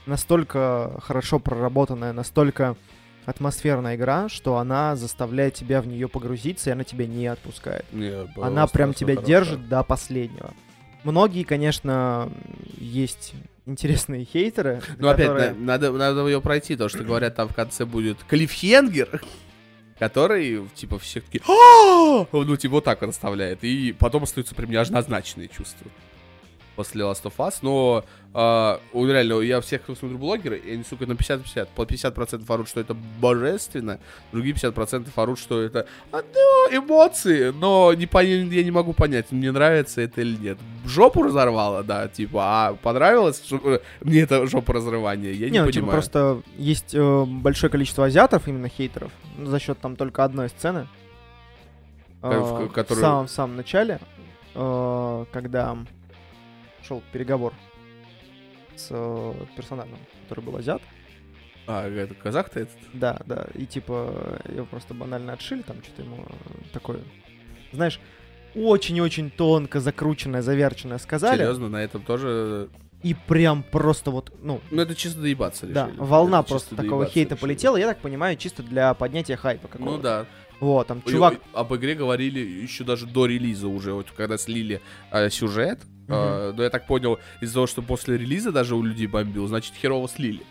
настолько 0.06 0.98
хорошо 1.02 1.40
проработанная, 1.40 2.14
настолько 2.14 2.74
атмосферная 3.28 3.96
игра, 3.96 4.30
что 4.30 4.56
она 4.56 4.96
заставляет 4.96 5.52
тебя 5.52 5.82
в 5.82 5.86
нее 5.86 6.08
погрузиться, 6.08 6.70
и 6.70 6.72
она 6.72 6.82
тебя 6.82 7.06
не 7.06 7.26
отпускает. 7.26 7.84
Не, 7.92 8.26
она 8.40 8.66
прям 8.66 8.94
тебя 8.94 9.14
хорошо. 9.14 9.26
держит 9.26 9.68
до 9.68 9.82
последнего. 9.82 10.54
Многие, 11.04 11.44
конечно, 11.44 12.32
есть 12.78 13.34
интересные 13.66 14.24
хейтеры. 14.24 14.80
Ну, 14.98 15.08
опять, 15.08 15.26
которые- 15.26 15.52
на- 15.52 15.66
надо, 15.66 15.92
надо 15.92 16.26
ее 16.26 16.40
пройти, 16.40 16.74
то, 16.74 16.88
что 16.88 17.04
говорят, 17.04 17.36
там 17.36 17.48
в 17.48 17.54
конце 17.54 17.84
будет 17.84 18.16
клифхенгер, 18.26 19.22
который, 19.98 20.66
типа, 20.74 20.98
всех 20.98 21.24
такие, 21.24 21.42
«А!» 21.46 22.26
ну, 22.32 22.56
типа, 22.56 22.76
вот 22.76 22.84
так 22.84 23.02
вот 23.02 23.10
оставляет, 23.10 23.62
и 23.62 23.92
потом 23.92 24.22
остаются 24.22 24.54
прям 24.54 24.70
неоднозначные 24.70 25.48
чувства 25.48 25.86
после 26.78 27.02
Last 27.02 27.24
of 27.24 27.32
Us, 27.38 27.54
но 27.62 28.04
у- 28.92 29.06
реально, 29.06 29.40
я 29.40 29.60
всех, 29.60 29.82
кто 29.82 29.96
смотрю 29.96 30.18
блогеры, 30.18 30.56
и 30.58 30.74
они, 30.74 30.84
сука, 30.84 31.06
на 31.06 31.14
50-50, 31.16 31.68
по 31.74 31.82
50% 31.84 32.48
орут, 32.54 32.68
что 32.68 32.80
это 32.80 32.94
божественно, 33.20 33.98
другие 34.32 34.54
50% 34.54 35.08
орут, 35.16 35.38
что 35.40 35.60
это, 35.60 35.86
а, 36.12 36.22
да, 36.22 36.76
эмоции, 36.76 37.50
но 37.50 37.92
не 37.94 38.06
я 38.54 38.62
не 38.64 38.70
могу 38.70 38.92
понять, 38.92 39.32
мне 39.32 39.50
нравится 39.50 40.00
это 40.02 40.20
или 40.20 40.36
нет. 40.36 40.58
Жопу 40.86 41.22
разорвало, 41.24 41.82
да, 41.82 42.06
типа, 42.06 42.40
а 42.42 42.74
понравилось 42.74 43.42
что- 43.44 43.80
мне 44.02 44.20
это 44.20 44.46
жопа 44.46 44.72
разрывание, 44.72 45.32
я 45.32 45.46
не, 45.46 45.52
Не, 45.52 45.64
ну, 45.64 45.66
понимаю. 45.66 45.72
типа, 45.72 45.90
просто 45.90 46.42
есть 46.56 46.94
э, 46.94 47.24
большое 47.24 47.70
количество 47.72 48.04
азиатов, 48.04 48.46
именно 48.46 48.68
хейтеров, 48.68 49.10
ну, 49.36 49.46
за 49.46 49.58
счет 49.58 49.78
там 49.80 49.96
только 49.96 50.22
одной 50.24 50.48
сцены. 50.48 50.86
Э, 52.22 52.38
в- 52.38 52.64
э, 52.64 52.68
которую- 52.68 52.98
В 53.04 53.06
самом-самом 53.06 53.56
начале, 53.56 53.98
э, 54.54 55.24
когда 55.32 55.76
шел 56.88 57.02
переговор 57.12 57.52
с 58.74 58.88
э, 58.90 59.34
персонажем, 59.56 59.98
который 60.22 60.44
был 60.44 60.56
азиат. 60.56 60.80
А, 61.66 61.86
это 61.86 62.14
казах-то 62.14 62.60
этот? 62.60 62.78
Да, 62.94 63.20
да, 63.26 63.46
и 63.54 63.66
типа 63.66 64.40
его 64.48 64.64
просто 64.64 64.94
банально 64.94 65.34
отшили, 65.34 65.60
там 65.62 65.82
что-то 65.82 66.02
ему 66.02 66.24
э, 66.26 66.32
такое, 66.72 67.00
знаешь, 67.72 68.00
очень-очень 68.54 69.30
тонко 69.30 69.80
закрученное, 69.80 70.40
заверченное 70.40 70.98
сказали. 70.98 71.38
Серьезно, 71.38 71.68
на 71.68 71.82
этом 71.82 72.02
тоже... 72.02 72.70
И 73.02 73.14
прям 73.14 73.62
просто 73.62 74.10
вот, 74.10 74.32
ну, 74.42 74.60
Ну, 74.70 74.82
это 74.82 74.94
чисто 74.94 75.20
доебаться 75.20 75.66
да, 75.66 75.86
решили. 75.86 76.00
волна 76.00 76.40
Это 76.40 76.48
просто 76.48 76.74
такого 76.74 77.04
хейта 77.04 77.34
решили. 77.34 77.40
полетела, 77.40 77.76
я 77.76 77.86
так 77.86 77.98
понимаю, 77.98 78.36
чисто 78.36 78.62
для 78.62 78.94
поднятия 78.94 79.36
хайпа 79.36 79.68
какого-то. 79.68 79.96
Ну 79.96 80.02
да. 80.02 80.26
Вот, 80.58 80.86
там 80.88 81.02
чувак... 81.02 81.34
и 81.34 81.38
об 81.52 81.72
игре 81.76 81.94
говорили 81.94 82.40
еще 82.40 82.82
даже 82.82 83.06
до 83.06 83.26
релиза 83.26 83.68
уже, 83.68 83.92
вот 83.92 84.10
когда 84.10 84.38
слили 84.38 84.80
э, 85.12 85.30
сюжет. 85.30 85.80
Э, 86.08 86.52
но 86.56 86.62
я 86.62 86.70
так 86.70 86.86
понял, 86.86 87.18
из-за 87.40 87.54
того, 87.54 87.66
что 87.66 87.82
после 87.82 88.18
релиза 88.18 88.52
даже 88.52 88.74
у 88.74 88.82
людей 88.82 89.06
бомбил, 89.06 89.46
значит, 89.46 89.74
херово 89.74 90.08
слили. 90.08 90.42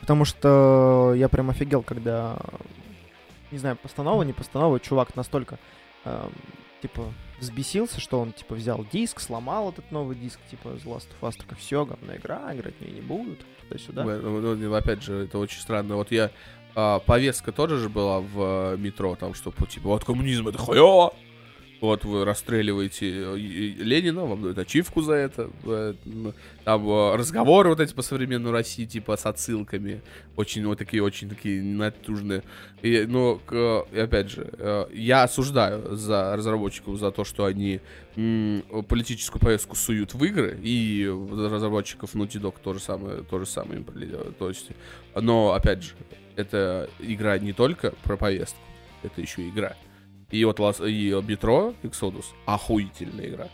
Потому 0.00 0.24
что 0.24 1.14
я 1.16 1.28
прям 1.28 1.50
офигел, 1.50 1.82
когда, 1.82 2.36
не 3.50 3.58
знаю, 3.58 3.76
постанова, 3.76 4.22
не 4.22 4.32
постанова, 4.32 4.78
чувак 4.78 5.16
настолько, 5.16 5.58
эм, 6.04 6.32
типа, 6.82 7.04
взбесился, 7.40 8.00
что 8.00 8.20
он, 8.20 8.32
типа, 8.32 8.54
взял 8.54 8.84
диск, 8.92 9.20
сломал 9.20 9.70
этот 9.70 9.90
новый 9.90 10.16
диск, 10.16 10.38
типа, 10.50 10.68
The 10.68 10.84
Last 10.84 11.06
of 11.20 11.28
Us, 11.28 11.38
такой, 11.38 11.56
все, 11.56 11.86
говно 11.86 12.14
игра, 12.16 12.54
играть 12.54 12.74
в 12.76 12.80
нее 12.82 12.92
не 12.92 13.00
будут, 13.00 13.40
туда-сюда. 13.62 14.04
Ну, 14.04 14.40
ну, 14.40 14.54
ну, 14.54 14.74
опять 14.74 15.02
же, 15.02 15.24
это 15.24 15.38
очень 15.38 15.60
странно. 15.60 15.96
Вот 15.96 16.12
я... 16.12 16.30
а, 16.74 16.98
повестка 16.98 17.52
тоже 17.52 17.78
же 17.78 17.88
была 17.88 18.20
в 18.20 18.74
э, 18.74 18.76
метро, 18.76 19.16
там, 19.16 19.32
что, 19.34 19.52
типа, 19.66 19.88
вот 19.88 20.04
коммунизм 20.04 20.48
это 20.48 20.58
хуёво. 20.58 21.14
Вот 21.84 22.02
вы 22.06 22.24
расстреливаете 22.24 23.10
э, 23.12 23.36
Ленина, 23.36 24.24
вам 24.24 24.42
дают 24.42 24.58
ачивку 24.58 25.02
за 25.02 25.12
это. 25.14 25.50
Э, 25.64 25.92
Там 26.64 26.88
э, 26.88 27.14
разговоры 27.16 27.68
вот 27.68 27.80
эти 27.80 27.92
по 27.92 28.00
современной 28.00 28.52
России, 28.52 28.86
типа, 28.86 29.18
с 29.18 29.26
отсылками. 29.26 30.00
Очень, 30.36 30.64
вот 30.66 30.78
такие, 30.78 31.02
очень 31.02 31.28
такие 31.28 31.62
натужные. 31.62 32.42
И, 32.80 33.04
к- 33.46 33.84
и 33.92 33.98
опять 33.98 34.30
же, 34.30 34.88
я 34.94 35.24
осуждаю 35.24 35.94
за 35.94 36.34
разработчиков 36.34 36.98
за 36.98 37.10
то, 37.10 37.22
что 37.24 37.44
они 37.44 37.80
политическую 38.88 39.40
повестку 39.40 39.76
суют 39.76 40.14
в 40.14 40.24
игры, 40.24 40.58
и 40.62 41.06
разработчиков 41.06 42.14
Naughty 42.14 42.40
Dog 42.40 42.54
то 42.64 42.72
же 42.72 42.80
самое, 42.80 43.22
то 43.24 43.38
же 43.38 43.46
самое 43.46 43.80
им. 43.80 44.32
То 44.38 44.48
есть, 44.48 44.68
но, 45.14 45.52
опять 45.52 45.82
же, 45.82 45.92
это 46.36 46.88
игра 46.98 47.38
не 47.38 47.52
только 47.52 47.92
про 48.04 48.16
повестку, 48.16 48.58
это 49.02 49.20
еще 49.20 49.46
игра. 49.48 49.76
И 50.34 50.44
вот 50.44 50.58
Лас- 50.58 50.80
и 50.80 51.10
Metro 51.10 51.76
Exodus 51.84 52.24
охуительная 52.44 53.28
игра. 53.28 53.48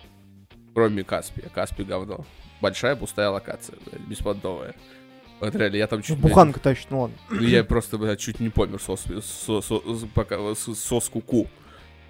Кроме 0.72 1.04
Каспия. 1.04 1.50
Каспи 1.54 1.84
говно. 1.84 2.24
Большая 2.62 2.96
пустая 2.96 3.28
локация, 3.28 3.76
блядь, 3.84 4.00
беспонтовая. 4.08 4.74
Вот 5.40 5.54
реально, 5.54 5.76
я 5.76 5.86
там 5.86 5.98
Ну, 5.98 6.02
чуть... 6.04 6.18
буханка 6.18 6.58
тащит, 6.58 6.86
ну 6.90 7.00
ладно. 7.02 7.16
блядь, 7.28 7.50
Я 7.50 7.64
просто, 7.64 7.98
блядь, 7.98 8.18
чуть 8.18 8.40
не 8.40 8.48
помер 8.48 8.80
со, 8.80 8.96
со, 8.96 9.20
со- 9.20 9.60
с- 9.62 10.06
пока- 10.14 10.54
с- 10.54 10.74
со 10.74 11.00
скуку. 11.00 11.48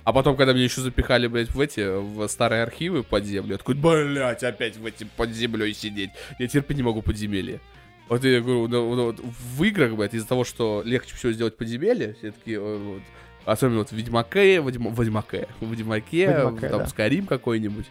А 0.04 0.12
потом, 0.12 0.36
когда 0.36 0.52
меня 0.52 0.64
еще 0.64 0.82
запихали, 0.82 1.26
блядь, 1.26 1.50
в 1.50 1.58
эти, 1.60 1.80
в 2.00 2.28
старые 2.28 2.62
архивы 2.62 3.02
под 3.02 3.24
землю, 3.24 3.52
я 3.52 3.58
такой, 3.58 3.74
блядь, 3.74 4.44
опять 4.44 4.76
в 4.76 4.86
эти 4.86 5.02
под 5.16 5.30
землей 5.30 5.74
сидеть. 5.74 6.10
Я 6.38 6.46
терпеть 6.46 6.76
не 6.76 6.84
могу 6.84 7.02
подземелье. 7.02 7.60
Вот 8.08 8.22
я 8.24 8.40
говорю, 8.40 8.68
ну, 8.68 8.94
ну, 8.94 9.04
вот 9.06 9.20
в 9.20 9.64
играх, 9.64 9.94
блядь, 9.96 10.14
из-за 10.14 10.28
того, 10.28 10.44
что 10.44 10.82
легче 10.84 11.14
всего 11.16 11.32
сделать 11.32 11.56
подземелье, 11.56 12.14
все 12.14 12.30
такие, 12.32 12.58
э, 12.58 12.76
вот, 12.78 13.02
особенно 13.44 13.78
вот 13.78 13.88
в 13.90 13.92
Ведьмаке, 13.92 14.60
в 14.60 14.68
Ведьма- 14.68 14.90
в 14.90 15.00
Ведьмаке, 15.00 15.48
в 15.60 15.70
Ведьмаке, 15.70 16.26
Ведьмаке, 16.26 16.68
там 16.68 16.78
да. 16.80 16.86
Скарим 16.86 17.26
какой-нибудь. 17.26 17.86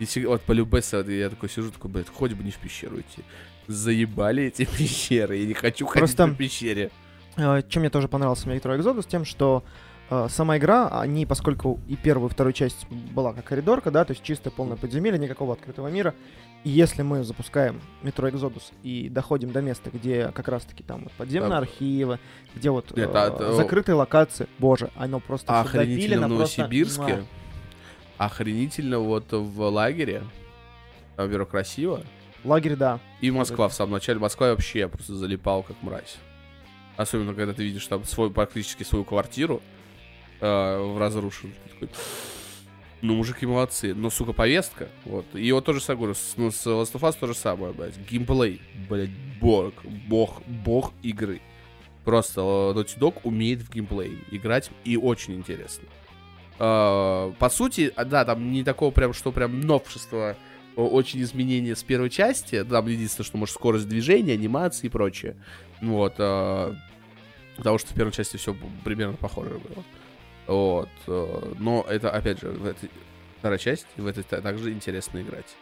И 0.00 0.26
вот 0.26 0.42
по 0.42 0.52
любеса, 0.52 1.00
я 1.08 1.30
такой 1.30 1.48
сижу, 1.48 1.70
такой, 1.70 1.90
блядь, 1.90 2.08
хоть 2.08 2.32
бы 2.32 2.42
не 2.42 2.50
в 2.50 2.56
пещеру 2.56 2.98
идти. 3.00 3.22
Заебали 3.66 4.44
эти 4.44 4.64
пещеры, 4.78 5.36
я 5.36 5.46
не 5.46 5.54
хочу 5.54 5.86
ходить 5.86 6.00
Просто- 6.16 6.28
по 6.28 6.34
пещере. 6.34 6.90
Э, 7.36 7.62
Чем 7.68 7.82
мне 7.82 7.90
тоже 7.90 8.08
понравился 8.08 8.48
Metro 8.48 8.78
Exodus, 8.78 9.06
тем, 9.08 9.24
что 9.24 9.64
э, 10.10 10.26
сама 10.30 10.58
игра, 10.58 10.88
они, 11.00 11.26
поскольку 11.26 11.80
и 11.88 11.96
первую, 11.96 12.28
и 12.28 12.32
вторую 12.32 12.52
часть 12.52 12.86
была 12.90 13.32
как 13.32 13.44
коридорка, 13.44 13.90
да, 13.90 14.04
то 14.04 14.12
есть 14.12 14.22
чистое 14.22 14.52
полное 14.52 14.76
подземелье, 14.76 15.18
никакого 15.18 15.54
открытого 15.54 15.88
мира, 15.88 16.14
и 16.64 16.70
если 16.70 17.02
мы 17.02 17.22
запускаем 17.24 17.80
Metro 18.02 18.30
Exodus 18.32 18.72
и 18.82 19.08
доходим 19.08 19.52
до 19.52 19.60
места, 19.60 19.90
где 19.92 20.28
как 20.34 20.48
раз-таки 20.48 20.82
там 20.82 21.04
вот 21.04 21.12
подземные 21.12 21.50
Да. 21.50 21.58
архивы, 21.58 22.18
где 22.54 22.70
вот 22.70 22.96
Нет, 22.96 23.10
э, 23.10 23.12
а 23.14 23.52
закрытые 23.52 23.94
локации, 23.96 24.48
боже, 24.58 24.90
оно 24.96 25.20
просто 25.20 25.60
Охренительно 25.60 26.26
в 26.28 26.36
просто- 26.36 26.62
Новосибирске. 26.62 27.02
Муа. 27.16 27.24
Охренительно 28.16 28.98
вот 28.98 29.30
в 29.30 29.60
лагере. 29.68 30.22
Там, 31.16 31.26
во-первых, 31.26 31.50
красиво. 31.50 32.02
Лагерь, 32.44 32.76
да. 32.76 33.00
И 33.20 33.30
Москва 33.30 33.68
в 33.68 33.74
самом 33.74 33.92
начале. 33.92 34.18
Москва 34.18 34.48
вообще 34.48 34.80
я 34.80 34.88
просто 34.88 35.14
залипал 35.14 35.62
как 35.62 35.80
мразь. 35.82 36.16
Особенно, 36.96 37.34
когда 37.34 37.52
ты 37.52 37.64
видишь 37.64 37.86
там 37.86 38.04
свой, 38.04 38.30
практически 38.30 38.84
свою 38.84 39.04
квартиру 39.04 39.60
э, 40.40 40.78
в 40.78 40.98
разрушенной. 40.98 41.54
Ну, 43.04 43.16
мужики 43.16 43.44
молодцы. 43.44 43.94
Но, 43.94 44.08
сука, 44.08 44.32
повестка. 44.32 44.88
Вот. 45.04 45.26
И 45.34 45.52
вот 45.52 45.66
тоже 45.66 45.80
говорю, 45.94 46.14
с, 46.14 46.34
ну, 46.38 46.50
с 46.50 46.66
Last 46.66 46.94
of 46.94 47.00
Us 47.02 47.16
то 47.20 47.26
же 47.26 47.34
самое, 47.34 47.74
блядь. 47.74 47.98
Геймплей, 48.10 48.62
блядь, 48.88 49.10
бог, 49.42 49.74
бог, 50.08 50.42
бог 50.46 50.94
игры. 51.02 51.42
Просто 52.06 52.40
э, 52.40 52.44
Naughty 52.78 52.98
Dog 52.98 53.20
умеет 53.24 53.60
в 53.60 53.70
геймплей 53.70 54.18
играть 54.30 54.70
и 54.84 54.96
очень 54.96 55.34
интересно. 55.34 55.86
Э, 56.58 57.30
по 57.38 57.50
сути, 57.50 57.92
а, 57.94 58.06
да, 58.06 58.24
там 58.24 58.50
не 58.50 58.64
такого 58.64 58.90
прям, 58.90 59.12
что 59.12 59.32
прям 59.32 59.60
новшество, 59.60 60.38
очень 60.74 61.20
изменения 61.20 61.76
с 61.76 61.82
первой 61.82 62.08
части. 62.08 62.64
Там 62.64 62.86
единственное, 62.86 63.26
что 63.26 63.36
может 63.36 63.54
скорость 63.54 63.86
движения, 63.86 64.32
анимации 64.32 64.86
и 64.86 64.90
прочее. 64.90 65.36
Вот. 65.82 66.14
э, 66.16 66.74
Потому 67.58 67.76
что 67.76 67.90
в 67.90 67.94
первой 67.94 68.12
части 68.12 68.38
все 68.38 68.56
примерно 68.82 69.18
похоже 69.18 69.50
было. 69.50 69.84
Вот. 70.46 70.88
э, 71.06 71.52
Но 71.58 71.84
это, 71.88 72.10
опять 72.10 72.40
же, 72.40 72.48
в 72.48 72.66
этой 72.66 72.90
вторая 73.38 73.58
часть, 73.58 73.86
в 73.96 74.06
этой 74.06 74.22
та- 74.24 74.40
также 74.40 74.72
интересно 74.72 75.20
играть. 75.20 75.54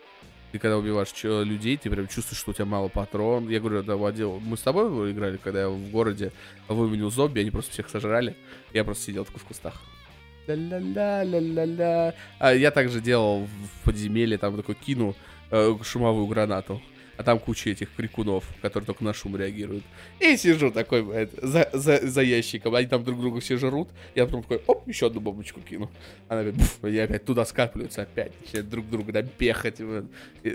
Ты 0.51 0.59
когда 0.59 0.77
убиваешь 0.77 1.09
людей, 1.23 1.79
ты 1.79 1.89
прям 1.89 2.09
чувствуешь, 2.09 2.39
что 2.41 2.51
у 2.51 2.55
тебя 2.55 2.67
мало 2.67 2.89
патрон. 2.89 3.49
Я 3.49 3.59
говорю, 3.61 3.83
да, 3.83 3.97
водил. 3.97 4.39
Мы 4.45 4.57
с 4.59 4.61
тобой 4.61 5.13
играли, 5.13 5.39
когда 5.39 5.63
я 5.63 5.69
в 5.71 5.91
городе 5.91 6.31
выменил 6.69 7.11
зомби, 7.11 7.41
они 7.41 7.51
просто 7.51 7.73
всех 7.73 7.89
сожрали. 7.89 8.37
Я 8.75 8.85
просто 8.85 9.05
сидел 9.05 9.25
такой 9.25 9.41
в 9.41 9.45
кустах. 9.45 9.81
Ля-ля-ля-ля-ля-ля. 10.47 12.15
А 12.39 12.53
я 12.53 12.71
также 12.71 13.01
делал 13.01 13.47
в 13.47 13.85
подземелье, 13.85 14.39
там 14.39 14.57
такой 14.57 14.75
кинул 14.75 15.15
э, 15.51 15.75
шумовую 15.83 16.27
гранату. 16.27 16.83
А 17.17 17.23
там 17.23 17.39
куча 17.39 17.71
этих 17.71 17.95
крикунов, 17.95 18.45
которые 18.63 18.87
только 18.87 19.05
на 19.05 19.13
шум 19.13 19.37
реагируют. 19.37 19.85
И 20.21 20.37
сижу 20.37 20.71
такой, 20.71 21.03
блядь, 21.03 21.31
за, 21.43 21.69
за, 21.73 21.99
за 22.07 22.23
ящиком, 22.23 22.75
они 22.75 22.87
там 22.87 23.05
друг 23.05 23.21
друга 23.21 23.41
все 23.41 23.57
жрут, 23.59 23.89
я 24.15 24.25
потом 24.25 24.43
такой, 24.43 24.63
оп, 24.67 24.89
еще 24.89 25.07
одну 25.07 25.21
бомбочку 25.21 25.61
кину. 25.61 25.91
Она 26.29 26.43
буф, 26.51 26.79
я 26.85 27.05
опять 27.05 27.25
туда 27.25 27.45
скапливаются, 27.45 28.03
опять 28.03 28.33
начинают 28.41 28.69
друг 28.71 28.89
друга 28.89 29.13
напехать. 29.13 29.79
блядь. 29.81 30.05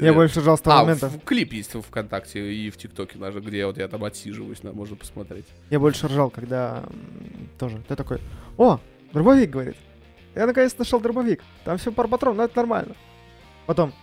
Я 0.01 0.13
больше 0.13 0.41
жал 0.41 0.57
с 0.57 0.61
того 0.61 0.77
А, 0.77 0.83
момента. 0.83 1.09
в- 1.09 1.19
клип 1.23 1.53
есть 1.53 1.73
в 1.75 1.81
ВКонтакте 1.81 2.53
и 2.53 2.69
в 2.69 2.77
ТикТоке 2.77 3.17
даже, 3.19 3.39
где 3.39 3.65
вот 3.65 3.77
я 3.77 3.87
там 3.87 4.03
отсиживаюсь, 4.03 4.59
да, 4.61 4.71
можно 4.73 4.95
посмотреть. 4.95 5.45
Я 5.69 5.79
больше 5.79 6.07
ржал, 6.07 6.29
когда 6.29 6.83
тоже 7.59 7.81
ты 7.87 7.95
такой, 7.95 8.19
о, 8.57 8.79
дробовик, 9.13 9.49
говорит. 9.49 9.75
Я 10.35 10.45
наконец 10.45 10.77
нашел 10.77 10.99
дробовик. 10.99 11.41
Там 11.63 11.77
все 11.77 11.91
пар 11.91 12.07
патрон, 12.07 12.37
но 12.37 12.43
это 12.43 12.55
нормально. 12.57 12.95
Потом 13.65 13.93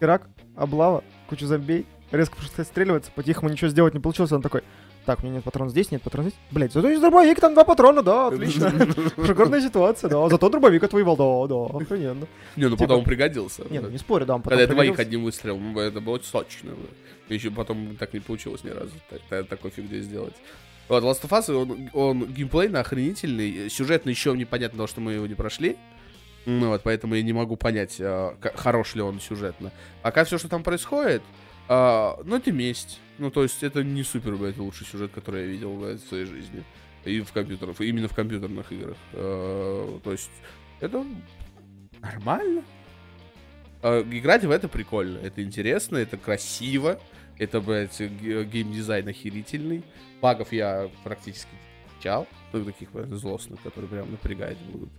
Ирак, 0.00 0.28
облава, 0.56 1.04
куча 1.28 1.46
зомбей, 1.46 1.86
резко 2.12 2.36
пришлось 2.36 2.58
отстреливаться, 2.58 3.10
по-тихому 3.14 3.50
ничего 3.50 3.68
сделать 3.70 3.94
не 3.94 4.00
получилось. 4.00 4.32
Он 4.32 4.42
такой, 4.42 4.62
так, 5.04 5.20
у 5.20 5.22
меня 5.22 5.36
нет 5.36 5.44
патрона 5.44 5.70
здесь, 5.70 5.90
нет 5.90 6.02
патрона 6.02 6.28
здесь. 6.28 6.40
Блять, 6.50 6.72
зато 6.72 6.88
есть 6.88 7.00
дробовик, 7.00 7.40
там 7.40 7.54
два 7.54 7.64
патрона, 7.64 8.02
да, 8.02 8.28
отлично. 8.28 8.70
Шикарная 9.26 9.60
ситуация, 9.60 10.08
да. 10.08 10.28
Зато 10.28 10.48
дробовик 10.48 10.82
отвоевал, 10.84 11.16
да, 11.16 11.54
да, 11.54 11.78
охрененно. 11.78 12.26
Не, 12.56 12.64
ну 12.64 12.70
Типа- 12.70 12.84
потом 12.84 12.98
он 13.00 13.04
пригодился. 13.04 13.64
Не, 13.68 13.80
ну 13.80 13.88
не 13.88 13.98
спорю, 13.98 14.26
да, 14.26 14.38
Когда 14.38 14.60
я 14.60 14.66
двоих 14.66 14.98
одним 14.98 15.24
выстрелом, 15.24 15.76
это 15.78 16.00
было 16.00 16.20
сочно. 16.22 16.70
Еще 17.28 17.50
потом 17.50 17.96
так 17.96 18.12
не 18.12 18.20
получилось 18.20 18.62
ни 18.62 18.70
разу 18.70 18.92
так- 19.08 19.22
так- 19.28 19.48
такой 19.48 19.70
фигней 19.70 20.00
сделать. 20.02 20.34
Вот, 20.88 21.02
Last 21.04 21.22
of 21.22 21.30
Us, 21.30 21.54
он, 21.54 21.90
он 21.94 22.26
геймплейно 22.26 22.80
охренительный, 22.80 23.70
сюжетно 23.70 24.10
еще 24.10 24.36
непонятно, 24.36 24.72
потому 24.72 24.88
что 24.88 25.00
мы 25.00 25.12
его 25.12 25.26
не 25.26 25.34
прошли. 25.34 25.76
Ну 26.44 26.68
вот, 26.68 26.82
поэтому 26.82 27.14
я 27.14 27.22
не 27.22 27.32
могу 27.32 27.56
понять, 27.56 27.96
а, 28.00 28.36
хорош 28.56 28.94
ли 28.94 29.00
он 29.00 29.20
сюжетно. 29.20 29.72
Пока 30.02 30.24
все, 30.24 30.38
что 30.38 30.48
там 30.48 30.62
происходит, 30.62 31.22
а, 31.68 32.18
ну 32.24 32.36
это 32.36 32.52
месть. 32.52 33.00
Ну 33.18 33.30
то 33.30 33.42
есть 33.42 33.62
это 33.62 33.82
не 33.84 34.02
супер, 34.02 34.36
блядь, 34.36 34.58
лучший 34.58 34.86
сюжет, 34.86 35.12
который 35.12 35.42
я 35.42 35.46
видел 35.46 35.76
блядь, 35.76 36.02
в 36.02 36.08
своей 36.08 36.24
жизни. 36.24 36.64
И 37.04 37.20
в 37.20 37.32
компьютерах, 37.32 37.80
именно 37.80 38.08
в 38.08 38.14
компьютерных 38.14 38.70
играх. 38.72 38.96
А, 39.12 40.00
то 40.02 40.12
есть 40.12 40.30
это 40.80 41.04
нормально. 42.00 42.62
А, 43.82 44.02
Играть 44.02 44.44
в 44.44 44.50
это 44.50 44.68
прикольно, 44.68 45.18
это 45.18 45.42
интересно, 45.42 45.96
это 45.96 46.16
красиво, 46.16 47.00
это, 47.38 47.60
блядь, 47.60 47.98
ге- 48.00 48.44
геймдизайн 48.44 49.08
охерительный. 49.08 49.82
Багов 50.20 50.52
я 50.52 50.88
практически 51.02 51.48
не 51.52 51.88
встречал, 51.88 52.28
ну, 52.52 52.64
таких 52.64 52.92
блядь, 52.92 53.08
злостных, 53.10 53.60
которые 53.62 53.88
прям 53.90 54.10
напрягать 54.10 54.58
будут. 54.58 54.90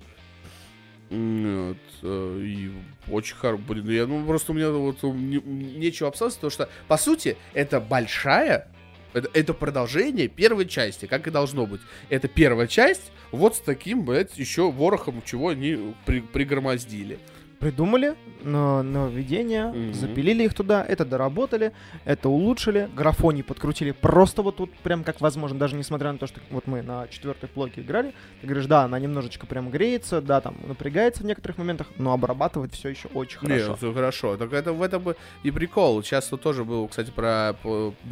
Вот, 1.10 1.78
э, 2.02 2.42
и 2.44 2.72
очень 3.10 3.36
хорошо. 3.36 3.62
Блин, 3.68 3.90
я, 3.90 4.08
ну 4.08 4.26
просто 4.26 4.52
у 4.52 4.56
меня 4.56 4.72
вот 4.72 5.04
не- 5.04 5.42
нечего 5.42 6.10
обсасывать, 6.10 6.36
потому 6.36 6.52
что, 6.52 6.70
по 6.88 6.98
сути, 6.98 7.38
это 7.54 7.80
большая, 7.80 8.68
это, 9.14 9.30
это 9.34 9.54
продолжение 9.54 10.28
первой 10.28 10.66
части, 10.68 11.06
как 11.06 11.28
и 11.28 11.32
должно 11.32 11.66
быть. 11.68 11.82
Это 12.10 12.28
первая 12.28 12.68
часть, 12.68 13.12
вот 13.32 13.56
с 13.56 13.60
таким, 13.60 14.04
блядь, 14.06 14.38
еще 14.38 14.72
ворохом, 14.72 15.22
чего 15.24 15.50
они 15.50 15.94
при- 16.06 16.22
пригромоздили. 16.22 17.20
Придумали 17.64 18.16
но- 18.44 18.84
нововведения, 18.84 19.68
Мгм. 19.68 19.94
запилили 19.94 20.44
их 20.44 20.54
туда, 20.54 20.84
это 20.86 21.06
доработали, 21.06 21.72
это 22.04 22.28
улучшили, 22.28 22.90
графоний 22.94 23.42
подкрутили 23.42 23.92
просто 23.92 24.42
вот 24.42 24.58
тут 24.58 24.70
прям 24.80 25.06
как 25.06 25.22
возможно, 25.22 25.58
даже 25.58 25.78
несмотря 25.78 26.12
на 26.12 26.18
то, 26.18 26.28
что 26.28 26.42
вот 26.50 26.68
мы 26.68 26.82
на 26.82 27.08
четвертой 27.08 27.50
блоке 27.56 27.80
играли, 27.80 28.14
ты 28.42 28.48
говоришь, 28.48 28.66
да, 28.66 28.84
она 28.84 29.00
немножечко 29.00 29.48
прям 29.48 29.70
греется, 29.70 30.22
да, 30.22 30.42
там 30.42 30.58
напрягается 30.68 31.24
в 31.24 31.26
некоторых 31.26 31.58
моментах, 31.58 31.88
но 31.98 32.12
обрабатывать 32.12 32.74
все 32.74 32.90
еще 32.90 33.08
очень 33.14 33.40
хорошо. 33.40 33.76
все 33.78 33.94
хорошо. 33.94 34.36
Так 34.36 34.52
это 34.52 34.74
в 34.74 34.82
этом 34.82 35.16
и 35.44 35.50
прикол. 35.52 36.04
Сейчас 36.04 36.30
вот 36.30 36.42
тоже 36.42 36.66
был, 36.66 36.90
кстати, 36.90 37.12
про 37.12 37.56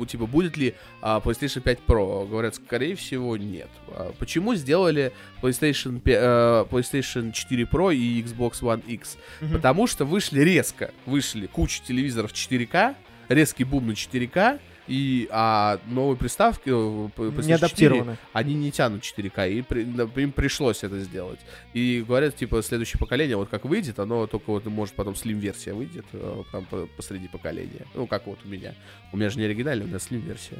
типа 0.07 0.27
будет 0.27 0.55
ли 0.55 0.75
а, 1.01 1.19
PlayStation 1.19 1.59
5 1.59 1.79
Pro. 1.85 2.25
Говорят, 2.29 2.55
скорее 2.55 2.95
всего, 2.95 3.35
нет. 3.35 3.69
А 3.89 4.13
почему 4.17 4.55
сделали 4.55 5.11
PlayStation, 5.41 5.99
пе- 5.99 6.17
э, 6.21 6.65
PlayStation 6.71 7.33
4 7.33 7.63
Pro 7.63 7.93
и 7.93 8.21
Xbox 8.23 8.61
One 8.61 8.81
X? 8.87 9.17
Потому 9.51 9.87
что 9.87 10.05
вышли 10.05 10.41
резко, 10.41 10.91
вышли 11.05 11.47
куча 11.47 11.81
телевизоров 11.83 12.31
4К, 12.33 12.95
резкий 13.29 13.63
бум 13.63 13.87
на 13.87 13.91
4К, 13.91 14.59
и 14.87 15.27
а 15.31 15.79
новые 15.87 16.17
приставки 16.17 16.69
э, 16.69 16.71
Не 16.73 17.31
4, 17.31 17.55
адаптированы. 17.55 18.17
они 18.33 18.55
не 18.55 18.71
тянут 18.71 19.03
4К, 19.03 19.49
и 19.49 19.61
при- 19.61 19.83
им 20.21 20.31
пришлось 20.31 20.83
это 20.83 20.99
сделать. 20.99 21.39
И 21.73 22.03
говорят, 22.05 22.35
типа, 22.35 22.61
следующее 22.61 22.99
поколение, 22.99 23.37
вот 23.37 23.47
как 23.49 23.63
выйдет, 23.65 23.99
оно 23.99 24.27
только 24.27 24.49
вот, 24.49 24.65
может, 24.65 24.93
потом 24.95 25.15
слим-версия 25.15 25.73
выйдет, 25.73 26.05
э, 26.13 26.43
там 26.51 26.65
по- 26.65 26.87
посреди 26.97 27.27
поколения. 27.27 27.85
Ну, 27.93 28.05
как 28.07 28.27
вот 28.27 28.39
у 28.43 28.47
меня. 28.49 28.73
У 29.13 29.17
меня 29.17 29.29
же 29.29 29.39
не 29.39 29.45
оригинальная, 29.45 29.85
у 29.85 29.89
меня 29.89 29.99
слим-версия. 29.99 30.57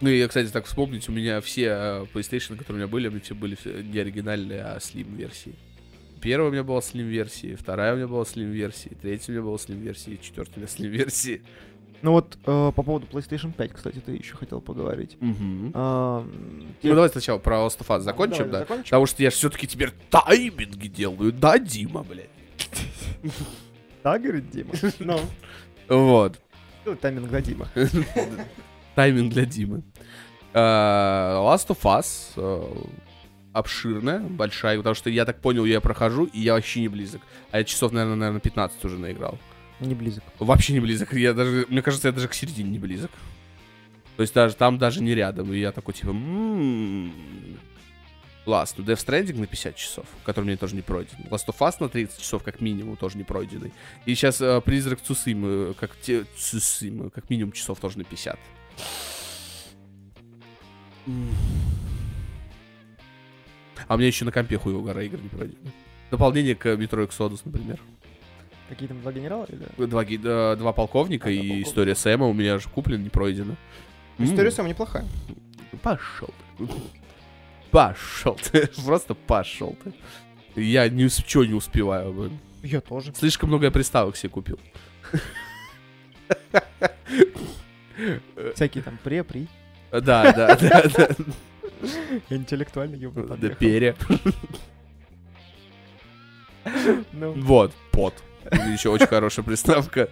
Ну, 0.00 0.08
и, 0.08 0.26
кстати, 0.26 0.48
так 0.48 0.64
вспомнить, 0.64 1.08
у 1.08 1.12
меня 1.12 1.40
все 1.42 1.66
э, 1.66 2.06
PlayStation, 2.14 2.56
которые 2.56 2.74
у 2.74 2.76
меня 2.78 2.86
были, 2.88 3.08
они 3.08 3.20
все 3.20 3.34
были 3.34 3.56
не 3.82 3.98
оригинальные, 3.98 4.62
а 4.62 4.80
слим-версии. 4.80 5.54
Первая 6.20 6.50
у 6.50 6.52
меня 6.52 6.64
была 6.64 6.80
слим-версии, 6.82 7.54
вторая 7.54 7.94
у 7.94 7.96
меня 7.96 8.06
была 8.08 8.24
слим-версии, 8.24 8.90
третья 9.00 9.32
у 9.32 9.36
меня 9.36 9.44
была 9.44 9.58
слим-версии, 9.58 10.18
четвертая 10.22 10.56
у 10.56 10.58
меня 10.60 10.68
слим-версии. 10.68 11.42
Ну 12.02 12.12
вот 12.12 12.38
э, 12.46 12.72
по 12.74 12.82
поводу 12.82 13.06
PlayStation 13.06 13.52
5, 13.52 13.72
кстати, 13.72 13.98
ты 14.04 14.12
еще 14.12 14.34
хотел 14.34 14.60
поговорить. 14.60 15.16
Мгм. 15.20 15.70
А, 15.74 16.22
Ну, 16.24 16.64
те- 16.82 16.94
давай 16.94 17.08
сначала 17.10 17.38
про 17.38 17.56
Last 17.58 17.78
of 17.80 17.86
Us 17.88 18.00
закончим, 18.00 18.36
Давай 18.44 18.52
да? 18.52 18.58
закончим. 18.60 18.84
Потому 18.84 19.06
что 19.06 19.22
я 19.22 19.30
все-таки 19.30 19.66
теперь 19.66 19.90
тайминги 20.10 20.88
делаю, 20.88 21.32
да, 21.32 21.58
Дима, 21.58 22.02
блядь? 22.02 22.30
Да, 24.02 24.18
говорит 24.18 24.50
Дима. 24.50 24.70
Ну, 24.98 25.20
Вот. 25.88 26.38
ну, 26.86 26.96
тайминг 26.96 27.28
для 27.28 27.40
Дима. 27.42 27.68
Тайминг 28.94 29.32
для 29.32 29.44
Димы. 29.44 29.82
Э, 30.54 30.58
Last 30.58 31.68
of 31.68 31.80
Us 31.82 32.32
э, 32.36 32.74
обширная, 33.52 34.20
большая, 34.20 34.76
потому 34.76 34.94
что 34.94 35.10
я 35.10 35.24
так 35.24 35.40
понял, 35.40 35.64
я 35.64 35.80
прохожу, 35.80 36.24
и 36.26 36.40
я 36.40 36.54
вообще 36.54 36.80
не 36.80 36.88
близок. 36.88 37.22
А 37.50 37.58
я 37.58 37.64
часов, 37.64 37.92
наверное, 37.92 38.16
наверное, 38.16 38.40
15 38.40 38.84
уже 38.84 38.98
наиграл. 38.98 39.38
Не 39.80 39.94
близок. 39.94 40.22
Вообще 40.38 40.74
не 40.74 40.80
близок. 40.80 41.12
Я 41.14 41.32
даже, 41.32 41.66
мне 41.68 41.82
кажется, 41.82 42.08
я 42.08 42.12
даже 42.12 42.28
к 42.28 42.34
середине 42.34 42.70
не 42.70 42.78
близок. 42.78 43.10
То 44.16 44.22
есть 44.22 44.34
даже 44.34 44.54
там 44.54 44.76
даже 44.78 45.02
не 45.02 45.14
рядом. 45.14 45.52
И 45.52 45.58
я 45.58 45.72
такой, 45.72 45.94
типа, 45.94 46.10
«М, 46.10 47.12
класс. 48.44 48.74
Ну, 48.76 48.84
Death 48.84 49.06
Stranding 49.06 49.38
на 49.38 49.46
50 49.46 49.76
часов, 49.76 50.06
который 50.24 50.44
мне 50.44 50.56
тоже 50.56 50.74
не 50.74 50.82
пройден. 50.82 51.16
Last 51.30 51.46
of 51.46 51.58
Us 51.60 51.76
на 51.80 51.88
30 51.88 52.20
часов, 52.20 52.42
как 52.42 52.60
минимум, 52.60 52.96
тоже 52.96 53.16
не 53.16 53.24
пройденный. 53.24 53.72
И 54.04 54.14
сейчас 54.14 54.40
э, 54.40 54.60
Призрак 54.60 55.00
Цусимы, 55.00 55.74
как, 55.80 55.96
те, 56.02 56.24
Цусимы, 56.36 57.10
как 57.10 57.30
минимум 57.30 57.52
часов 57.52 57.80
тоже 57.80 57.98
на 57.98 58.04
50. 58.04 58.38
А 63.90 63.96
меня 63.96 64.06
еще 64.06 64.24
на 64.24 64.30
компе 64.30 64.56
хуево 64.56 64.82
гора 64.82 65.02
игр 65.02 65.18
не 65.20 65.28
пройдены. 65.28 65.72
Дополнение 66.12 66.54
к 66.54 66.66
Metro 66.66 67.04
Exodus, 67.08 67.40
например. 67.44 67.80
Какие 68.68 68.86
там 68.86 69.00
два 69.00 69.10
генерала 69.12 69.46
или? 69.48 69.86
Два, 69.86 70.04
ги- 70.04 70.20
э, 70.22 70.54
два 70.56 70.72
полковника 70.72 71.28
А, 71.28 71.32
и 71.32 71.38
полковника. 71.38 71.68
история 71.68 71.94
Сэма 71.96 72.26
у 72.28 72.32
меня 72.32 72.60
же 72.60 72.68
куплена, 72.68 73.02
не 73.02 73.08
пройдена. 73.08 73.56
История 74.18 74.52
сама 74.52 74.68
неплохая. 74.68 75.04
Пошел 75.82 76.28
ты. 76.56 76.68
Пошел 77.72 78.36
ты. 78.36 78.68
Просто 78.86 79.14
пошел 79.14 79.76
ты. 80.54 80.62
Я 80.62 80.88
ни 80.88 81.08
с 81.08 81.16
чего 81.16 81.44
не 81.44 81.54
успеваю. 81.54 82.12
блин. 82.12 82.38
Я 82.62 82.80
тоже. 82.80 83.12
Слишком 83.16 83.48
много 83.48 83.64
я 83.64 83.70
приставок 83.72 84.16
себе 84.16 84.30
купил. 84.30 84.60
Всякие 88.54 88.84
там 88.84 88.98
пре-при. 89.02 89.48
Да, 89.90 90.00
да, 90.32 90.54
да, 90.56 90.82
да. 90.96 91.08
Интеллектуально 92.30 92.96
ёбаный 92.96 93.28
Да, 93.28 93.34
подъехал. 93.34 93.58
перья. 93.58 93.96
Ну, 97.12 97.32
Вот, 97.32 97.72
пот. 97.90 98.14
Еще 98.52 98.90
очень 98.90 99.06
хорошая 99.06 99.44
приставка. 99.44 100.08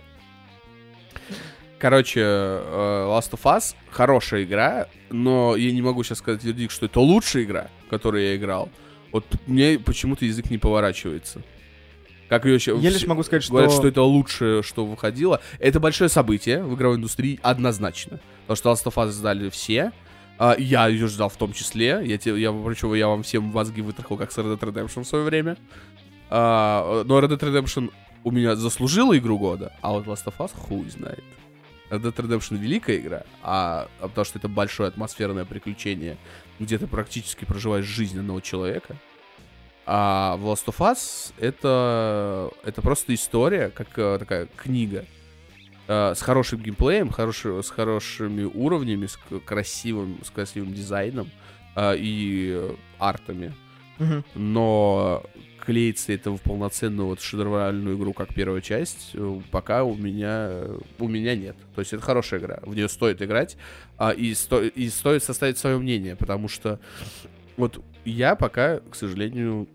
Короче, 1.78 2.20
э, 2.20 3.06
Last 3.08 3.30
of 3.32 3.42
Us 3.44 3.74
хорошая 3.90 4.42
игра, 4.42 4.88
но 5.10 5.54
я 5.56 5.70
не 5.70 5.80
могу 5.80 6.02
сейчас 6.02 6.18
сказать 6.18 6.42
вердикт, 6.42 6.72
что 6.72 6.86
это 6.86 6.98
лучшая 7.00 7.44
игра, 7.44 7.68
которую 7.88 8.24
я 8.24 8.36
играл. 8.36 8.68
Вот 9.12 9.24
мне 9.46 9.78
почему-то 9.78 10.24
язык 10.24 10.50
не 10.50 10.58
поворачивается. 10.58 11.42
Как 12.28 12.44
ее 12.44 12.56
еще... 12.56 12.76
Я 12.78 12.90
лишь 12.90 13.06
могу 13.06 13.22
сказать, 13.22 13.42
что... 13.44 13.52
Говорят, 13.52 13.72
что 13.72 13.88
это 13.88 14.02
лучшее, 14.02 14.62
что 14.62 14.84
выходило. 14.84 15.40
Это 15.60 15.80
большое 15.80 16.10
событие 16.10 16.62
в 16.62 16.74
игровой 16.74 16.96
индустрии 16.96 17.38
однозначно. 17.42 18.20
Потому 18.46 18.56
что 18.56 18.70
Last 18.90 18.92
of 18.92 19.02
Us 19.06 19.10
сдали 19.12 19.48
все. 19.48 19.92
А, 20.38 20.54
я 20.58 20.86
ее 20.86 21.08
ждал 21.08 21.28
в 21.28 21.36
том 21.36 21.52
числе. 21.52 22.00
Я, 22.04 22.18
те, 22.18 22.36
я, 22.38 22.52
причем 22.52 22.94
я 22.94 23.08
вам 23.08 23.22
всем 23.22 23.44
мозги 23.44 23.82
вытрахал, 23.82 24.16
как 24.16 24.32
с 24.32 24.38
Red 24.38 24.56
Dead 24.56 24.72
Redemption 24.72 25.02
в 25.02 25.06
свое 25.06 25.24
время. 25.24 25.56
А, 26.30 27.02
но 27.04 27.18
Red 27.18 27.30
Dead 27.30 27.40
Redemption 27.40 27.92
у 28.24 28.30
меня 28.30 28.54
заслужила 28.56 29.16
игру 29.16 29.38
года, 29.38 29.72
а 29.80 29.92
вот 29.92 30.06
Last 30.06 30.26
of 30.26 30.34
Us 30.38 30.50
хуй 30.54 30.88
знает. 30.90 31.24
Red 31.90 32.02
Dead 32.02 32.14
Redemption 32.14 32.56
великая 32.56 32.98
игра, 32.98 33.22
а, 33.42 33.88
а 34.00 34.08
потому 34.08 34.24
что 34.24 34.38
это 34.38 34.48
большое 34.48 34.88
атмосферное 34.88 35.44
приключение, 35.44 36.16
где 36.58 36.78
ты 36.78 36.86
практически 36.86 37.44
проживаешь 37.44 37.86
жизнь 37.86 38.18
одного 38.18 38.40
человека. 38.40 38.96
А 39.86 40.36
в 40.36 40.44
Last 40.44 40.66
of 40.66 40.76
Us 40.78 41.32
это, 41.38 42.50
это 42.62 42.82
просто 42.82 43.14
история, 43.14 43.70
как 43.70 43.88
э, 43.96 44.18
такая 44.18 44.46
книга. 44.54 45.06
Э, 45.88 46.14
с 46.14 46.20
хорошим 46.22 46.60
геймплеем, 46.60 47.10
хороши- 47.10 47.62
с 47.62 47.70
хорошими 47.70 48.44
уровнями, 48.44 49.06
с 49.06 49.18
красивым, 49.44 50.18
с 50.22 50.30
красивым 50.30 50.72
дизайном 50.72 51.30
э, 51.74 51.96
и 51.98 52.70
артами. 52.98 53.52
Мгм. 53.98 54.24
Но 54.34 55.24
клеится 55.64 56.12
это 56.12 56.30
в 56.30 56.40
полноценную 56.40 57.08
вот 57.08 57.20
шедевральную 57.20 57.96
игру, 57.98 58.12
как 58.14 58.32
первая 58.32 58.62
часть, 58.62 59.10
э, 59.14 59.40
пока 59.50 59.84
у 59.84 59.94
меня, 59.94 60.48
э, 60.50 60.78
у 60.98 61.08
меня 61.08 61.36
нет. 61.36 61.56
То 61.74 61.80
есть 61.80 61.92
это 61.92 62.02
хорошая 62.02 62.40
игра, 62.40 62.60
в 62.62 62.74
нее 62.74 62.88
стоит 62.88 63.20
играть, 63.20 63.56
а, 63.98 64.10
и, 64.12 64.32
сто- 64.34 64.62
и 64.62 64.88
стоит 64.88 65.22
составить 65.22 65.58
свое 65.58 65.76
мнение, 65.78 66.16
потому 66.16 66.48
что 66.48 66.80
вот 67.56 67.84
я 68.04 68.34
пока, 68.34 68.80
к 68.80 68.94
сожалению, 68.94 69.68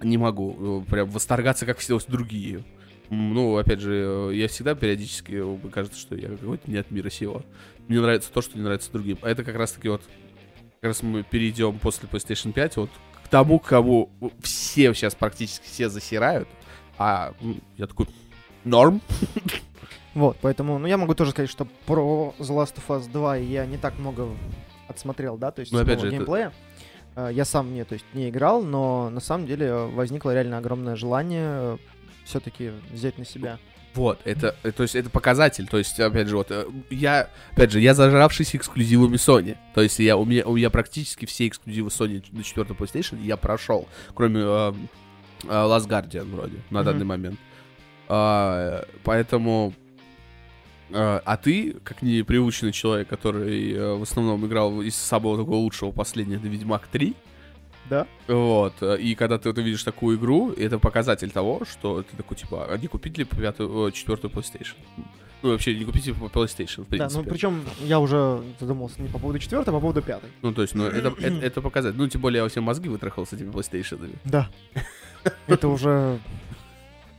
не 0.00 0.16
могу 0.18 0.84
прям 0.88 1.08
восторгаться, 1.08 1.66
как 1.66 1.78
все 1.78 1.98
другие. 2.06 2.62
Ну, 3.14 3.58
опять 3.58 3.80
же, 3.80 4.30
э, 4.30 4.34
я 4.34 4.48
всегда 4.48 4.74
периодически, 4.74 5.32
э, 5.34 5.68
кажется, 5.70 6.00
что 6.00 6.14
я 6.16 6.30
какой-то 6.30 6.70
не 6.70 6.78
от 6.78 6.90
мира 6.90 7.10
сего. 7.10 7.42
Мне 7.86 8.00
нравится 8.00 8.32
то, 8.32 8.40
что 8.40 8.56
не 8.56 8.64
нравится 8.64 8.90
другим. 8.90 9.18
А 9.20 9.28
это 9.28 9.44
как 9.44 9.54
раз-таки 9.54 9.90
вот, 9.90 10.00
как 10.80 10.88
раз 10.88 11.02
мы 11.02 11.22
перейдем 11.22 11.78
после 11.78 12.08
PlayStation 12.08 12.52
5 12.52 12.76
вот 12.78 12.90
к 13.22 13.28
тому, 13.28 13.58
кому 13.58 14.08
все 14.40 14.94
сейчас 14.94 15.14
практически 15.14 15.66
все 15.66 15.90
засирают. 15.90 16.48
А 16.96 17.34
я 17.76 17.86
такой, 17.86 18.06
норм. 18.64 19.02
Вот, 20.14 20.36
поэтому, 20.42 20.78
ну, 20.78 20.86
я 20.86 20.98
могу 20.98 21.14
тоже 21.14 21.30
сказать, 21.30 21.48
что 21.48 21.66
про 21.86 22.34
The 22.38 22.48
Last 22.48 22.74
of 22.76 22.98
Us 22.98 23.10
2 23.10 23.36
я 23.36 23.64
не 23.64 23.78
так 23.78 23.98
много 23.98 24.28
отсмотрел, 24.86 25.38
да, 25.38 25.50
то 25.50 25.60
есть 25.60 25.72
Ну, 25.72 25.78
опять 25.78 26.00
же, 26.00 26.08
это- 26.08 26.16
геймплея. 26.16 26.52
Э, 27.16 27.30
Я 27.32 27.46
сам 27.46 27.72
не, 27.72 27.84
то 27.84 27.94
есть, 27.94 28.04
не 28.12 28.28
играл, 28.28 28.62
но 28.62 29.08
на 29.08 29.20
самом 29.20 29.46
деле 29.46 29.66
э, 29.68 29.86
возникло 29.86 30.34
реально 30.34 30.58
огромное 30.58 30.96
желание 30.96 31.78
все-таки 32.24 32.72
взять 32.90 33.18
на 33.18 33.24
себя. 33.24 33.58
Вот, 33.94 34.20
это, 34.24 34.56
э, 34.62 34.72
то 34.72 34.84
есть 34.84 34.94
это 34.94 35.10
показатель, 35.10 35.66
то 35.68 35.76
есть, 35.76 36.00
опять 36.00 36.26
же, 36.26 36.36
вот, 36.36 36.50
э, 36.50 36.64
я, 36.88 37.28
опять 37.52 37.72
же, 37.72 37.80
я 37.80 37.92
зажравшийся 37.92 38.56
эксклюзивами 38.56 39.16
Sony, 39.16 39.56
то 39.74 39.82
есть 39.82 39.98
я, 39.98 40.16
у 40.16 40.24
меня, 40.24 40.46
у 40.46 40.56
меня 40.56 40.70
практически 40.70 41.26
все 41.26 41.46
эксклюзивы 41.46 41.88
Sony 41.88 42.24
на 42.32 42.42
четвертом 42.42 42.76
PlayStation 42.78 43.22
я 43.22 43.36
прошел, 43.36 43.86
кроме 44.14 44.40
э, 44.40 44.72
э, 45.44 45.46
Last 45.46 45.88
Guardian 45.88 46.24
вроде, 46.34 46.56
на 46.70 46.80
Мгм. 46.80 46.84
данный 46.86 47.04
момент. 47.04 47.38
А, 48.08 48.84
поэтому, 49.04 49.74
э, 50.90 51.20
а 51.24 51.36
ты, 51.36 51.74
как 51.84 52.00
неприученный 52.02 52.72
человек, 52.72 53.08
который 53.08 53.72
э, 53.72 53.94
в 53.94 54.02
основном 54.02 54.46
играл 54.46 54.80
из 54.80 54.96
самого 54.96 55.36
такого 55.36 55.56
лучшего 55.56 55.90
последнего, 55.92 56.38
это 56.38 56.48
Ведьмак 56.48 56.86
3, 56.88 57.14
Да? 57.90 58.06
вот, 58.28 58.74
э, 58.80 58.98
и 58.98 59.14
когда 59.14 59.38
ты 59.38 59.48
вот 59.48 59.58
увидишь 59.58 59.82
такую 59.82 60.16
игру, 60.16 60.52
это 60.52 60.78
показатель 60.78 61.30
того, 61.30 61.62
что 61.64 62.02
ты 62.02 62.16
такой, 62.16 62.36
типа, 62.36 62.66
а 62.70 62.78
не 62.78 62.86
купить 62.86 63.18
ли 63.18 63.24
пятую, 63.24 63.88
э, 63.88 63.92
четвертую 63.92 64.30
PlayStation? 64.32 64.74
Ну, 65.42 65.50
вообще, 65.50 65.76
не 65.76 65.84
купить 65.84 66.06
ли 66.06 66.12
по 66.12 66.26
PlayStation, 66.26 66.82
в 66.84 66.88
Да, 66.88 66.96
принципе. 66.96 67.22
ну 67.22 67.28
причем 67.28 67.64
я 67.80 67.98
уже 67.98 68.40
задумался 68.60 69.02
не 69.02 69.08
по 69.08 69.18
поводу 69.18 69.40
четвертой, 69.40 69.72
а 69.72 69.76
по 69.76 69.80
поводу 69.80 70.00
пятой. 70.00 70.30
Ну, 70.40 70.54
то 70.54 70.62
есть, 70.62 70.74
ну, 70.74 70.86
это, 70.86 71.08
это, 71.20 71.34
это 71.44 71.60
показатель. 71.60 71.98
Ну, 71.98 72.08
тем 72.08 72.20
более, 72.20 72.42
я 72.42 72.48
все 72.48 72.60
мозги 72.60 72.88
вытрахал 72.88 73.26
с 73.26 73.32
этими 73.32 73.50
PlayStation. 73.50 74.16
Да. 74.24 74.48
Это 75.48 75.68
уже 75.68 76.20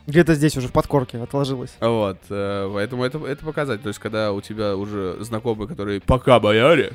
где-то 0.07 0.35
здесь 0.35 0.57
уже 0.57 0.67
в 0.67 0.71
подкорке 0.71 1.17
отложилось. 1.17 1.75
Вот, 1.79 2.17
э, 2.29 2.69
поэтому 2.73 3.03
это, 3.03 3.19
это 3.25 3.45
показатель. 3.45 3.81
То 3.83 3.89
есть, 3.89 3.99
когда 3.99 4.31
у 4.31 4.41
тебя 4.41 4.75
уже 4.75 5.17
знакомые, 5.21 5.67
которые 5.67 6.01
пока 6.01 6.39
бояре, 6.39 6.93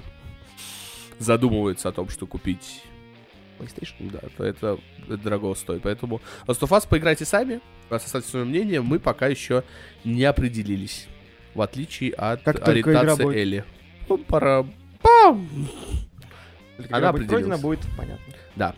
задумываются 1.19 1.89
о 1.89 1.93
том, 1.93 2.09
что 2.09 2.27
купить 2.27 2.83
PlayStation. 3.59 4.11
Да, 4.11 4.21
то 4.37 4.45
это, 4.45 4.79
это 5.07 5.17
дорого 5.19 5.55
стоит. 5.55 5.83
Поэтому 5.83 6.21
Last 6.47 6.61
of 6.61 6.69
Us 6.71 6.89
поиграйте 6.89 7.25
сами, 7.25 7.61
составьте 7.91 8.29
свое 8.31 8.45
мнение. 8.45 8.81
Мы 8.81 8.99
пока 8.99 9.27
еще 9.27 9.65
не 10.05 10.25
определились. 10.25 11.07
В 11.55 11.63
отличие 11.63 12.13
от 12.13 12.43
Как 12.43 12.67
ориентации 12.69 13.23
будет- 13.23 13.37
Элли. 13.37 13.65
пара 14.29 14.67
пам 15.03 15.49
Только 16.77 16.97
Она 16.97 17.13
будет 17.13 17.29
пройдена, 17.29 17.59
будет 17.59 17.81
понятно. 17.97 18.35
Да. 18.57 18.75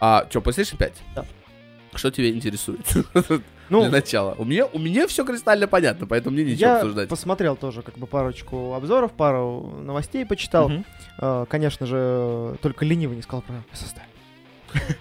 А, 0.00 0.26
что, 0.30 0.40
PlayStation 0.40 0.76
5? 0.76 0.92
Да. 1.14 1.24
Что 1.94 2.10
тебя 2.10 2.28
интересует? 2.30 2.80
Ну, 3.70 3.82
Для 3.82 3.90
начала. 3.90 4.34
У 4.38 4.44
меня, 4.44 4.66
у 4.66 4.78
меня 4.78 5.06
все 5.06 5.24
кристально 5.24 5.66
понятно, 5.68 6.06
поэтому 6.06 6.34
мне 6.34 6.44
нечего 6.44 6.66
я 6.68 6.76
обсуждать. 6.76 7.08
посмотрел 7.08 7.56
тоже 7.56 7.82
как 7.82 7.98
бы 7.98 8.06
парочку 8.06 8.72
обзоров, 8.74 9.12
пару 9.12 9.78
новостей 9.82 10.24
почитал. 10.24 10.68
Мгм. 10.68 10.84
Э, 11.18 11.46
Конечно 11.48 11.86
же, 11.86 12.56
только 12.62 12.84
ленивый 12.84 13.16
не 13.16 13.22
сказал 13.22 13.42
про 13.42 13.56
SSD. 13.72 14.00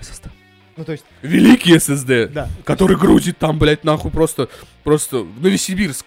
SSD. 0.00 0.30
Ну, 0.76 0.84
то 0.84 0.92
есть, 0.92 1.04
Великий 1.20 1.74
SSD. 1.76 2.28
да. 2.28 2.48
который 2.64 2.96
грузит 2.96 3.38
там, 3.38 3.58
блядь, 3.58 3.84
нахуй 3.84 4.10
просто, 4.10 4.48
просто 4.84 5.18
в 5.18 5.42
Новосибирск. 5.42 6.06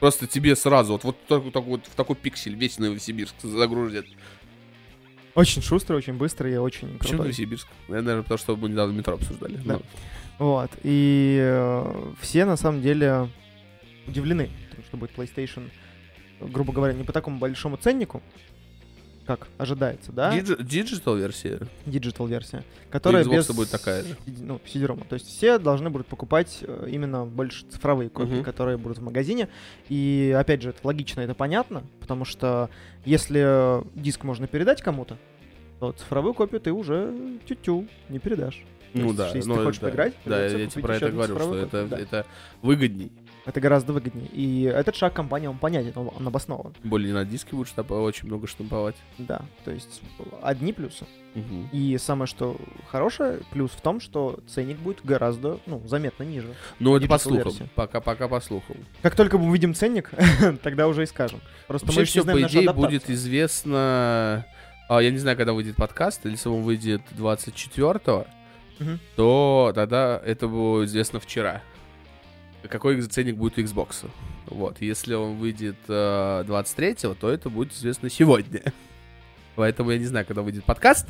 Просто 0.00 0.26
тебе 0.26 0.54
сразу, 0.56 0.92
вот, 0.92 1.04
вот, 1.04 1.16
так, 1.26 1.42
так 1.52 1.64
вот 1.64 1.86
в 1.86 1.94
такой 1.94 2.16
пиксель 2.16 2.54
весь 2.54 2.78
Новосибирск 2.78 3.34
загрузит. 3.42 4.06
Очень 5.34 5.62
шустрый, 5.62 5.96
очень 5.98 6.14
быстрый 6.14 6.52
и 6.52 6.56
очень 6.56 6.98
Почему 6.98 6.98
крутой. 6.98 7.18
Новосибирск? 7.18 7.66
Наверное, 7.88 8.22
потому 8.22 8.38
что 8.38 8.56
мы 8.56 8.68
недавно 8.68 8.92
метро 8.92 9.14
обсуждали. 9.14 9.56
Да. 9.64 9.74
Ну, 9.74 9.82
Вот. 10.38 10.70
И 10.82 11.38
э, 11.40 12.12
все 12.20 12.44
на 12.44 12.56
самом 12.56 12.82
деле 12.82 13.28
удивлены, 14.06 14.50
потому 14.70 14.84
что 14.86 14.96
будет 14.96 15.10
PlayStation, 15.16 15.70
грубо 16.40 16.72
говоря, 16.72 16.92
не 16.94 17.04
по 17.04 17.12
такому 17.12 17.38
большому 17.38 17.76
ценнику, 17.76 18.22
как 19.26 19.48
ожидается, 19.56 20.12
да? 20.12 20.36
Dig- 20.36 20.62
Digital 20.62 21.16
версия. 21.16 21.60
Digital 21.86 22.28
версия, 22.28 22.62
которая 22.90 23.24
без 23.24 23.48
будет 23.52 23.70
такая 23.70 24.02
же. 24.02 24.16
CD 24.26 24.42
ну, 24.42 24.60
CD-ROM. 24.66 25.06
То 25.08 25.14
есть 25.14 25.26
все 25.28 25.58
должны 25.58 25.88
будут 25.88 26.06
покупать 26.08 26.58
э, 26.60 26.88
именно 26.90 27.24
больше 27.24 27.64
цифровые 27.70 28.10
копии, 28.10 28.34
Мгм. 28.34 28.44
которые 28.44 28.76
будут 28.76 28.98
в 28.98 29.02
магазине. 29.02 29.48
И 29.88 30.36
опять 30.38 30.60
же, 30.60 30.70
это 30.70 30.80
логично, 30.86 31.20
это 31.22 31.34
понятно, 31.34 31.84
потому 32.00 32.26
что 32.26 32.68
если 33.06 33.82
диск 33.98 34.24
можно 34.24 34.46
передать 34.46 34.82
кому-то, 34.82 35.16
то 35.80 35.92
цифровую 35.92 36.34
копию 36.34 36.60
ты 36.60 36.70
уже 36.72 37.38
тю-тю 37.46 37.86
не 38.10 38.18
передашь. 38.18 38.62
Ну 38.94 39.06
есть, 39.06 39.16
да, 39.16 39.28
если 39.28 39.48
ну, 39.48 39.56
ты 39.56 39.64
хочешь 39.64 39.80
да, 39.80 39.88
поиграть, 39.88 40.14
Да, 40.24 40.36
придется 40.36 40.58
я 40.58 40.66
тебе 40.68 40.82
про 40.82 40.94
еще 40.94 41.06
это 41.06 41.14
говорю, 41.14 41.38
что 41.38 41.56
это, 41.56 41.86
да. 41.86 41.98
это 41.98 42.26
выгодней. 42.62 43.12
Это 43.46 43.60
гораздо 43.60 43.92
выгоднее. 43.92 44.28
И 44.32 44.62
этот 44.62 44.96
шаг 44.96 45.12
компании, 45.12 45.48
он 45.48 45.58
понятен, 45.58 45.92
он, 45.96 46.10
он 46.16 46.26
обоснован. 46.26 46.74
Более 46.82 47.12
на 47.12 47.24
диске 47.24 47.54
будешь 47.54 47.68
штамповать, 47.68 48.16
очень 48.16 48.28
много 48.28 48.46
штамповать. 48.46 48.96
Да, 49.18 49.42
то 49.64 49.70
есть 49.70 50.00
одни 50.42 50.72
плюсы. 50.72 51.04
Мгм. 51.34 51.68
И 51.72 51.98
самое, 51.98 52.26
что 52.26 52.56
хорошее, 52.88 53.40
плюс 53.50 53.72
в 53.72 53.80
том, 53.80 54.00
что 54.00 54.38
ценник 54.46 54.78
будет 54.78 55.04
гораздо, 55.04 55.58
ну, 55.66 55.82
заметно 55.84 56.22
ниже. 56.22 56.54
Ну, 56.78 56.96
это 56.96 57.06
по 57.06 57.18
слухам. 57.18 57.52
Пока, 57.74 58.00
пока 58.00 58.28
по 58.28 58.40
слухам. 58.40 58.76
Как 59.02 59.14
только 59.14 59.36
мы 59.36 59.48
увидим 59.48 59.74
ценник, 59.74 60.10
тогда 60.62 60.88
уже 60.88 61.02
и 61.02 61.06
скажем. 61.06 61.40
Просто 61.66 61.88
мы 61.88 61.94
Вообще 61.94 62.20
не 62.20 62.24
все, 62.24 62.32
по 62.32 62.40
идее, 62.40 62.72
будет 62.72 63.10
известно... 63.10 64.46
а, 64.88 65.00
я 65.00 65.10
не 65.10 65.18
знаю, 65.18 65.36
когда 65.36 65.52
выйдет 65.52 65.76
подкаст, 65.76 66.24
или 66.24 66.32
если 66.32 66.48
он 66.48 66.62
выйдет 66.62 67.02
24-го, 67.18 68.26
Мгм. 68.78 68.98
то 69.16 69.72
тогда 69.74 70.20
это 70.24 70.48
будет 70.48 70.88
известно 70.88 71.20
вчера. 71.20 71.62
Какой 72.68 73.00
ценник 73.02 73.36
будет 73.36 73.58
у 73.58 73.60
Xbox. 73.60 74.08
Вот. 74.46 74.80
Если 74.80 75.14
он 75.14 75.36
выйдет 75.36 75.76
э, 75.88 76.44
23-го, 76.46 77.14
то 77.14 77.30
это 77.30 77.50
будет 77.50 77.72
известно 77.72 78.08
сегодня. 78.10 78.62
Поэтому 79.56 79.90
я 79.90 79.98
не 79.98 80.06
знаю, 80.06 80.26
когда 80.26 80.42
выйдет 80.42 80.64
подкаст. 80.64 81.06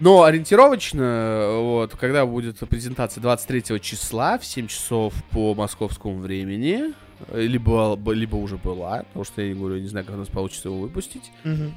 Но 0.00 0.24
ориентировочно, 0.24 1.48
вот, 1.58 1.94
когда 1.94 2.26
будет 2.26 2.58
презентация 2.68 3.20
23 3.20 3.80
числа 3.80 4.38
в 4.38 4.44
7 4.44 4.66
часов 4.66 5.14
по 5.30 5.54
московскому 5.54 6.18
времени, 6.18 6.92
э, 7.28 7.42
либо, 7.42 7.96
либо 8.10 8.36
уже 8.36 8.56
была, 8.56 9.04
потому 9.04 9.24
что 9.24 9.42
я 9.42 9.48
не 9.48 9.54
говорю, 9.54 9.80
не 9.80 9.88
знаю, 9.88 10.04
как 10.04 10.16
у 10.16 10.18
нас 10.18 10.28
получится 10.28 10.68
его 10.68 10.78
выпустить. 10.78 11.30
Мгм. 11.44 11.74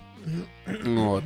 Вот. 0.85 1.23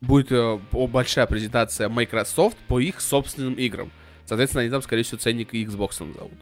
Будет 0.00 0.30
э, 0.30 0.58
большая 0.72 1.26
презентация 1.26 1.88
Microsoft 1.88 2.56
по 2.68 2.78
их 2.78 3.00
собственным 3.00 3.54
играм. 3.54 3.90
Соответственно, 4.26 4.62
они 4.62 4.70
там, 4.70 4.82
скорее 4.82 5.02
всего, 5.02 5.18
ценник 5.18 5.54
и 5.54 5.64
Xbox 5.64 6.04
назовут. 6.04 6.38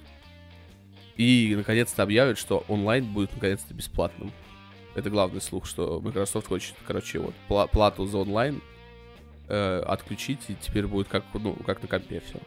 И, 1.16 1.54
наконец-то, 1.56 2.02
объявят, 2.02 2.38
что 2.38 2.64
онлайн 2.68 3.04
будет, 3.04 3.32
наконец-то, 3.34 3.72
бесплатным. 3.72 4.32
Это 4.94 5.08
главный 5.08 5.40
слух, 5.40 5.66
что 5.66 6.00
Microsoft 6.00 6.48
хочет, 6.48 6.74
короче, 6.86 7.18
вот, 7.18 7.34
пла- 7.48 7.68
плату 7.68 8.06
за 8.06 8.18
онлайн 8.18 8.60
э, 9.48 9.82
отключить, 9.86 10.40
и 10.48 10.54
теперь 10.60 10.86
будет 10.86 11.08
как, 11.08 11.24
ну, 11.34 11.54
как 11.54 11.82
на 11.82 11.88
компе 11.88 12.20
все. 12.26 12.38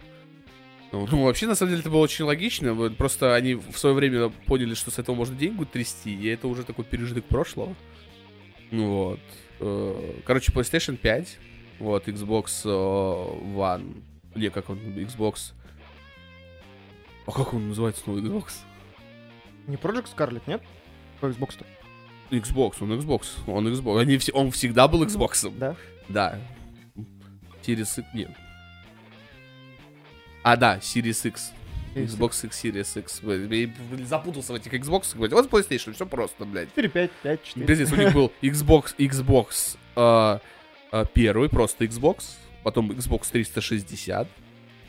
Ну, 0.91 1.07
ну, 1.09 1.23
вообще, 1.25 1.47
на 1.47 1.55
самом 1.55 1.71
деле, 1.71 1.81
это 1.81 1.89
было 1.89 2.01
очень 2.01 2.25
логично. 2.25 2.75
Просто 2.91 3.35
они 3.35 3.55
в 3.55 3.77
свое 3.77 3.95
время 3.95 4.29
поняли, 4.29 4.73
что 4.73 4.91
с 4.91 4.99
этого 4.99 5.15
можно 5.15 5.35
деньги 5.35 5.63
трясти, 5.63 6.13
и 6.13 6.27
это 6.27 6.47
уже 6.47 6.63
такой 6.63 6.85
пережиток 6.85 7.25
прошлого. 7.25 7.75
Ну 8.71 8.93
Вот. 8.93 9.19
Э, 9.59 10.21
Короче, 10.25 10.51
PlayStation 10.51 10.95
5, 10.97 11.37
вот, 11.79 12.07
Xbox 12.07 12.61
э, 12.65 12.69
One, 12.69 14.01
не, 14.35 14.49
как 14.49 14.69
он, 14.69 14.77
Xbox... 14.77 15.53
А 17.25 17.31
как 17.31 17.53
он 17.53 17.69
называется, 17.69 18.03
новый 18.07 18.23
Xbox? 18.23 18.53
Не 19.67 19.75
Project 19.75 20.07
Scarlet, 20.15 20.41
нет? 20.47 20.61
По 21.19 21.27
Xbox-то. 21.27 21.65
Xbox, 22.31 22.75
он 22.81 22.93
Xbox, 22.93 23.25
он 23.47 23.67
Xbox. 23.67 23.99
Они 24.01 24.19
он 24.33 24.51
всегда 24.51 24.87
был 24.87 25.03
Xbox. 25.03 25.51
Да? 25.57 25.75
Да. 26.07 26.39
Series 27.63 27.99
X, 27.99 28.03
нет. 28.13 28.31
А, 30.43 30.55
да, 30.55 30.77
Series 30.77 31.27
X. 31.27 31.51
Xbox 31.95 32.45
X 32.45 32.63
Series 32.63 32.99
X. 32.99 33.21
Я 33.23 34.05
запутался 34.05 34.53
в 34.53 34.55
этих 34.55 34.73
Xbox. 34.73 35.15
Вот 35.15 35.31
PlayStation, 35.51 35.93
все 35.93 36.05
просто, 36.05 36.45
блядь. 36.45 36.69
4, 36.69 36.89
5, 36.89 37.11
5, 37.23 37.43
4. 37.43 37.65
Пиздец, 37.65 37.91
у 37.91 37.95
них 37.95 38.13
был 38.13 38.31
Xbox, 38.41 38.95
Xbox 38.97 39.77
а, 39.95 40.39
а, 40.91 41.05
первый, 41.05 41.49
просто 41.49 41.85
Xbox, 41.85 42.35
потом 42.63 42.91
Xbox 42.91 43.31
360, 43.31 44.27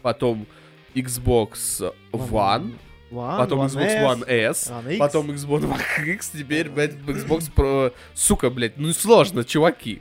потом 0.03 0.47
Xbox 0.95 1.93
One, 2.13 2.75
One, 3.11 3.39
потом 3.39 3.61
One 3.61 3.67
Xbox 3.67 4.03
One 4.03 4.25
S, 4.29 4.71
One 4.71 4.91
X. 4.91 4.99
потом 4.99 5.31
Xbox 5.31 5.63
One 5.63 6.09
X, 6.09 6.31
теперь, 6.31 6.69
блядь, 6.69 6.95
Xbox 6.95 7.51
Pro. 7.55 7.93
Сука, 8.15 8.51
блядь, 8.51 8.77
ну 8.79 8.93
сложно, 8.93 9.45
чуваки. 9.45 10.01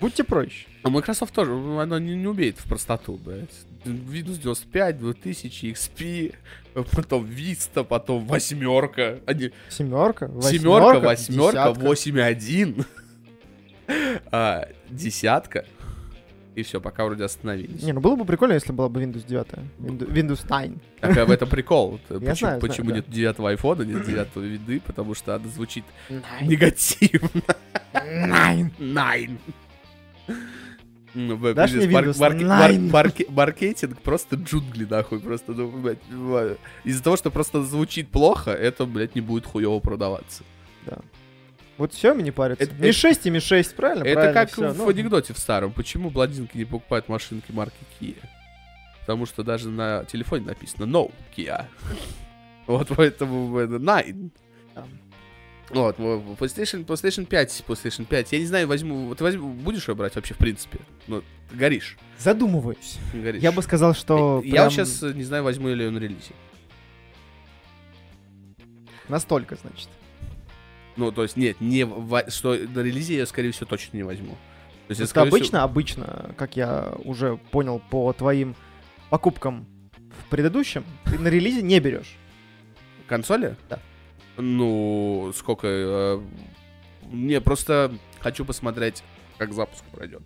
Будьте 0.00 0.22
проще. 0.22 0.67
А 0.82 0.90
Microsoft 0.90 1.34
тоже, 1.34 1.50
ну, 1.52 1.80
она 1.80 1.98
не, 1.98 2.14
не 2.14 2.26
умеет 2.26 2.58
в 2.58 2.68
простоту, 2.68 3.18
блядь. 3.24 3.48
Windows 3.84 4.38
95, 4.40 4.98
2000, 4.98 5.66
XP, 5.72 6.34
потом 6.92 7.24
Vista, 7.24 7.84
потом 7.84 8.26
восьмерка. 8.26 9.20
Они... 9.26 9.50
Семерка, 9.70 10.28
Семерка, 10.42 11.00
восьмерка, 11.00 11.74
десятка. 11.74 11.84
8.1, 11.84 12.86
а, 14.30 14.68
десятка. 14.90 15.64
И 16.54 16.62
все, 16.64 16.80
пока 16.80 17.04
вроде 17.04 17.22
остановились. 17.22 17.82
Не, 17.84 17.92
ну 17.92 18.00
было 18.00 18.16
бы 18.16 18.24
прикольно, 18.24 18.54
если 18.54 18.72
была 18.72 18.88
бы 18.88 19.00
Windows 19.00 19.24
9. 19.24 19.46
Windows, 19.78 20.12
Windows 20.12 20.60
9. 20.60 20.78
Так, 21.00 21.16
а 21.16 21.24
в 21.24 21.30
этом 21.30 21.48
прикол. 21.48 22.00
Почему, 22.08 22.20
знаю, 22.20 22.36
знаю, 22.36 22.60
почему 22.60 22.90
да. 22.90 22.96
нет 22.96 23.08
девятого 23.08 23.50
айфона, 23.50 23.82
нет 23.82 24.04
девятого 24.04 24.42
виды? 24.42 24.80
Потому 24.80 25.14
что 25.14 25.36
она 25.36 25.48
звучит 25.48 25.84
Nine. 26.08 26.46
негативно. 26.46 27.42
Nine. 27.92 28.72
Nine. 28.78 29.38
Дашь 31.54 31.72
мне 31.72 31.88
марк- 31.88 32.06
Windows 32.08 32.18
марк- 32.20 32.42
мар- 32.42 32.70
Nine? 32.70 32.90
марке- 32.90 33.26
Маркетинг 33.28 34.00
просто 34.02 34.36
джунгли, 34.36 34.84
нахуй. 34.84 35.20
Просто, 35.20 35.52
ну, 35.52 35.68
блядь. 35.70 35.98
Из-за 36.84 37.02
того, 37.02 37.16
что 37.16 37.30
просто 37.30 37.62
звучит 37.64 38.08
плохо, 38.08 38.50
это, 38.52 38.86
блядь, 38.86 39.14
не 39.14 39.20
будет 39.20 39.46
хуево 39.46 39.80
продаваться. 39.80 40.42
Вот 41.76 41.92
все, 41.92 42.12
не 42.14 42.30
парится. 42.32 42.64
Это- 42.64 42.74
Ми 42.74 42.92
6 42.92 43.26
и 43.26 43.30
Ми 43.30 43.40
6, 43.40 43.76
правильно? 43.76 44.02
Это 44.04 44.14
Правильно, 44.14 44.32
как 44.40 44.50
всё, 44.50 44.72
в 44.72 44.76
ну. 44.78 44.88
анекдоте 44.88 45.32
в 45.32 45.38
старом. 45.38 45.72
Почему 45.72 46.10
бладинки 46.10 46.56
не 46.56 46.64
покупают 46.64 47.08
машинки 47.08 47.52
марки 47.52 47.76
Kia? 48.00 48.16
Потому 49.00 49.26
что 49.26 49.42
даже 49.44 49.68
на 49.70 50.04
телефоне 50.04 50.46
написано 50.46 50.84
No 50.86 51.10
Kia. 51.36 51.66
Вот 52.66 52.88
поэтому 52.96 53.56
это 53.58 53.76
Nine. 53.76 54.30
Вот, 55.70 55.98
во- 55.98 56.18
во- 56.18 56.34
PlayStation, 56.34 56.84
PlayStation 56.84 57.26
5, 57.26 57.64
PlayStation 57.66 58.04
5. 58.06 58.32
Я 58.32 58.38
не 58.38 58.46
знаю, 58.46 58.66
возьму, 58.68 59.14
ты 59.14 59.22
возьму, 59.24 59.50
будешь 59.52 59.86
ее 59.88 59.94
брать 59.94 60.14
вообще 60.16 60.34
в 60.34 60.38
принципе? 60.38 60.78
Ну, 61.06 61.22
горишь, 61.52 61.96
Задумываюсь. 62.18 62.98
горишь. 63.12 63.42
Я 63.42 63.52
бы 63.52 63.62
сказал, 63.62 63.94
что 63.94 64.40
Я 64.44 64.52
прям 64.52 64.70
сейчас 64.70 65.02
не 65.02 65.24
знаю, 65.24 65.44
возьму 65.44 65.68
ли 65.68 65.84
ее 65.84 65.90
на 65.90 65.98
релизе. 65.98 66.32
настолько, 69.08 69.56
значит. 69.56 69.88
Ну, 70.96 71.12
то 71.12 71.22
есть, 71.22 71.36
нет, 71.36 71.60
не 71.60 71.86
что 72.30 72.54
на 72.54 72.80
релизе 72.80 73.16
я, 73.16 73.26
скорее 73.26 73.52
всего, 73.52 73.66
точно 73.66 73.96
не 73.96 74.02
возьму. 74.02 74.32
То 74.88 74.92
есть, 74.92 75.00
я, 75.00 75.04
Это 75.06 75.22
обычно, 75.22 75.46
всего- 75.46 75.62
обычно, 75.62 76.34
как 76.36 76.56
я 76.56 76.94
уже 77.04 77.36
понял 77.36 77.80
по 77.90 78.12
твоим 78.12 78.56
покупкам 79.10 79.66
в 80.24 80.28
предыдущем, 80.30 80.84
ты 81.04 81.18
на 81.18 81.28
релизе 81.28 81.62
не 81.62 81.78
берешь. 81.80 82.16
Консоли? 83.06 83.56
Да. 83.70 83.78
Ну, 84.38 85.32
сколько... 85.34 85.66
э, 85.66 86.20
Не, 87.12 87.40
просто 87.40 87.92
хочу 88.20 88.44
посмотреть, 88.44 89.02
как 89.36 89.52
запуск 89.52 89.84
пройдет. 89.92 90.22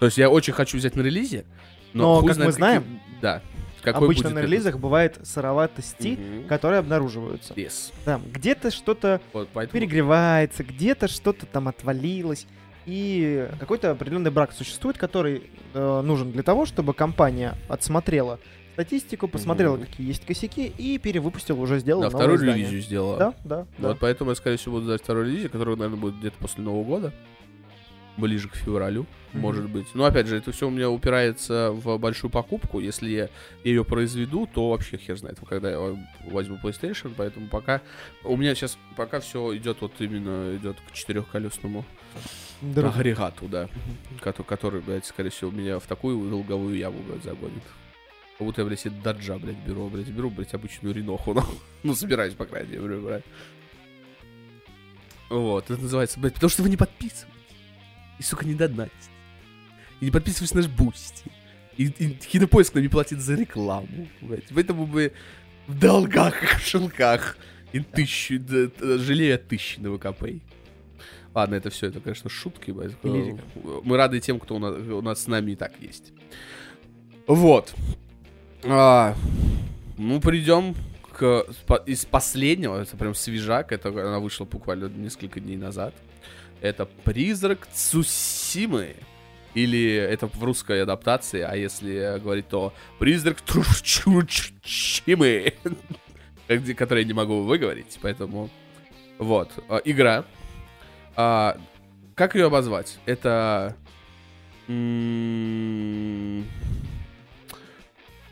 То 0.00 0.06
есть 0.06 0.18
я 0.18 0.28
очень 0.28 0.52
хочу 0.52 0.76
взять 0.76 0.96
на 0.96 1.02
релизе, 1.02 1.44
но, 1.92 2.20
Но, 2.20 2.26
как 2.26 2.34
знает, 2.34 2.46
мы 2.48 2.52
знаем, 2.52 2.82
какие- 2.82 3.20
Да. 3.22 3.42
Какой 3.82 4.06
обычно 4.06 4.30
на 4.30 4.38
релизах 4.40 4.78
бывает 4.78 5.18
сыроватости, 5.24 6.18
Мгм. 6.18 6.48
которые 6.48 6.78
обнаруживаются. 6.78 7.52
Yes. 7.52 7.92
Там 8.06 8.22
где-то 8.32 8.70
что-то 8.70 9.20
Вот, 9.34 9.50
поэтому... 9.52 9.78
перегревается, 9.78 10.64
где-то 10.64 11.06
что-то 11.06 11.44
там 11.44 11.68
отвалилось. 11.68 12.46
И 12.86 13.46
какой-то 13.60 13.90
определенный 13.90 14.30
брак 14.30 14.52
существует, 14.52 14.96
который 14.98 15.50
э, 15.74 16.00
нужен 16.02 16.32
для 16.32 16.42
того, 16.42 16.64
чтобы 16.64 16.94
компания 16.94 17.54
отсмотрела 17.68 18.38
статистику, 18.74 19.26
посмотрела, 19.28 19.76
Мгм. 19.76 19.86
какие 19.86 20.06
есть 20.06 20.26
косяки, 20.26 20.66
и 20.66 20.98
перевыпустила, 20.98 21.58
уже 21.58 21.78
сделала 21.78 22.10
Да, 22.10 22.10
вторую 22.10 22.36
издание. 22.36 22.56
ревизию 22.58 22.82
сделала. 22.82 23.18
Да, 23.18 23.34
да, 23.44 23.66
да. 23.78 23.88
Вот 23.88 23.98
поэтому 24.00 24.30
я, 24.30 24.36
скорее 24.36 24.56
всего, 24.58 24.74
буду 24.74 24.86
ждать 24.86 25.02
вторую 25.02 25.26
ревизию, 25.26 25.50
которая, 25.50 25.76
наверное, 25.76 26.00
будет 26.00 26.16
где-то 26.18 26.36
после 26.38 26.62
Нового 26.62 26.84
года. 26.84 27.12
Ближе 28.16 28.48
к 28.48 28.54
февралю, 28.54 29.06
Мгм. 29.32 29.42
может 29.42 29.68
быть. 29.68 29.86
Но, 29.94 30.04
опять 30.04 30.28
же, 30.28 30.36
это 30.36 30.52
все 30.52 30.68
у 30.68 30.70
меня 30.70 30.88
упирается 30.88 31.72
в 31.72 31.98
большую 31.98 32.30
покупку. 32.30 32.78
Если 32.78 33.08
я 33.10 33.28
ее 33.64 33.84
произведу, 33.84 34.46
то 34.46 34.70
вообще 34.70 34.96
хер 34.98 35.16
знает, 35.18 35.38
когда 35.48 35.68
я 35.72 35.96
возьму 36.26 36.56
PlayStation. 36.62 37.12
Поэтому 37.16 37.48
пока... 37.48 37.80
У 38.22 38.36
меня 38.36 38.54
сейчас 38.54 38.78
пока 38.96 39.18
все 39.18 39.56
идет 39.56 39.78
вот 39.80 39.90
именно 39.98 40.54
идет 40.56 40.76
к 40.88 40.92
четырехколесному 40.92 41.84
Дорого. 42.62 42.94
агрегату, 42.94 43.46
да. 43.48 43.68
Кото- 44.20 44.44
Который, 44.44 44.80
блядь, 44.80 45.06
скорее 45.06 45.30
всего, 45.30 45.50
меня 45.50 45.80
в 45.80 45.86
такую 45.88 46.30
долговую 46.30 46.76
яму, 46.76 46.98
блядь, 47.08 47.24
загонит. 47.24 47.62
Как 48.38 48.46
будто 48.46 48.62
я, 48.62 48.66
блядь, 48.66 48.80
себе 48.80 48.94
доджа, 49.02 49.38
блядь, 49.38 49.58
беру, 49.58 49.88
блядь, 49.88 50.08
беру, 50.08 50.30
блядь, 50.30 50.54
обычную 50.54 50.94
реноху. 50.94 51.34
Ну, 51.34 51.44
ну, 51.82 51.94
собираюсь, 51.94 52.34
по 52.34 52.46
крайней 52.46 52.76
мере, 52.76 52.98
брать. 52.98 53.24
Вот, 55.28 55.70
это 55.70 55.80
называется, 55.80 56.18
блядь, 56.18 56.34
потому 56.34 56.50
что 56.50 56.62
вы 56.62 56.70
не 56.70 56.76
подписываетесь. 56.76 57.26
И, 58.18 58.22
сука, 58.22 58.46
не 58.46 58.54
донатите. 58.54 59.10
И 60.00 60.06
не 60.06 60.10
подписывайтесь 60.10 60.54
на 60.54 60.62
наш 60.62 60.70
Boosty. 60.70 61.24
И, 61.76 61.86
и 61.86 62.10
кинопоиск 62.10 62.74
нам 62.74 62.82
не 62.82 62.88
платит 62.88 63.20
за 63.20 63.34
рекламу, 63.34 64.08
блядь. 64.20 64.48
Поэтому 64.54 64.86
мы 64.86 65.12
в 65.66 65.78
долгах, 65.78 66.34
в 66.58 66.66
шелках. 66.66 67.36
И 67.72 67.80
тысячу, 67.80 68.38
да, 68.38 68.98
жалею 68.98 69.34
от 69.34 69.48
тысячи 69.48 69.80
на 69.80 69.96
ВКП. 69.96 70.40
Ладно, 71.34 71.56
это 71.56 71.70
все, 71.70 71.88
это, 71.88 72.00
конечно, 72.00 72.30
шутки, 72.30 72.70
блядь. 72.70 72.92
Мы 73.02 73.96
рады 73.96 74.20
тем, 74.20 74.38
кто 74.38 74.56
у 74.56 74.58
нас, 74.58 74.76
у 74.76 75.02
нас 75.02 75.22
с 75.22 75.26
нами 75.26 75.52
и 75.52 75.56
так 75.56 75.72
есть. 75.80 76.12
Вот. 77.26 77.74
А, 78.66 79.14
ну, 79.98 80.20
придем 80.20 80.74
к 81.12 81.44
из 81.86 82.04
последнего, 82.04 82.80
это 82.80 82.96
прям 82.96 83.14
свежак, 83.14 83.72
это 83.72 83.88
она 83.88 84.18
вышла 84.18 84.44
буквально 84.44 84.88
несколько 84.88 85.40
дней 85.40 85.56
назад. 85.56 85.94
Это 86.60 86.86
«Призрак 86.86 87.68
Цусимы». 87.72 88.96
Или 89.54 89.94
это 89.94 90.26
в 90.26 90.42
русской 90.42 90.82
адаптации, 90.82 91.42
а 91.42 91.54
если 91.54 92.18
говорить, 92.18 92.48
то 92.48 92.72
«Призрак 92.98 93.40
Цусимы», 93.42 94.32
который 96.76 97.02
я 97.02 97.06
не 97.06 97.12
могу 97.12 97.42
выговорить, 97.42 97.98
поэтому... 98.00 98.50
Вот, 99.18 99.52
а, 99.68 99.76
игра. 99.84 100.24
А, 101.14 101.56
как 102.14 102.34
ее 102.34 102.46
обозвать? 102.46 102.98
Это... 103.06 103.76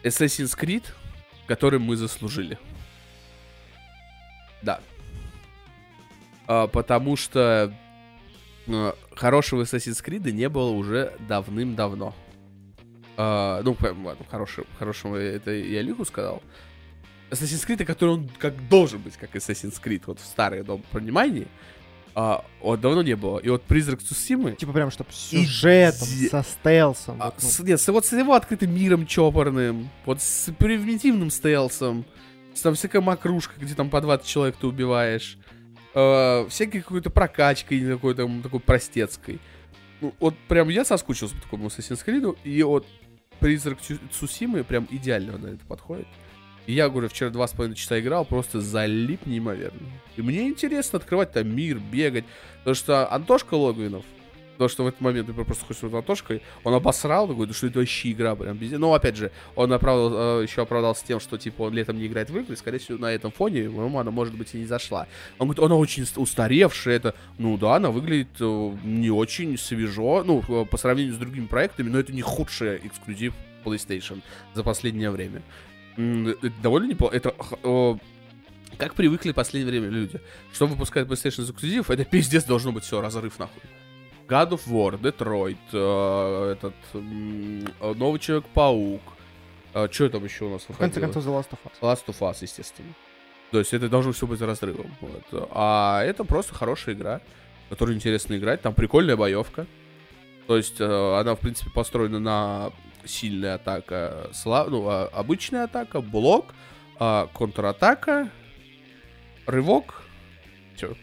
Assassin's 0.03 0.59
Creed, 0.59 0.85
который 1.47 1.79
мы 1.79 1.97
заслужили. 1.97 2.59
Да. 4.63 4.81
А, 6.47 6.67
потому 6.67 7.17
что 7.17 7.73
э, 8.67 8.93
хорошего 9.15 9.63
Assassin's 9.63 10.05
Creed 10.05 10.31
не 10.31 10.49
было 10.49 10.71
уже 10.71 11.15
давным-давно. 11.29 12.15
А, 13.17 13.63
ну, 13.63 13.77
ладно, 13.81 14.25
хорошего, 14.31 14.67
хорошего 14.79 15.17
это 15.17 15.51
я 15.51 15.83
Лигу 15.83 16.05
сказал. 16.05 16.43
Assassin's 17.31 17.67
Creed, 17.67 17.85
который 17.85 18.11
он 18.11 18.29
как 18.39 18.69
должен 18.69 19.01
быть, 19.01 19.17
как 19.17 19.35
Assassin's 19.35 19.81
Creed, 19.83 20.03
вот 20.07 20.21
в 20.21 20.25
старые 20.25 20.63
дом 20.63 20.83
понимании, 20.93 21.49
а, 22.15 22.45
вот 22.61 22.81
давно 22.81 23.03
не 23.03 23.15
было. 23.17 23.39
И 23.39 23.49
вот 23.49 23.63
Призрак 23.63 24.03
Цусимы, 24.03 24.53
Типа 24.53 24.73
прям, 24.73 24.91
чтобы 24.91 25.11
с 25.13 25.17
сюжетом, 25.17 26.09
Иде- 26.09 26.29
со 26.29 26.43
стелсом. 26.43 27.17
а, 27.21 27.27
вот, 27.27 27.35
ну. 27.43 27.49
с, 27.49 27.59
нет, 27.61 27.81
с- 27.81 27.89
вот 27.89 28.05
с 28.07 28.13
его 28.13 28.35
открытым 28.35 28.75
миром 28.75 29.07
чопорным, 29.07 29.89
вот 30.05 30.21
с 30.21 30.53
примитивным 30.59 31.31
стелсом, 31.31 32.05
с 32.55 32.61
там 32.61 32.75
всякая 32.75 33.01
макрушка, 33.01 33.55
где 33.59 33.75
там 33.75 33.89
по 33.91 34.01
20 34.01 34.27
человек 34.27 34.57
ты 34.61 34.67
убиваешь, 34.67 35.39
э, 35.95 36.47
всякой 36.49 36.81
какой-то 36.83 37.11
прокачкой 37.11 37.81
какой-то 37.81 38.23
м, 38.23 38.43
такой 38.43 38.61
простецкой. 38.61 39.41
Ну, 40.01 40.15
вот 40.21 40.35
прям 40.49 40.69
я 40.69 40.85
соскучился 40.85 41.35
по 41.37 41.43
такому 41.43 41.67
Assassin's 41.69 42.05
Creed, 42.05 42.37
и 42.45 42.63
вот 42.63 42.87
Призрак 43.41 43.79
Цусимы 44.13 44.63
прям 44.65 44.87
идеально 44.91 45.37
на 45.39 45.47
это 45.49 45.65
подходит. 45.67 46.07
И 46.67 46.75
я, 46.75 46.89
говорю, 46.89 47.09
вчера 47.09 47.31
два 47.31 47.47
с 47.47 47.53
половиной 47.53 47.77
часа 47.77 47.99
играл, 47.99 48.25
просто 48.25 48.61
залип 48.61 49.27
неимоверно. 49.27 49.81
И 50.17 50.23
мне 50.23 50.49
интересно 50.49 50.99
открывать 50.99 51.33
там 51.33 51.55
мир, 51.55 51.79
бегать. 51.79 52.25
Потому 52.59 52.75
что 52.75 53.13
Антошка 53.13 53.55
Логвинов, 53.55 54.05
то, 54.59 54.69
что 54.69 54.85
в 54.85 54.87
этот 54.87 55.01
момент 55.01 55.27
ты 55.27 55.33
просто 55.33 55.65
ходишь 55.65 55.81
с 55.81 55.95
Антошкой, 55.95 56.41
он 56.63 56.75
обосрал, 56.75 57.27
такой, 57.27 57.49
да 57.49 57.53
что 57.53 57.67
это 57.67 57.81
вообще 57.81 58.13
игра, 58.13 58.37
прям 58.37 58.57
без... 58.57 58.71
Ну, 58.73 58.95
опять 58.95 59.17
же, 59.17 59.33
он 59.57 59.73
оправдал, 59.73 60.41
э, 60.41 60.43
еще 60.45 60.63
оправдался 60.63 61.05
тем, 61.05 61.19
что, 61.19 61.37
типа, 61.37 61.63
он 61.63 61.75
летом 61.75 61.99
не 61.99 62.07
играет 62.07 62.31
в 62.31 62.39
игры, 62.39 62.55
скорее 62.57 62.79
всего, 62.79 62.99
на 62.99 63.13
этом 63.13 63.33
фоне 63.33 63.61
ему 63.61 63.99
она, 63.99 64.11
может 64.13 64.35
быть, 64.35 64.55
и 64.55 64.59
не 64.59 64.67
зашла. 64.67 65.09
Он 65.39 65.49
говорит, 65.49 65.65
она 65.65 65.75
очень 65.75 66.07
ст- 66.07 66.19
устаревшая, 66.19 66.97
это... 66.97 67.15
Ну, 67.39 67.57
да, 67.59 67.77
она 67.77 67.91
выглядит 67.91 68.29
э, 68.39 68.73
не 68.85 69.11
очень 69.11 69.59
свежо, 69.59 70.23
ну, 70.23 70.45
э, 70.47 70.65
по 70.67 70.77
сравнению 70.77 71.15
с 71.15 71.19
другими 71.19 71.47
проектами, 71.47 71.89
но 71.89 71.99
это 71.99 72.13
не 72.13 72.23
худший 72.23 72.77
эксклюзив 72.85 73.35
PlayStation 73.65 74.21
за 74.55 74.63
последнее 74.63 75.11
время. 75.11 75.43
Это 75.97 76.53
довольно 76.63 76.91
неплохо. 76.91 77.17
Это 77.17 77.35
как 78.79 78.95
привыкли 78.95 79.33
в 79.33 79.35
последнее 79.35 79.71
время 79.71 79.89
люди. 79.89 80.21
Что 80.53 80.67
выпускает 80.67 81.09
PlayStation 81.09 81.45
эксклюзив, 81.45 81.91
это 81.91 82.05
пиздец 82.05 82.45
должно 82.45 82.73
быть 82.73 82.85
все, 82.85 83.01
разрыв 83.01 83.39
нахуй. 83.39 83.63
God 84.29 84.51
of 84.51 84.67
War, 84.67 84.99
Detroit, 84.99 85.59
э, 85.73 86.53
этот 86.53 86.75
э, 86.95 87.95
Новый 87.95 88.19
Человек-паук. 88.19 89.03
Э, 89.75 89.89
что 89.91 90.09
там 90.09 90.25
еще 90.25 90.47
у 90.47 90.51
нас 90.51 90.63
выходило? 90.69 90.77
В 90.77 90.79
конце 90.79 91.01
концов, 91.01 91.27
The 91.27 91.39
Last 91.39 91.51
of 91.51 91.59
Us. 91.65 91.81
Last 91.81 92.07
of 92.07 92.19
Us, 92.21 92.39
естественно. 92.41 92.95
То 93.51 93.59
есть 93.59 93.75
это 93.75 93.89
должно 93.89 94.13
все 94.13 94.27
быть 94.27 94.41
разрывом. 94.41 94.91
Вот. 95.01 95.49
А 95.51 96.03
это 96.03 96.25
просто 96.25 96.55
хорошая 96.55 96.95
игра, 96.95 97.21
которую 97.69 97.97
интересно 97.97 98.37
играть. 98.37 98.63
Там 98.63 98.75
прикольная 98.75 99.17
боевка. 99.17 99.67
То 100.47 100.57
есть 100.57 100.81
э, 100.81 101.21
она, 101.21 101.35
в 101.35 101.41
принципе, 101.41 101.71
построена 101.71 102.19
на 102.19 102.73
сильная 103.05 103.55
атака, 103.55 104.31
слав... 104.33 104.69
ну, 104.69 104.87
а, 104.89 105.07
обычная 105.13 105.65
атака, 105.65 106.01
блок, 106.01 106.55
а, 106.99 107.29
контратака, 107.35 108.31
рывок, 109.47 110.03
все. 110.77 110.95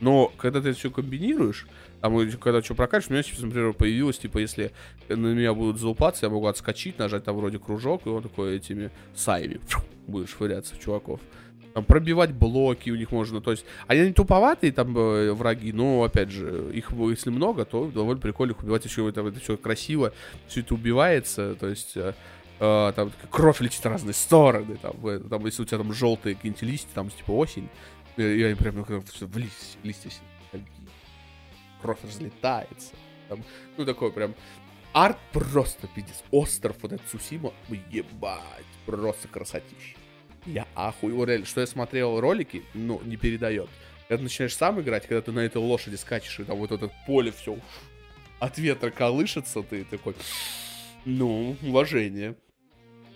Но 0.00 0.32
когда 0.36 0.60
ты 0.60 0.72
все 0.72 0.90
комбинируешь, 0.90 1.66
там, 2.00 2.30
когда 2.38 2.60
что 2.60 2.74
прокачиваешь, 2.74 3.10
у 3.10 3.12
меня 3.14 3.22
сейчас, 3.22 3.40
например, 3.40 3.72
появилось, 3.72 4.18
типа, 4.18 4.38
если 4.38 4.72
на 5.08 5.32
меня 5.32 5.54
будут 5.54 5.80
залупаться, 5.80 6.26
я 6.26 6.30
могу 6.30 6.46
отскочить, 6.46 6.98
нажать 6.98 7.24
там 7.24 7.36
вроде 7.36 7.58
кружок, 7.58 8.04
и 8.04 8.10
он 8.10 8.22
такой 8.22 8.56
этими 8.56 8.90
саями 9.14 9.60
будет 10.06 10.28
швыряться 10.28 10.74
в 10.74 10.80
чуваков. 10.80 11.20
Пробивать 11.82 12.32
блоки 12.32 12.90
у 12.90 12.94
них 12.94 13.10
можно, 13.10 13.40
то 13.40 13.50
есть, 13.50 13.66
они 13.88 14.12
туповатые 14.12 14.72
там 14.72 14.96
э, 14.96 15.32
враги, 15.32 15.72
но, 15.72 16.04
опять 16.04 16.30
же, 16.30 16.70
их 16.72 16.92
если 16.92 17.30
много, 17.30 17.64
то 17.64 17.90
довольно 17.90 18.20
прикольно 18.20 18.52
их 18.52 18.62
убивать, 18.62 18.84
еще 18.84 19.08
это, 19.08 19.26
это 19.26 19.40
все 19.40 19.56
красиво, 19.56 20.12
все 20.46 20.60
это 20.60 20.74
убивается, 20.74 21.56
то 21.56 21.68
есть, 21.68 21.96
э, 21.96 22.14
э, 22.60 22.92
там 22.94 23.10
кровь 23.28 23.60
летит 23.60 23.80
в 23.80 23.86
разные 23.86 24.14
стороны, 24.14 24.76
там, 24.76 25.04
э, 25.04 25.18
там 25.18 25.44
если 25.46 25.62
у 25.62 25.64
тебя 25.64 25.78
там 25.78 25.92
желтые 25.92 26.36
какие-нибудь 26.36 26.62
листья, 26.62 26.90
там, 26.94 27.10
типа, 27.10 27.32
осень, 27.32 27.68
и, 28.16 28.22
и 28.22 28.42
они 28.44 28.54
прям 28.54 28.76
ну, 28.76 28.84
в 28.84 29.36
листья, 29.36 29.78
листья 29.82 30.10
все, 30.10 30.20
кровь 31.82 31.98
разлетается, 32.04 32.92
там, 33.28 33.42
ну, 33.76 33.84
такой 33.84 34.12
прям 34.12 34.32
арт 34.92 35.18
просто 35.32 35.88
пиздец, 35.88 36.22
остров 36.30 36.76
вот 36.82 36.92
этот 36.92 37.08
Сусима, 37.10 37.52
ебать, 37.90 38.64
просто 38.86 39.26
красотища. 39.26 39.96
Я 40.46 40.66
ахуй, 40.74 41.12
реально, 41.24 41.46
что 41.46 41.60
я 41.60 41.66
смотрел 41.66 42.20
ролики, 42.20 42.62
ну, 42.74 43.00
не 43.04 43.16
передает. 43.16 43.68
Когда 44.08 44.18
ты 44.18 44.22
начинаешь 44.24 44.56
сам 44.56 44.80
играть, 44.80 45.06
когда 45.06 45.22
ты 45.22 45.32
на 45.32 45.40
этой 45.40 45.58
лошади 45.58 45.96
скачешь, 45.96 46.40
и 46.40 46.44
там 46.44 46.58
вот 46.58 46.72
это 46.72 46.90
поле 47.06 47.32
все 47.32 47.56
от 48.38 48.58
ветра 48.58 48.90
колышется, 48.90 49.62
ты 49.62 49.84
такой, 49.84 50.14
ну, 51.04 51.56
уважение. 51.62 52.36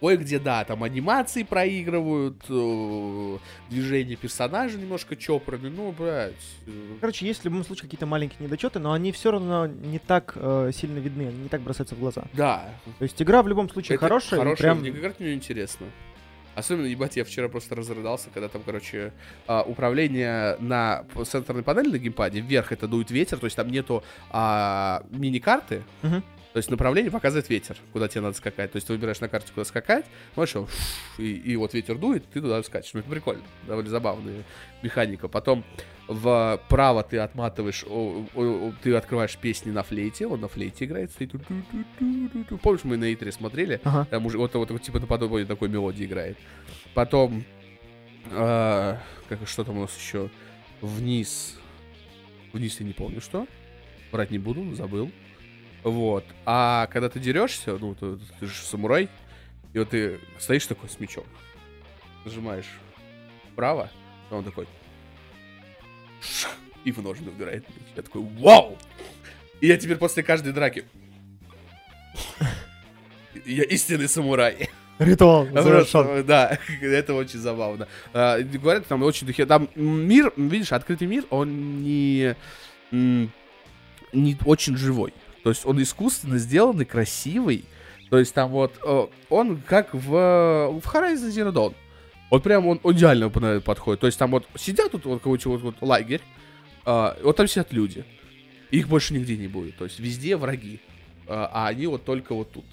Ой, 0.01 0.16
где, 0.16 0.39
да, 0.39 0.64
там 0.64 0.85
анимации 0.85 1.43
проигрывают, 1.43 2.45
э, 2.49 3.39
движения 3.68 4.14
персонажа 4.14 4.79
немножко 4.79 5.16
чопорные, 5.16 5.72
ну, 5.72 5.91
блядь. 5.91 6.35
Э. 6.66 6.97
Короче, 7.01 7.26
есть 7.26 7.41
в 7.41 7.45
любом 7.45 7.64
случае 7.64 7.87
какие-то 7.87 8.07
маленькие 8.07 8.47
недочеты, 8.47 8.79
но 8.79 8.93
они 8.93 9.11
все 9.11 9.33
равно 9.33 9.66
не 9.66 9.99
так 9.99 10.35
э, 10.37 10.70
сильно 10.72 10.99
видны, 10.99 11.22
они 11.22 11.39
не 11.39 11.49
так 11.49 11.62
бросаются 11.62 11.97
в 11.97 11.99
глаза. 11.99 12.26
Да. 12.33 12.72
То 12.99 13.03
есть 13.03 13.20
игра 13.20 13.43
в 13.43 13.49
любом 13.49 13.68
случае 13.68 13.97
Это 13.97 14.05
хорошая. 14.05 14.39
Хорошая, 14.39 14.76
прям... 14.76 14.89
играть 14.89 15.18
мне 15.18 15.35
интересно. 15.35 15.87
Особенно, 16.59 16.87
ебать, 16.87 17.17
я 17.17 17.25
вчера 17.25 17.49
просто 17.49 17.77
разрыдался, 17.77 18.31
когда 18.35 18.49
там, 18.49 18.63
короче, 18.65 19.13
а, 19.47 19.63
управление 19.63 20.57
на 20.59 21.05
сенсорной 21.15 21.63
панели 21.63 21.93
на 21.93 21.99
геймпаде, 21.99 22.41
вверх 22.41 22.73
это 22.73 22.89
дует 22.89 23.13
ветер, 23.13 23.39
то 23.39 23.45
есть 23.45 23.55
там 23.55 23.71
нету 23.71 24.03
а, 24.31 25.05
мини-карты, 25.11 25.85
uh-huh. 26.03 26.21
То 26.53 26.57
есть 26.57 26.70
направление 26.70 27.11
показывает 27.11 27.49
ветер, 27.51 27.76
куда 27.92 28.09
тебе 28.09 28.22
надо 28.22 28.36
скакать. 28.36 28.72
То 28.72 28.76
есть 28.76 28.86
ты 28.86 28.94
выбираешь 28.94 29.20
на 29.20 29.28
карте, 29.28 29.53
куда 29.53 29.64
скакать, 29.64 30.07
он, 30.34 30.66
и, 31.18 31.32
и 31.34 31.57
вот 31.57 31.74
ветер 31.74 31.99
дует, 31.99 32.24
ты 32.30 32.40
туда 32.40 32.62
скачешь. 32.62 32.94
Ну, 32.94 33.01
это 33.01 33.11
прикольно, 33.11 33.42
довольно 33.66 33.90
забавная 33.90 34.44
механика. 34.82 35.28
Потом 35.28 35.64
вправо 36.09 37.03
ты 37.03 37.18
отматываешь, 37.18 37.84
о, 37.86 38.24
о, 38.34 38.72
ты 38.82 38.94
открываешь 38.94 39.36
песни 39.36 39.70
на 39.70 39.82
флейте, 39.82 40.26
он 40.26 40.40
на 40.40 40.49
флейте 40.49 40.86
играет, 40.86 41.11
стоит. 41.11 41.32
Помнишь, 42.62 42.84
мы 42.84 42.96
на 42.96 43.12
Итре 43.12 43.30
смотрели? 43.30 43.80
Ага. 43.84 44.07
Там 44.07 44.24
уже 44.24 44.38
вот, 44.38 44.55
вот, 44.55 44.70
вот 44.70 44.82
типа 44.82 45.01
наподобие 45.01 45.44
такой 45.44 45.68
мелодии 45.68 46.07
играет. 46.07 46.38
Потом, 46.94 47.44
э, 48.30 48.96
как, 49.28 49.38
что 49.46 49.64
там 49.64 49.76
у 49.76 49.82
нас 49.82 49.96
еще? 49.96 50.30
Вниз. 50.80 51.59
Вниз 52.55 52.80
я 52.80 52.86
не 52.86 52.94
помню, 52.94 53.20
что. 53.20 53.46
Брать 54.11 54.30
не 54.30 54.38
буду, 54.38 54.74
забыл. 54.74 55.12
Вот. 55.83 56.24
А 56.45 56.87
когда 56.89 57.09
ты 57.09 57.20
дерешься, 57.20 57.76
ну, 57.79 57.95
ты, 57.95 58.18
ты 58.41 58.47
же 58.47 58.62
самурай, 58.62 59.09
и 59.72 59.79
вот 59.79 59.91
ты 59.91 60.20
стоишь 60.39 60.66
такой 60.66 60.89
с 60.89 60.99
мечом, 61.01 61.24
нажимаешь 62.24 62.79
вправо, 63.53 63.91
а 64.31 64.37
он 64.37 64.45
такой 64.45 64.66
и 66.85 66.93
в 66.93 67.03
ножны 67.03 67.31
убирает. 67.31 67.64
Я 67.97 68.03
такой, 68.03 68.22
вау! 68.39 68.79
И 69.61 69.66
я 69.66 69.76
теперь 69.76 69.97
после 69.97 70.22
каждой 70.22 70.53
драки 70.53 70.85
я 73.45 73.64
истинный 73.64 74.09
самурай. 74.09 74.70
Ритуал 74.99 75.47
завершен. 75.53 76.24
Да, 76.26 76.59
это 76.83 77.14
очень 77.14 77.39
забавно. 77.39 77.89
А, 78.12 78.41
говорят, 78.41 78.87
там 78.87 79.03
очень 79.03 79.26
духе... 79.26 79.47
Там 79.47 79.68
мир, 79.74 80.33
видишь, 80.37 80.72
открытый 80.72 81.07
мир, 81.07 81.24
он 81.31 81.83
не... 81.83 82.35
не 82.91 84.39
очень 84.45 84.76
живой. 84.76 85.12
То 85.43 85.51
есть 85.51 85.64
он 85.66 85.80
искусственно 85.82 86.39
сделанный, 86.39 86.84
красивый. 86.84 87.64
То 88.11 88.18
есть 88.18 88.34
там 88.34 88.51
вот 88.51 88.72
он 89.28 89.62
как 89.66 89.93
в, 89.93 90.01
в 90.01 90.82
Horizon 90.84 91.28
Zero 91.28 91.53
Dawn. 91.53 91.74
Вот 92.30 92.43
прям 92.43 92.66
он, 92.66 92.80
идеально 92.84 93.30
подходит. 93.61 94.01
То 94.01 94.07
есть 94.07 94.18
там 94.18 94.30
вот 94.30 94.47
сидят 94.57 94.93
тут 94.93 95.05
вот 95.05 95.18
какой-то 95.18 95.51
вот, 95.51 95.62
вот 95.62 95.76
лагерь, 95.80 96.20
а, 96.84 97.16
вот 97.22 97.36
там 97.36 97.47
сидят 97.47 97.72
люди. 97.72 98.05
Их 98.70 98.89
больше 98.89 99.14
нигде 99.14 99.36
не 99.36 99.49
будет. 99.49 99.76
То 99.76 99.84
есть 99.84 99.99
везде 99.99 100.36
враги. 100.36 100.80
А, 101.26 101.66
они 101.68 101.86
вот 101.86 102.05
только 102.05 102.34
вот 102.34 102.53
тут. 102.53 102.64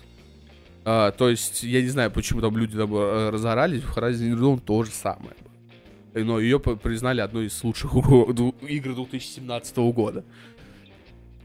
То 0.84 1.30
есть 1.30 1.63
я 1.63 1.82
не 1.82 1.88
знаю, 1.88 2.11
почему 2.11 2.41
там 2.41 2.55
люди 2.55 2.78
там 2.78 2.93
э, 2.93 3.32
разорались. 3.32 3.82
В 3.82 3.97
Horizon 3.97 4.34
Zero 4.34 4.39
Dawn 4.39 4.61
то 4.63 4.84
же 4.84 4.91
самое. 4.91 5.36
Но 6.13 6.39
ее 6.39 6.59
признали 6.59 7.22
одной 7.22 7.47
из 7.47 7.63
лучших 7.63 7.91
игр 8.61 8.93
2017 8.93 9.78
года. 9.78 10.24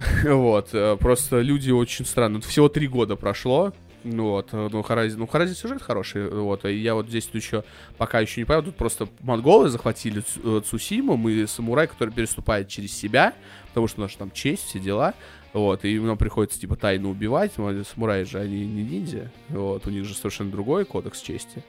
Вот, 0.25 0.71
э, 0.73 0.97
просто 0.97 1.41
люди 1.41 1.71
очень 1.71 2.05
странно. 2.05 2.41
Всего 2.41 2.69
три 2.69 2.89
года 2.89 3.17
прошло, 3.17 3.73
ну 4.05 4.31
вот, 4.31 4.49
э, 4.53 4.69
ну 4.73 4.81
Horizon, 4.81 5.17
ну 5.19 5.25
Horizon 5.27 5.55
сюжет 5.55 5.83
хороший, 5.83 6.29
вот, 6.29 6.65
и 6.65 6.75
я 6.75 6.95
вот 6.95 7.09
здесь 7.09 7.27
тут 7.27 7.37
еще 7.37 7.65
пока 7.99 8.21
еще 8.21 8.41
не 8.41 8.45
понял, 8.45 8.63
тут 8.63 8.77
просто 8.77 9.09
монголы 9.21 9.69
захватили 9.69 10.23
э, 10.43 10.63
Цусиму, 10.65 11.17
мы 11.17 11.47
самурай, 11.47 11.87
который 11.87 12.15
переступает 12.15 12.69
через 12.69 12.97
себя, 12.97 13.35
потому 13.69 13.89
что 13.89 14.01
у 14.01 14.05
нас 14.05 14.15
там 14.15 14.31
честь, 14.31 14.65
все 14.65 14.79
дела, 14.79 15.15
вот, 15.53 15.85
и 15.85 15.99
нам 15.99 16.17
приходится, 16.17 16.59
типа, 16.59 16.77
тайно 16.77 17.11
убивать, 17.11 17.53
самураи 17.53 18.25
же, 18.25 18.39
они 18.39 18.67
не 18.67 18.83
ниндзя, 18.83 19.31
вот, 19.49 19.87
у 19.87 19.91
них 19.91 20.05
же 20.05 20.15
совершенно 20.15 20.51
другой 20.51 20.85
кодекс 20.85 21.21
чести. 21.21 21.63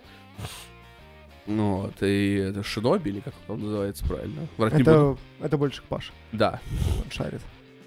Ну 1.47 1.77
вот, 1.77 2.03
и 2.03 2.35
это 2.35 2.63
шиноби, 2.63 3.09
или 3.09 3.19
как 3.19 3.33
он 3.47 3.61
называется 3.61 4.05
правильно? 4.05 4.47
Врать 4.57 4.79
это, 4.79 5.17
это 5.41 5.57
больше 5.57 5.81
Паш. 5.89 6.13
Да. 6.31 6.61
Он 7.03 7.11
шарит. 7.11 7.41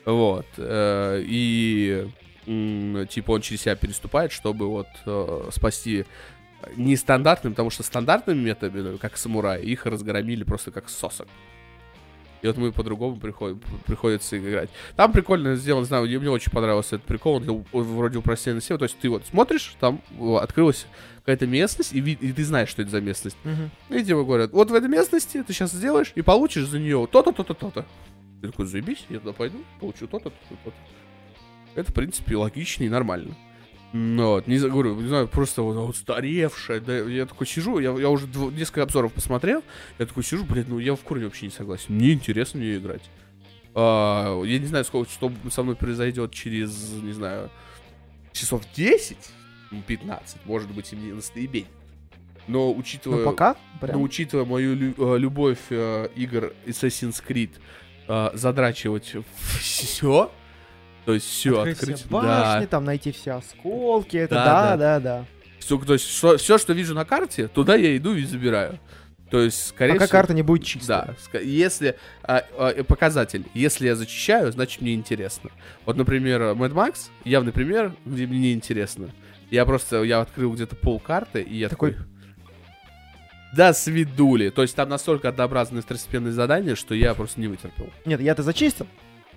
Вот. 0.05 0.47
Э, 0.57 1.23
и 1.25 2.09
типа 2.47 3.31
он 3.31 3.41
через 3.41 3.63
себя 3.63 3.75
переступает, 3.75 4.33
чтобы 4.33 4.69
вот 4.69 4.89
э, 5.07 5.49
спасти 5.51 6.05
нестандартным, 6.77 7.55
потому 7.55 7.71
что 7.71 7.83
стандартными 7.83 8.39
методами, 8.39 8.97
как 8.97 9.17
самурай, 9.17 9.63
их 9.63 9.87
разгромили 9.87 10.45
просто 10.45 10.71
как 10.71 10.89
сосок. 10.89 11.29
И 12.43 12.47
вот 12.47 12.59
мы 12.59 12.73
по-другому 12.73 13.17
приходим, 13.17 13.59
приходится 13.87 14.37
играть. 14.37 14.69
Там 14.97 15.13
прикольно 15.13 15.57
сделано, 15.57 15.87
знаю, 15.87 16.05
мне 16.05 16.31
очень 16.31 16.53
понравился 16.53 16.97
этот 16.97 17.07
прикол, 17.07 17.37
он 17.37 17.65
вроде 17.73 18.19
упрощенный 18.19 18.61
сев, 18.61 18.79
то 18.79 18.85
есть 18.85 18.99
ты 18.99 19.09
вот 19.09 19.25
смотришь, 19.25 19.75
там 19.81 20.03
открылась 20.39 20.87
какая-то 21.21 21.47
местность, 21.47 21.95
и, 21.95 22.01
и 22.01 22.33
ты 22.35 22.45
знаешь, 22.45 22.69
что 22.69 22.83
это 22.83 22.91
за 22.91 23.01
местность. 23.01 23.39
Uh-huh. 23.45 23.99
И 23.99 24.05
тебе 24.05 24.23
говорят, 24.23 24.53
вот 24.53 24.71
в 24.71 24.75
этой 24.75 24.91
местности 24.91 25.43
ты 25.43 25.55
сейчас 25.55 25.73
сделаешь 25.73 26.13
и 26.15 26.21
получишь 26.21 26.67
за 26.67 26.79
нее 26.79 27.09
то-то, 27.11 27.33
то-то, 27.33 27.55
то-то. 27.55 27.87
Ты 28.45 28.51
такой, 28.51 28.67
заебись, 28.67 29.07
я 29.09 29.21
туда 29.21 29.33
пойду, 29.33 29.65
получу 29.81 30.07
то-то, 30.07 30.29
то-то, 30.29 30.57
то-то. 30.65 30.77
Это, 31.81 31.91
в 31.91 31.95
принципе, 31.95 32.37
логично 32.37 32.85
и 32.85 32.91
нормально. 32.91 33.35
Ну, 33.95 34.27
вот, 34.33 34.47
не 34.47 34.59
говорю, 34.59 35.01
не 35.01 35.09
знаю, 35.09 35.29
просто 35.29 35.63
вот, 35.63 35.77
вот 35.77 35.97
старевшая, 35.97 36.81
да, 36.81 36.99
я 36.99 37.25
такой 37.25 37.47
сижу, 37.47 37.79
я, 37.79 37.93
я 37.93 38.11
уже 38.11 38.27
дв- 38.27 38.53
несколько 38.53 38.83
обзоров 38.83 39.15
посмотрел, 39.15 39.63
я 39.99 40.05
такой 40.05 40.25
сижу, 40.25 40.45
блин, 40.45 40.67
ну 40.69 40.79
я 40.79 40.95
в 40.95 41.01
корне 41.01 41.25
вообще 41.25 41.47
не 41.47 41.53
согласен, 41.53 41.95
мне 41.95 42.13
интересно 42.13 42.61
мне 42.61 42.77
играть. 42.77 43.09
А, 43.75 44.43
я 44.43 44.59
не 44.59 44.67
знаю, 44.67 44.85
сколько, 44.85 45.11
что 45.11 45.33
со 45.51 45.63
мной 45.63 45.75
произойдет 45.77 46.33
через, 46.35 46.91
не 47.03 47.13
знаю, 47.13 47.51
часов 48.33 48.63
10, 48.77 49.17
15, 49.87 50.37
может 50.45 50.71
быть, 50.71 50.93
и 50.93 50.97
мне 50.97 51.15
настоебень. 51.15 51.67
Но 52.47 52.75
учитывая, 52.75 53.21
ну, 53.21 53.25
пока, 53.25 53.57
прям. 53.81 53.97
но 53.97 54.03
учитывая 54.03 54.45
мою 54.45 54.75
лю- 54.75 54.95
э, 54.99 55.19
любовь 55.19 55.61
э, 55.71 56.09
игр 56.15 56.53
Assassin's 56.67 57.23
Creed, 57.27 57.53
э, 58.09 58.31
задрачивать 58.35 59.17
все, 59.61 60.31
то 61.05 61.15
есть 61.15 61.27
все 61.27 61.59
открыть. 61.59 61.79
открыть 61.79 61.99
все 61.99 62.09
башни, 62.09 62.61
да. 62.61 62.67
там 62.67 62.85
найти 62.85 63.13
все 63.13 63.33
осколки, 63.33 64.17
это 64.17 64.35
да, 64.35 64.45
да, 64.45 64.77
да. 64.77 65.01
да. 65.01 65.25
Все, 65.59 65.79
то 65.79 65.95
есть, 65.95 66.05
все, 66.05 66.59
что 66.59 66.73
вижу 66.75 66.95
на 66.95 67.05
карте, 67.05 67.49
туда 67.49 67.75
я 67.75 67.97
иду 67.97 68.15
и 68.15 68.25
забираю. 68.25 68.79
То 69.31 69.41
есть, 69.41 69.69
скорее 69.69 69.95
Пока 69.95 70.05
всего... 70.05 70.19
карта 70.19 70.35
не 70.35 70.43
будет 70.43 70.65
чистая. 70.65 71.17
Да, 71.33 71.39
если 71.41 71.97
а, 72.23 72.45
а, 72.57 72.85
показатель, 72.85 73.47
если 73.55 73.87
я 73.87 73.97
зачищаю, 73.97 74.53
значит 74.53 74.83
мне 74.83 74.95
интересно. 74.95 75.51
Вот, 75.87 75.97
например, 75.97 76.43
Mad 76.43 76.73
Max, 76.73 77.09
явный 77.25 77.53
пример, 77.53 77.95
где 78.05 78.27
мне 78.27 78.53
интересно. 78.53 79.09
Я 79.51 79.65
просто, 79.65 80.03
я 80.03 80.21
открыл 80.21 80.53
где-то 80.53 80.77
пол 80.77 81.01
карты, 81.01 81.43
и 81.43 81.57
я 81.57 81.69
такой... 81.69 81.93
Такой- 81.93 82.07
Да, 83.57 83.73
свидули. 83.73 84.51
То 84.51 84.63
есть 84.63 84.75
там 84.75 84.89
настолько 84.89 85.29
однообразные 85.29 85.83
второстепенные 85.83 86.33
задания, 86.33 86.75
что 86.75 86.95
я 86.95 87.15
просто 87.15 87.41
не 87.41 87.47
вытерпел. 87.49 87.91
Нет, 88.05 88.21
я-то 88.21 88.43
зачистил. 88.43 88.87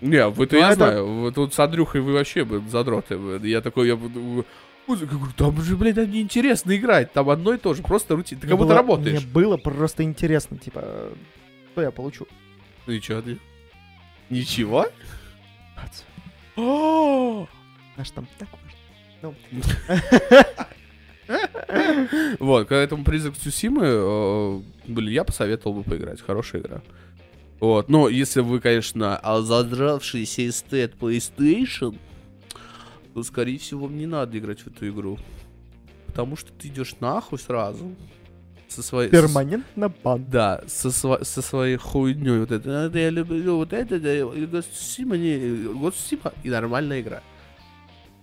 Не, 0.01 0.27
вы-то 0.27 0.55
Ну, 0.55 0.61
я 0.61 0.67
это- 0.67 0.75
знаю. 0.75 1.07
Вот 1.21 1.35
тут 1.35 1.53
с 1.53 1.59
Андрюхой 1.59 2.01
вы 2.01 2.13
вообще 2.13 2.43
бы 2.43 2.61
задроты. 2.69 3.17
вы. 3.17 3.47
Я 3.47 3.61
такой, 3.61 3.87
я 3.87 3.95
буду... 3.95 4.45
«Ой, 4.87 4.97
я 4.99 5.05
говорю, 5.05 5.33
там 5.35 5.61
же, 5.61 5.75
блядь, 5.75 5.95
там 5.95 6.09
неинтересно 6.09 6.73
играть. 6.77 7.11
Там 7.11 7.29
одно 7.29 7.53
и 7.53 7.57
то 7.57 7.73
же, 7.73 7.83
просто 7.83 8.15
рутин. 8.15 8.39
Ты 8.39 8.47
Мне 8.47 8.51
как 8.51 8.57
будто 8.59 8.69
было- 8.69 8.75
работаешь. 8.77 9.19
Мне 9.23 9.27
было 9.33 9.57
просто 9.57 10.03
интересно, 10.03 10.57
типа, 10.57 11.09
что 11.73 11.81
я 11.81 11.91
получу. 11.91 12.25
Ну 12.85 12.93
и 12.93 13.01
чё 13.01 13.21
ты? 13.21 13.37
Ничего? 14.29 14.87
О! 16.55 17.47
Наш 17.97 18.09
там 18.11 18.27
так 18.37 18.47
важно. 19.21 19.35
Вот, 22.39 22.67
к 22.67 22.71
этому 22.71 23.03
призрак 23.03 23.35
Цусимы, 23.35 23.83
э, 23.85 24.59
блин, 24.87 25.09
я 25.11 25.23
посоветовал 25.23 25.77
бы 25.77 25.83
поиграть. 25.83 26.21
Хорошая 26.21 26.61
игра. 26.61 26.81
Вот, 27.59 27.89
но 27.89 28.07
если 28.07 28.41
вы, 28.41 28.59
конечно, 28.59 29.19
задравшийся 29.41 30.47
эстет 30.47 30.95
PlayStation, 30.99 31.97
то, 33.13 33.23
скорее 33.23 33.57
всего, 33.57 33.83
вам 33.87 33.97
не 33.97 34.05
надо 34.05 34.37
играть 34.37 34.59
в 34.59 34.67
эту 34.67 34.87
игру. 34.89 35.17
Потому 36.05 36.35
что 36.35 36.51
ты 36.53 36.67
идешь 36.67 36.95
нахуй 36.99 37.39
сразу. 37.39 37.95
Со 38.67 38.83
своей... 38.83 39.09
Перманентно 39.09 39.89
бан. 40.03 40.25
Да, 40.29 40.61
со, 40.67 40.89
сва- 40.89 41.23
со 41.23 41.41
своей 41.41 41.77
хуйней 41.77 42.39
вот 42.39 42.51
это. 42.51 42.85
«А, 42.85 42.89
да 42.89 42.99
я 42.99 43.09
люблю 43.09 43.55
вот 43.55 43.71
это, 43.73 43.99
да, 43.99 44.09
Tsushima, 44.09 45.17
не, 45.17 45.37
Tsushima 45.37 46.33
и 46.43 46.49
нормальная 46.49 47.01
игра. 47.01 47.23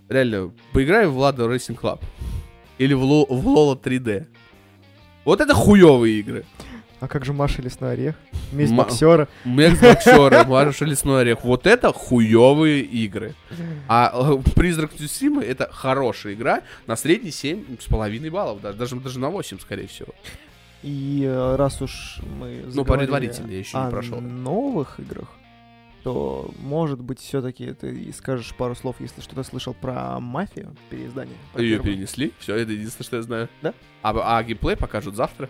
Реально, 0.07 0.53
поиграй 0.71 1.07
в 1.07 1.13
Влада 1.13 1.43
Racing 1.45 1.79
Club. 1.79 1.99
Или 2.77 2.93
в, 2.93 3.03
Ло, 3.03 3.25
в 3.25 3.47
Лола 3.47 3.75
3D. 3.75 4.25
Вот 5.23 5.41
это 5.41 5.53
хуевые 5.53 6.19
игры. 6.19 6.45
А 6.99 7.07
как 7.07 7.25
же 7.25 7.33
Маша 7.33 7.61
Лесной 7.61 7.93
Орех? 7.93 8.15
Месть 8.51 8.71
Ма- 8.71 8.83
боксера. 8.83 9.27
Мекс 9.43 9.79
Боксера, 9.79 10.43
Маша 10.45 10.85
Лесной 10.85 11.21
Орех. 11.21 11.43
Вот 11.43 11.67
это 11.67 11.91
хуевые 11.93 12.81
игры. 12.81 13.35
А 13.87 14.11
э, 14.13 14.37
Призрак 14.55 14.93
Тюсимы 14.93 15.43
это 15.43 15.69
хорошая 15.71 16.33
игра 16.33 16.61
на 16.87 16.95
средний 16.95 17.29
7,5 17.31 18.29
баллов. 18.31 18.61
Даже, 18.61 18.77
даже, 18.77 18.95
даже 18.97 19.19
на 19.19 19.29
8, 19.29 19.59
скорее 19.59 19.87
всего. 19.87 20.13
И 20.83 21.23
э, 21.25 21.55
раз 21.57 21.81
уж 21.81 22.19
мы 22.39 22.63
Ну, 22.73 22.85
предварительно 22.85 23.51
я 23.51 23.59
еще 23.59 23.77
не 23.77 23.89
прошел. 23.89 24.21
новых 24.21 24.99
играх, 24.99 25.27
то, 26.05 26.51
может 26.59 27.01
быть, 27.01 27.19
все-таки 27.19 27.73
ты 27.73 28.13
скажешь 28.13 28.53
пару 28.55 28.75
слов, 28.75 28.97
если 28.99 29.21
что-то 29.21 29.41
слышал 29.41 29.73
про 29.73 30.19
мафию, 30.19 30.75
переиздание. 30.91 31.35
про 31.51 31.63
Ее 31.63 31.77
первое. 31.77 31.93
перенесли. 31.93 32.31
Все, 32.37 32.53
это 32.55 32.73
единственное, 32.73 33.05
что 33.05 33.15
я 33.17 33.21
знаю. 33.23 33.49
Да? 33.63 33.73
А, 34.03 34.37
а 34.37 34.43
геймплей 34.43 34.77
покажут 34.77 35.15
завтра. 35.15 35.49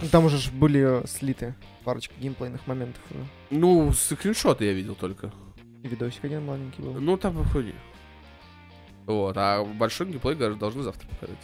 Ну, 0.00 0.08
Там 0.08 0.24
уже 0.24 0.38
ж 0.38 0.50
были 0.50 1.02
э, 1.02 1.06
слиты 1.06 1.54
парочка 1.84 2.14
геймплейных 2.18 2.66
моментов. 2.66 3.02
э, 3.10 3.16
Ну, 3.50 3.92
скриншоты 3.92 4.64
я 4.64 4.72
видел 4.72 4.94
только. 4.94 5.30
и 5.82 5.88
Видосик 5.88 6.24
один 6.24 6.46
маленький 6.46 6.80
был. 6.80 6.94
Ну, 6.94 7.18
там 7.18 7.44
хуйня. 7.44 7.74
Вот, 9.04 9.36
а 9.36 9.62
большой 9.62 10.06
геймплей 10.06 10.36
даже 10.36 10.56
должны 10.56 10.82
завтра 10.84 11.06
показать. 11.06 11.36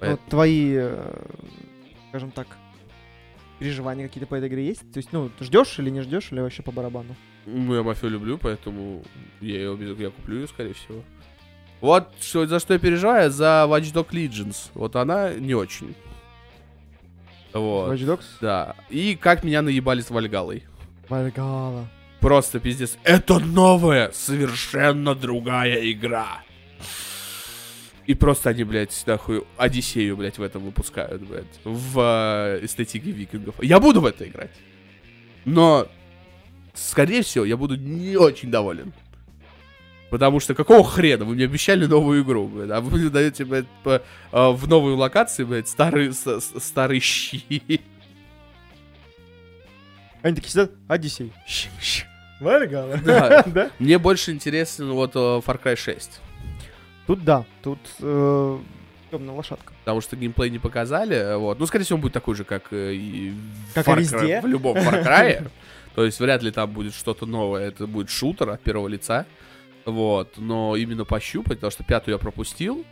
Ну, 0.00 0.10
Вот 0.10 0.20
твои, 0.28 0.74
э, 0.78 1.24
скажем 2.08 2.32
так, 2.32 2.48
переживания 3.62 4.08
какие-то 4.08 4.26
по 4.26 4.34
этой 4.34 4.48
игре 4.48 4.66
есть? 4.66 4.80
То 4.92 4.98
есть, 4.98 5.12
ну, 5.12 5.30
ждешь 5.40 5.78
или 5.78 5.90
не 5.90 6.00
ждешь, 6.00 6.32
или 6.32 6.40
вообще 6.40 6.62
по 6.62 6.72
барабану? 6.72 7.14
Ну, 7.46 7.74
я 7.74 7.82
мафию 7.82 8.10
люблю, 8.10 8.38
поэтому 8.38 9.04
я 9.40 9.56
ее 9.56 9.96
я 9.98 10.10
куплю 10.10 10.40
ее, 10.40 10.48
скорее 10.48 10.74
всего. 10.74 11.02
Вот 11.80 12.12
что, 12.20 12.46
за 12.46 12.58
что 12.58 12.74
я 12.74 12.80
переживаю, 12.80 13.30
за 13.30 13.66
Watch 13.68 13.92
Dogs 13.92 14.10
Legends. 14.10 14.70
Вот 14.74 14.96
она 14.96 15.32
не 15.34 15.54
очень. 15.54 15.94
Вот. 17.52 17.92
Watch 17.92 18.06
Dogs? 18.06 18.24
Да. 18.40 18.76
И 18.90 19.16
как 19.16 19.44
меня 19.44 19.62
наебали 19.62 20.00
с 20.00 20.10
Вальгалой. 20.10 20.64
Вальгала. 21.08 21.88
Просто 22.20 22.60
пиздец. 22.60 22.96
Это 23.02 23.38
новая, 23.38 24.10
совершенно 24.12 25.14
другая 25.14 25.90
игра. 25.90 26.42
И 28.06 28.14
просто 28.14 28.50
они, 28.50 28.64
блядь, 28.64 29.02
нахуй 29.06 29.44
Одиссею, 29.56 30.16
блядь, 30.16 30.38
в 30.38 30.42
этом 30.42 30.62
выпускают, 30.64 31.22
блядь. 31.22 31.60
В 31.64 31.98
э, 32.00 32.64
эстетике 32.64 33.10
викингов. 33.12 33.54
Я 33.62 33.78
буду 33.78 34.00
в 34.00 34.06
это 34.06 34.26
играть. 34.28 34.50
Но, 35.44 35.86
скорее 36.74 37.22
всего, 37.22 37.44
я 37.44 37.56
буду 37.56 37.76
не 37.76 38.16
очень 38.16 38.50
доволен. 38.50 38.92
Потому 40.10 40.40
что 40.40 40.54
какого 40.54 40.84
хрена? 40.84 41.24
Вы 41.24 41.34
мне 41.36 41.44
обещали 41.44 41.86
новую 41.86 42.22
игру, 42.22 42.46
блядь, 42.48 42.70
а 42.70 42.80
вы 42.80 42.98
мне 42.98 43.08
даете, 43.08 43.44
блядь, 43.44 43.66
по- 43.82 44.02
э, 44.32 44.50
в 44.50 44.68
новой 44.68 44.94
локации, 44.94 45.44
блядь, 45.44 45.68
старый, 45.68 46.12
с- 46.12 46.40
с- 46.40 46.60
старый 46.60 47.00
щи. 47.00 47.80
Они 50.22 50.34
такие 50.36 50.50
сидят, 50.50 50.72
Одиссей. 50.88 51.32
Да? 53.04 53.42
Мне 53.78 53.98
больше 53.98 54.32
интересен 54.32 54.90
вот 54.92 55.12
э, 55.14 55.18
Far 55.18 55.62
Cry 55.62 55.76
6. 55.76 56.20
Тут 57.16 57.24
да, 57.24 57.44
тут 57.62 57.78
э, 58.00 58.58
темная 59.10 59.34
лошадка. 59.34 59.72
Потому 59.80 60.00
что 60.00 60.16
геймплей 60.16 60.50
не 60.50 60.58
показали, 60.58 61.14
э, 61.16 61.36
вот. 61.36 61.58
Ну, 61.58 61.66
скорее 61.66 61.84
всего, 61.84 61.96
он 61.96 62.00
будет 62.02 62.12
такой 62.14 62.34
же, 62.34 62.44
как 62.44 62.72
э, 62.72 62.94
и 62.94 63.30
в 63.30 63.74
Как 63.74 63.86
и 63.86 63.90
Far 63.90 63.94
Cry- 63.96 64.00
везде. 64.00 64.40
в 64.40 64.46
любом 64.46 64.76
Far 64.76 65.04
Cry. 65.04 65.48
То 65.94 66.04
есть 66.06 66.18
вряд 66.20 66.42
ли 66.42 66.50
там 66.50 66.70
будет 66.70 66.94
что-то 66.94 67.26
новое. 67.26 67.68
Это 67.68 67.86
будет 67.86 68.08
шутер 68.08 68.48
от 68.48 68.62
первого 68.62 68.88
лица. 68.88 69.26
Вот. 69.84 70.38
Но 70.38 70.74
именно 70.76 71.04
пощупать, 71.04 71.58
потому 71.58 71.70
что 71.70 71.84
пятую 71.84 72.14
я 72.14 72.18
пропустил. 72.18 72.84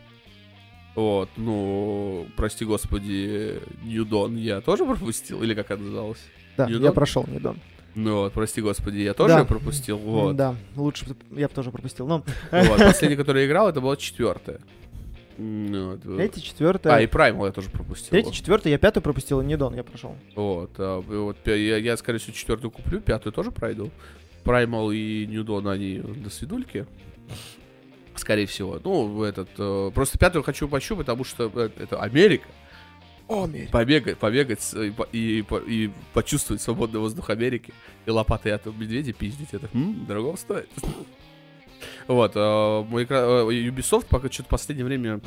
Вот, 0.96 1.30
ну, 1.36 2.26
прости 2.36 2.64
господи, 2.64 3.60
Ньюдон 3.84 4.36
я 4.36 4.60
тоже 4.60 4.84
пропустил, 4.84 5.40
или 5.42 5.54
как 5.54 5.70
это 5.70 5.80
называлось? 5.80 6.18
Да, 6.56 6.66
You 6.66 6.82
я 6.82 6.92
прошел, 6.92 7.24
не 7.28 7.38
дон. 7.38 7.58
Ну 7.94 8.20
вот, 8.20 8.32
прости 8.32 8.60
господи, 8.60 8.98
я 8.98 9.14
тоже 9.14 9.34
Да. 9.34 9.44
пропустил, 9.44 9.98
вот. 9.98 10.36
Да, 10.36 10.54
лучше 10.76 11.06
я 11.32 11.48
бы 11.48 11.54
тоже 11.54 11.70
пропустил. 11.70 12.06
Но 12.06 12.24
Вот, 12.50 12.78
последний, 12.78 13.16
который 13.16 13.42
я 13.42 13.48
играл, 13.48 13.68
это 13.68 13.80
была 13.80 13.96
четвертая. 13.96 14.60
Вот, 15.36 16.00
э. 16.04 16.16
третий, 16.16 16.42
четвертый. 16.42 16.92
А, 16.92 17.00
и 17.00 17.06
Primal 17.06 17.46
я 17.46 17.52
тоже 17.52 17.70
пропустил. 17.70 18.10
Третий, 18.10 18.32
четвертый, 18.32 18.70
я 18.70 18.78
пятую 18.78 19.02
пропустил, 19.02 19.40
и 19.40 19.44
не 19.44 19.56
дон, 19.56 19.74
я 19.74 19.82
прошел. 19.82 20.14
Вот, 20.36 20.72
а, 20.78 21.00
вот 21.00 21.38
я, 21.46 21.78
я, 21.78 21.96
скорее 21.96 22.18
всего, 22.18 22.34
четвертую 22.34 22.70
куплю, 22.70 23.00
пятую 23.00 23.32
тоже 23.32 23.50
пройду. 23.50 23.90
Primal 24.44 24.94
и 24.94 25.26
Dawn, 25.26 25.70
они 25.70 25.98
до 25.98 26.30
свидульки. 26.30 26.86
Скорее 28.16 28.46
всего. 28.46 28.78
Ну, 28.82 29.22
этот... 29.22 29.48
э, 29.56 29.90
просто 29.94 30.18
пятую 30.18 30.42
хочу 30.42 30.68
пощупать, 30.68 31.06
потому 31.06 31.24
что 31.24 31.50
э, 31.54 31.70
это 31.78 32.00
Америка. 32.02 32.46
Мерь. 33.46 33.68
Побегать, 33.70 34.18
побегать 34.18 34.74
и, 34.74 34.92
и, 35.12 35.44
и 35.66 35.90
почувствовать 36.12 36.60
свободный 36.62 37.00
воздух 37.00 37.30
Америки. 37.30 37.72
И 38.06 38.10
лопатой 38.10 38.52
от 38.52 38.66
медведя 38.66 39.12
пиздить. 39.12 39.48
Это 39.52 39.68
м, 39.74 40.04
дорого 40.06 40.36
стоит. 40.36 40.68
Вот, 42.08 42.34
мой 42.34 43.04
экра- 43.04 43.48
э, 43.50 43.68
Ubisoft 43.68 44.06
пока 44.10 44.28
что-то 44.30 44.48
в 44.48 44.50
последнее 44.50 44.84
время 44.84 45.20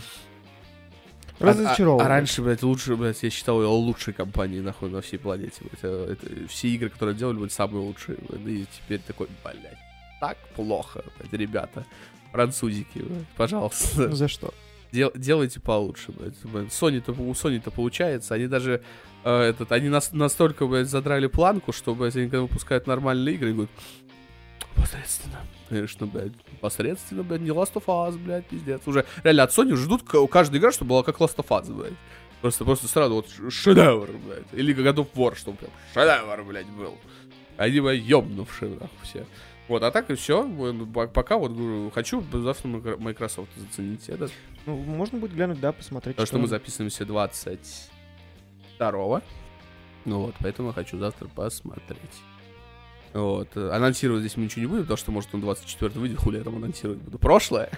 а- 1.39 1.45
Разочарован. 1.45 2.01
А, 2.01 2.05
а 2.05 2.09
раньше, 2.09 2.41
блядь, 2.43 2.61
лучше, 2.61 2.95
блядь, 2.95 3.23
я 3.23 3.29
считал 3.31 3.59
ее 3.61 3.67
лучшей 3.67 4.13
компанией, 4.13 4.61
нахуй, 4.61 4.89
на 4.89 5.01
всей 5.01 5.17
планете. 5.17 5.61
блядь. 5.61 5.79
Это, 5.83 6.11
это- 6.11 6.47
все 6.47 6.67
игры, 6.69 6.89
которые 6.89 7.15
делали, 7.15 7.37
были 7.37 7.49
самые 7.49 7.81
лучшие. 7.83 8.17
блядь. 8.29 8.47
И 8.47 8.65
теперь 8.77 8.99
такой, 8.99 9.27
блядь, 9.43 9.77
так 10.19 10.37
плохо, 10.55 11.03
блядь, 11.19 11.33
ребята. 11.33 11.85
Французики, 12.31 12.99
блядь, 12.99 13.27
пожалуйста. 13.35 14.13
За 14.13 14.27
что? 14.27 14.53
Дел- 14.93 15.11
делайте 15.15 15.59
получше, 15.59 16.11
блядь. 16.11 16.35
Sony-то, 16.69 17.11
у 17.13 17.31
Sony-то 17.33 17.71
получается. 17.71 18.35
Они 18.35 18.45
даже, 18.47 18.83
э, 19.23 19.39
этот, 19.41 19.71
они 19.71 19.89
нас, 19.89 20.11
настолько, 20.13 20.67
блядь, 20.67 20.87
задрали 20.87 21.25
планку, 21.27 21.71
что, 21.73 21.95
блядь, 21.95 22.15
они 22.15 22.25
когда 22.29 22.43
выпускают 22.43 22.85
нормальные 22.87 23.33
игры, 23.35 23.53
говорят, 23.53 23.71
посредственно. 24.75 25.39
Конечно, 25.69 26.05
блядь, 26.07 26.33
посредственно, 26.61 27.23
блядь, 27.23 27.41
не 27.41 27.49
Last 27.49 27.73
of 27.73 27.85
Us, 27.87 28.17
блядь, 28.17 28.45
пиздец. 28.45 28.81
Уже, 28.85 29.05
реально, 29.23 29.43
от 29.43 29.51
Sony 29.51 29.75
ждут 29.75 30.03
к- 30.03 30.27
каждая 30.27 30.59
игра, 30.59 30.71
чтобы 30.71 30.89
была 30.89 31.03
как 31.03 31.17
Last 31.19 31.37
of 31.37 31.47
Us, 31.47 31.73
блядь. 31.73 31.93
Просто, 32.41 32.65
просто 32.65 32.87
сразу 32.87 33.15
вот 33.15 33.27
шедевр, 33.51 34.09
блядь. 34.25 34.43
Или 34.51 34.75
God 34.75 34.95
of 34.97 35.07
War, 35.15 35.35
чтобы 35.35 35.57
прям 35.57 35.71
шедевр, 35.93 36.43
блядь, 36.43 36.67
был. 36.67 36.95
Они, 37.57 37.79
блядь, 37.79 38.01
ёбнувшие, 38.01 38.71
нахуй, 38.71 38.89
все. 39.03 39.25
Вот, 39.69 39.81
а 39.81 39.91
так 39.91 40.11
и 40.11 40.15
все. 40.15 40.43
Пока 41.13 41.37
вот 41.37 41.51
говорю, 41.51 41.89
хочу 41.91 42.21
завтра 42.33 42.67
Micro- 42.67 42.97
Microsoft 42.99 43.49
заценить. 43.55 44.09
Это 44.09 44.29
Ну, 44.65 44.77
можно 44.77 45.17
будет 45.17 45.33
глянуть, 45.33 45.59
да, 45.59 45.71
посмотреть. 45.71 46.15
Потому 46.15 46.27
что 46.27 46.39
мы 46.39 46.47
записываемся 46.47 47.05
22 47.05 49.21
Ну 50.05 50.19
вот, 50.19 50.35
поэтому 50.39 50.69
я 50.69 50.73
хочу 50.73 50.97
завтра 50.97 51.27
посмотреть. 51.27 51.99
Вот. 53.13 53.49
э, 53.55 53.69
Анонсировать 53.71 54.21
здесь 54.21 54.37
мы 54.37 54.45
ничего 54.45 54.61
не 54.61 54.67
будем, 54.67 54.83
потому 54.83 54.97
что, 54.97 55.11
может, 55.11 55.33
он 55.33 55.41
24 55.41 55.91
выйдет, 55.99 56.19
хули 56.19 56.37
я 56.37 56.43
там 56.43 56.55
анонсировать 56.55 56.99
буду. 56.99 57.19
Прошлое. 57.19 57.69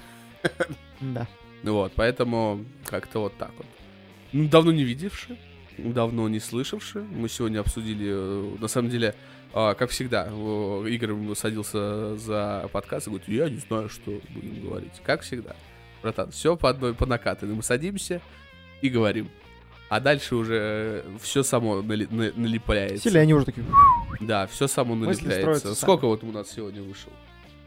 Да. 1.01 1.27
Вот, 1.63 1.91
поэтому 1.95 2.63
как-то 2.85 3.19
вот 3.19 3.37
так 3.37 3.51
вот. 3.57 3.65
Ну, 4.31 4.47
давно 4.47 4.71
не 4.71 4.83
видевшие, 4.83 5.37
давно 5.77 6.29
не 6.29 6.39
слышавшие. 6.39 7.03
Мы 7.03 7.27
сегодня 7.27 7.59
обсудили, 7.59 8.07
э, 8.09 8.57
на 8.59 8.67
самом 8.67 8.89
деле, 8.89 9.15
а, 9.53 9.73
как 9.73 9.89
всегда, 9.89 10.27
Игорь 10.27 11.35
садился 11.35 12.15
за 12.17 12.69
подкаст 12.71 13.07
и 13.07 13.09
говорит, 13.09 13.27
я 13.27 13.49
не 13.49 13.57
знаю, 13.57 13.89
что 13.89 14.21
будем 14.29 14.61
говорить. 14.61 14.93
Как 15.03 15.21
всегда. 15.21 15.55
Братан, 16.05 16.29
все 16.29 16.55
по 16.55 16.69
одной, 16.69 16.93
по 16.93 17.07
накатанной. 17.07 17.55
Мы 17.55 17.63
садимся 17.63 18.21
и 18.81 18.89
говорим. 18.89 19.27
А 19.89 19.99
дальше 19.99 20.35
уже 20.35 21.03
все 21.19 21.41
само 21.41 21.81
нали, 21.81 22.07
на, 22.11 22.31
налепляется. 22.35 23.09
Или 23.09 23.17
они 23.17 23.33
уже 23.33 23.45
такие... 23.45 23.65
Да, 24.19 24.45
все 24.45 24.67
само 24.67 24.93
Мысли 24.93 25.25
налепляется. 25.25 25.73
Сколько 25.73 26.05
вот 26.05 26.23
у 26.23 26.31
нас 26.31 26.51
сегодня 26.51 26.83
вышел? 26.83 27.11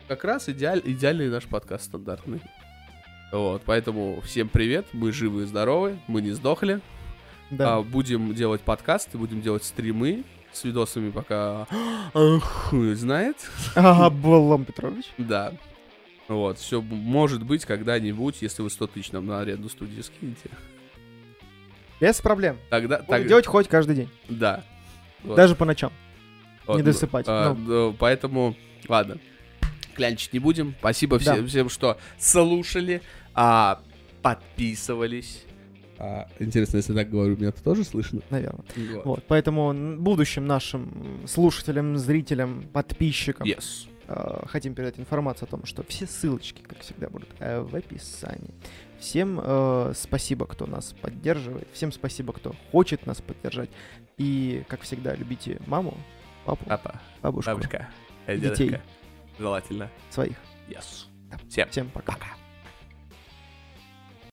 Как 0.07 0.23
раз 0.23 0.49
идеаль, 0.49 0.81
идеальный 0.85 1.29
наш 1.29 1.47
подкаст 1.47 1.87
стандартный. 1.87 2.41
Вот, 3.33 3.63
поэтому 3.65 4.21
всем 4.21 4.49
привет, 4.49 4.87
мы 4.93 5.11
живы 5.11 5.43
и 5.43 5.47
здоровы, 5.47 5.99
мы 6.07 6.23
не 6.23 6.31
сдохли. 6.31 6.81
Да. 7.51 7.79
А, 7.79 7.83
будем 7.83 8.37
делать 8.37 8.61
подкасты, 8.61 9.19
будем 9.19 9.43
делать 9.43 9.65
стримы 9.65 10.23
с 10.53 10.63
видосами, 10.63 11.11
пока 11.11 11.67
хуй 12.13 12.95
знает. 12.95 13.37
Облом 13.75 14.65
Петрович. 14.65 15.07
Да. 15.19 15.55
Вот, 16.29 16.59
все 16.59 16.83
может 16.83 17.43
быть 17.43 17.65
когда-нибудь, 17.65 18.43
если 18.43 18.63
вы 18.63 18.71
100 18.71 18.87
тысяч 18.89 19.13
нам 19.13 19.27
на 19.27 19.41
аренду 19.41 19.69
студии 19.69 20.03
скинете. 20.03 20.51
Без 22.01 22.21
проблем. 22.21 22.59
Тогда, 22.71 22.99
Буду 22.99 23.09
так, 23.09 23.27
делать 23.27 23.47
хоть 23.47 23.67
каждый 23.69 23.97
день. 23.97 24.09
да. 24.29 24.63
Вот. 25.25 25.35
Даже 25.37 25.57
по 25.57 25.65
ночам. 25.65 25.93
Вот, 26.65 26.77
не 26.77 26.83
ну, 26.83 26.93
досыпать, 26.93 27.25
а, 27.29 27.55
ну. 27.55 27.91
да, 27.91 27.97
поэтому, 27.99 28.55
ладно, 28.87 29.19
клянчить 29.97 30.33
не 30.33 30.39
будем. 30.39 30.75
Спасибо 30.79 31.19
Да. 31.19 31.33
всем, 31.35 31.47
всем, 31.49 31.69
что 31.71 31.99
слушали, 32.19 33.03
а, 33.35 33.81
подписывались. 34.23 35.45
А, 35.99 36.29
интересно, 36.39 36.77
если 36.77 36.95
так 36.95 37.11
говорю, 37.11 37.37
меня 37.37 37.49
-то 37.49 37.63
тоже 37.65 37.83
слышно? 37.85 38.21
Наверное. 38.31 38.65
Вот. 38.77 39.05
Вот, 39.05 39.25
поэтому 39.27 39.73
будущим 39.99 40.47
нашим 40.47 41.27
слушателям, 41.27 41.97
зрителям, 41.99 42.63
подписчикам 42.73 43.47
Yes. 43.47 43.89
Э, 44.09 44.47
хотим 44.47 44.75
передать 44.75 44.99
информацию 44.99 45.47
о 45.47 45.51
том, 45.51 45.65
что 45.65 45.83
все 45.85 46.07
ссылочки, 46.07 46.63
как 46.63 46.81
всегда, 46.81 47.09
будут 47.09 47.29
э, 47.39 47.61
в 47.61 47.75
описании. 47.77 48.55
Всем 48.99 49.41
э, 49.43 49.93
спасибо, 49.95 50.47
кто 50.47 50.67
нас 50.67 50.95
поддерживает. 51.01 51.69
Всем 51.73 51.93
спасибо, 51.93 52.33
кто 52.33 52.55
хочет 52.73 53.07
нас 53.07 53.21
поддержать. 53.21 53.71
И, 54.17 54.65
как 54.69 54.81
всегда, 54.81 55.15
любите 55.15 55.61
маму, 55.67 55.97
папу, 56.45 56.65
Папа, 56.67 57.01
бабушку, 57.23 57.51
бабушка, 57.53 57.89
Детей. 58.27 58.79
Желательно. 59.39 59.89
своих. 60.11 60.37
Yes. 60.69 61.07
Да. 61.31 61.39
Всем 61.49 61.69
Всем 61.69 61.91
пока. 61.91 62.15
пока. 62.15 62.48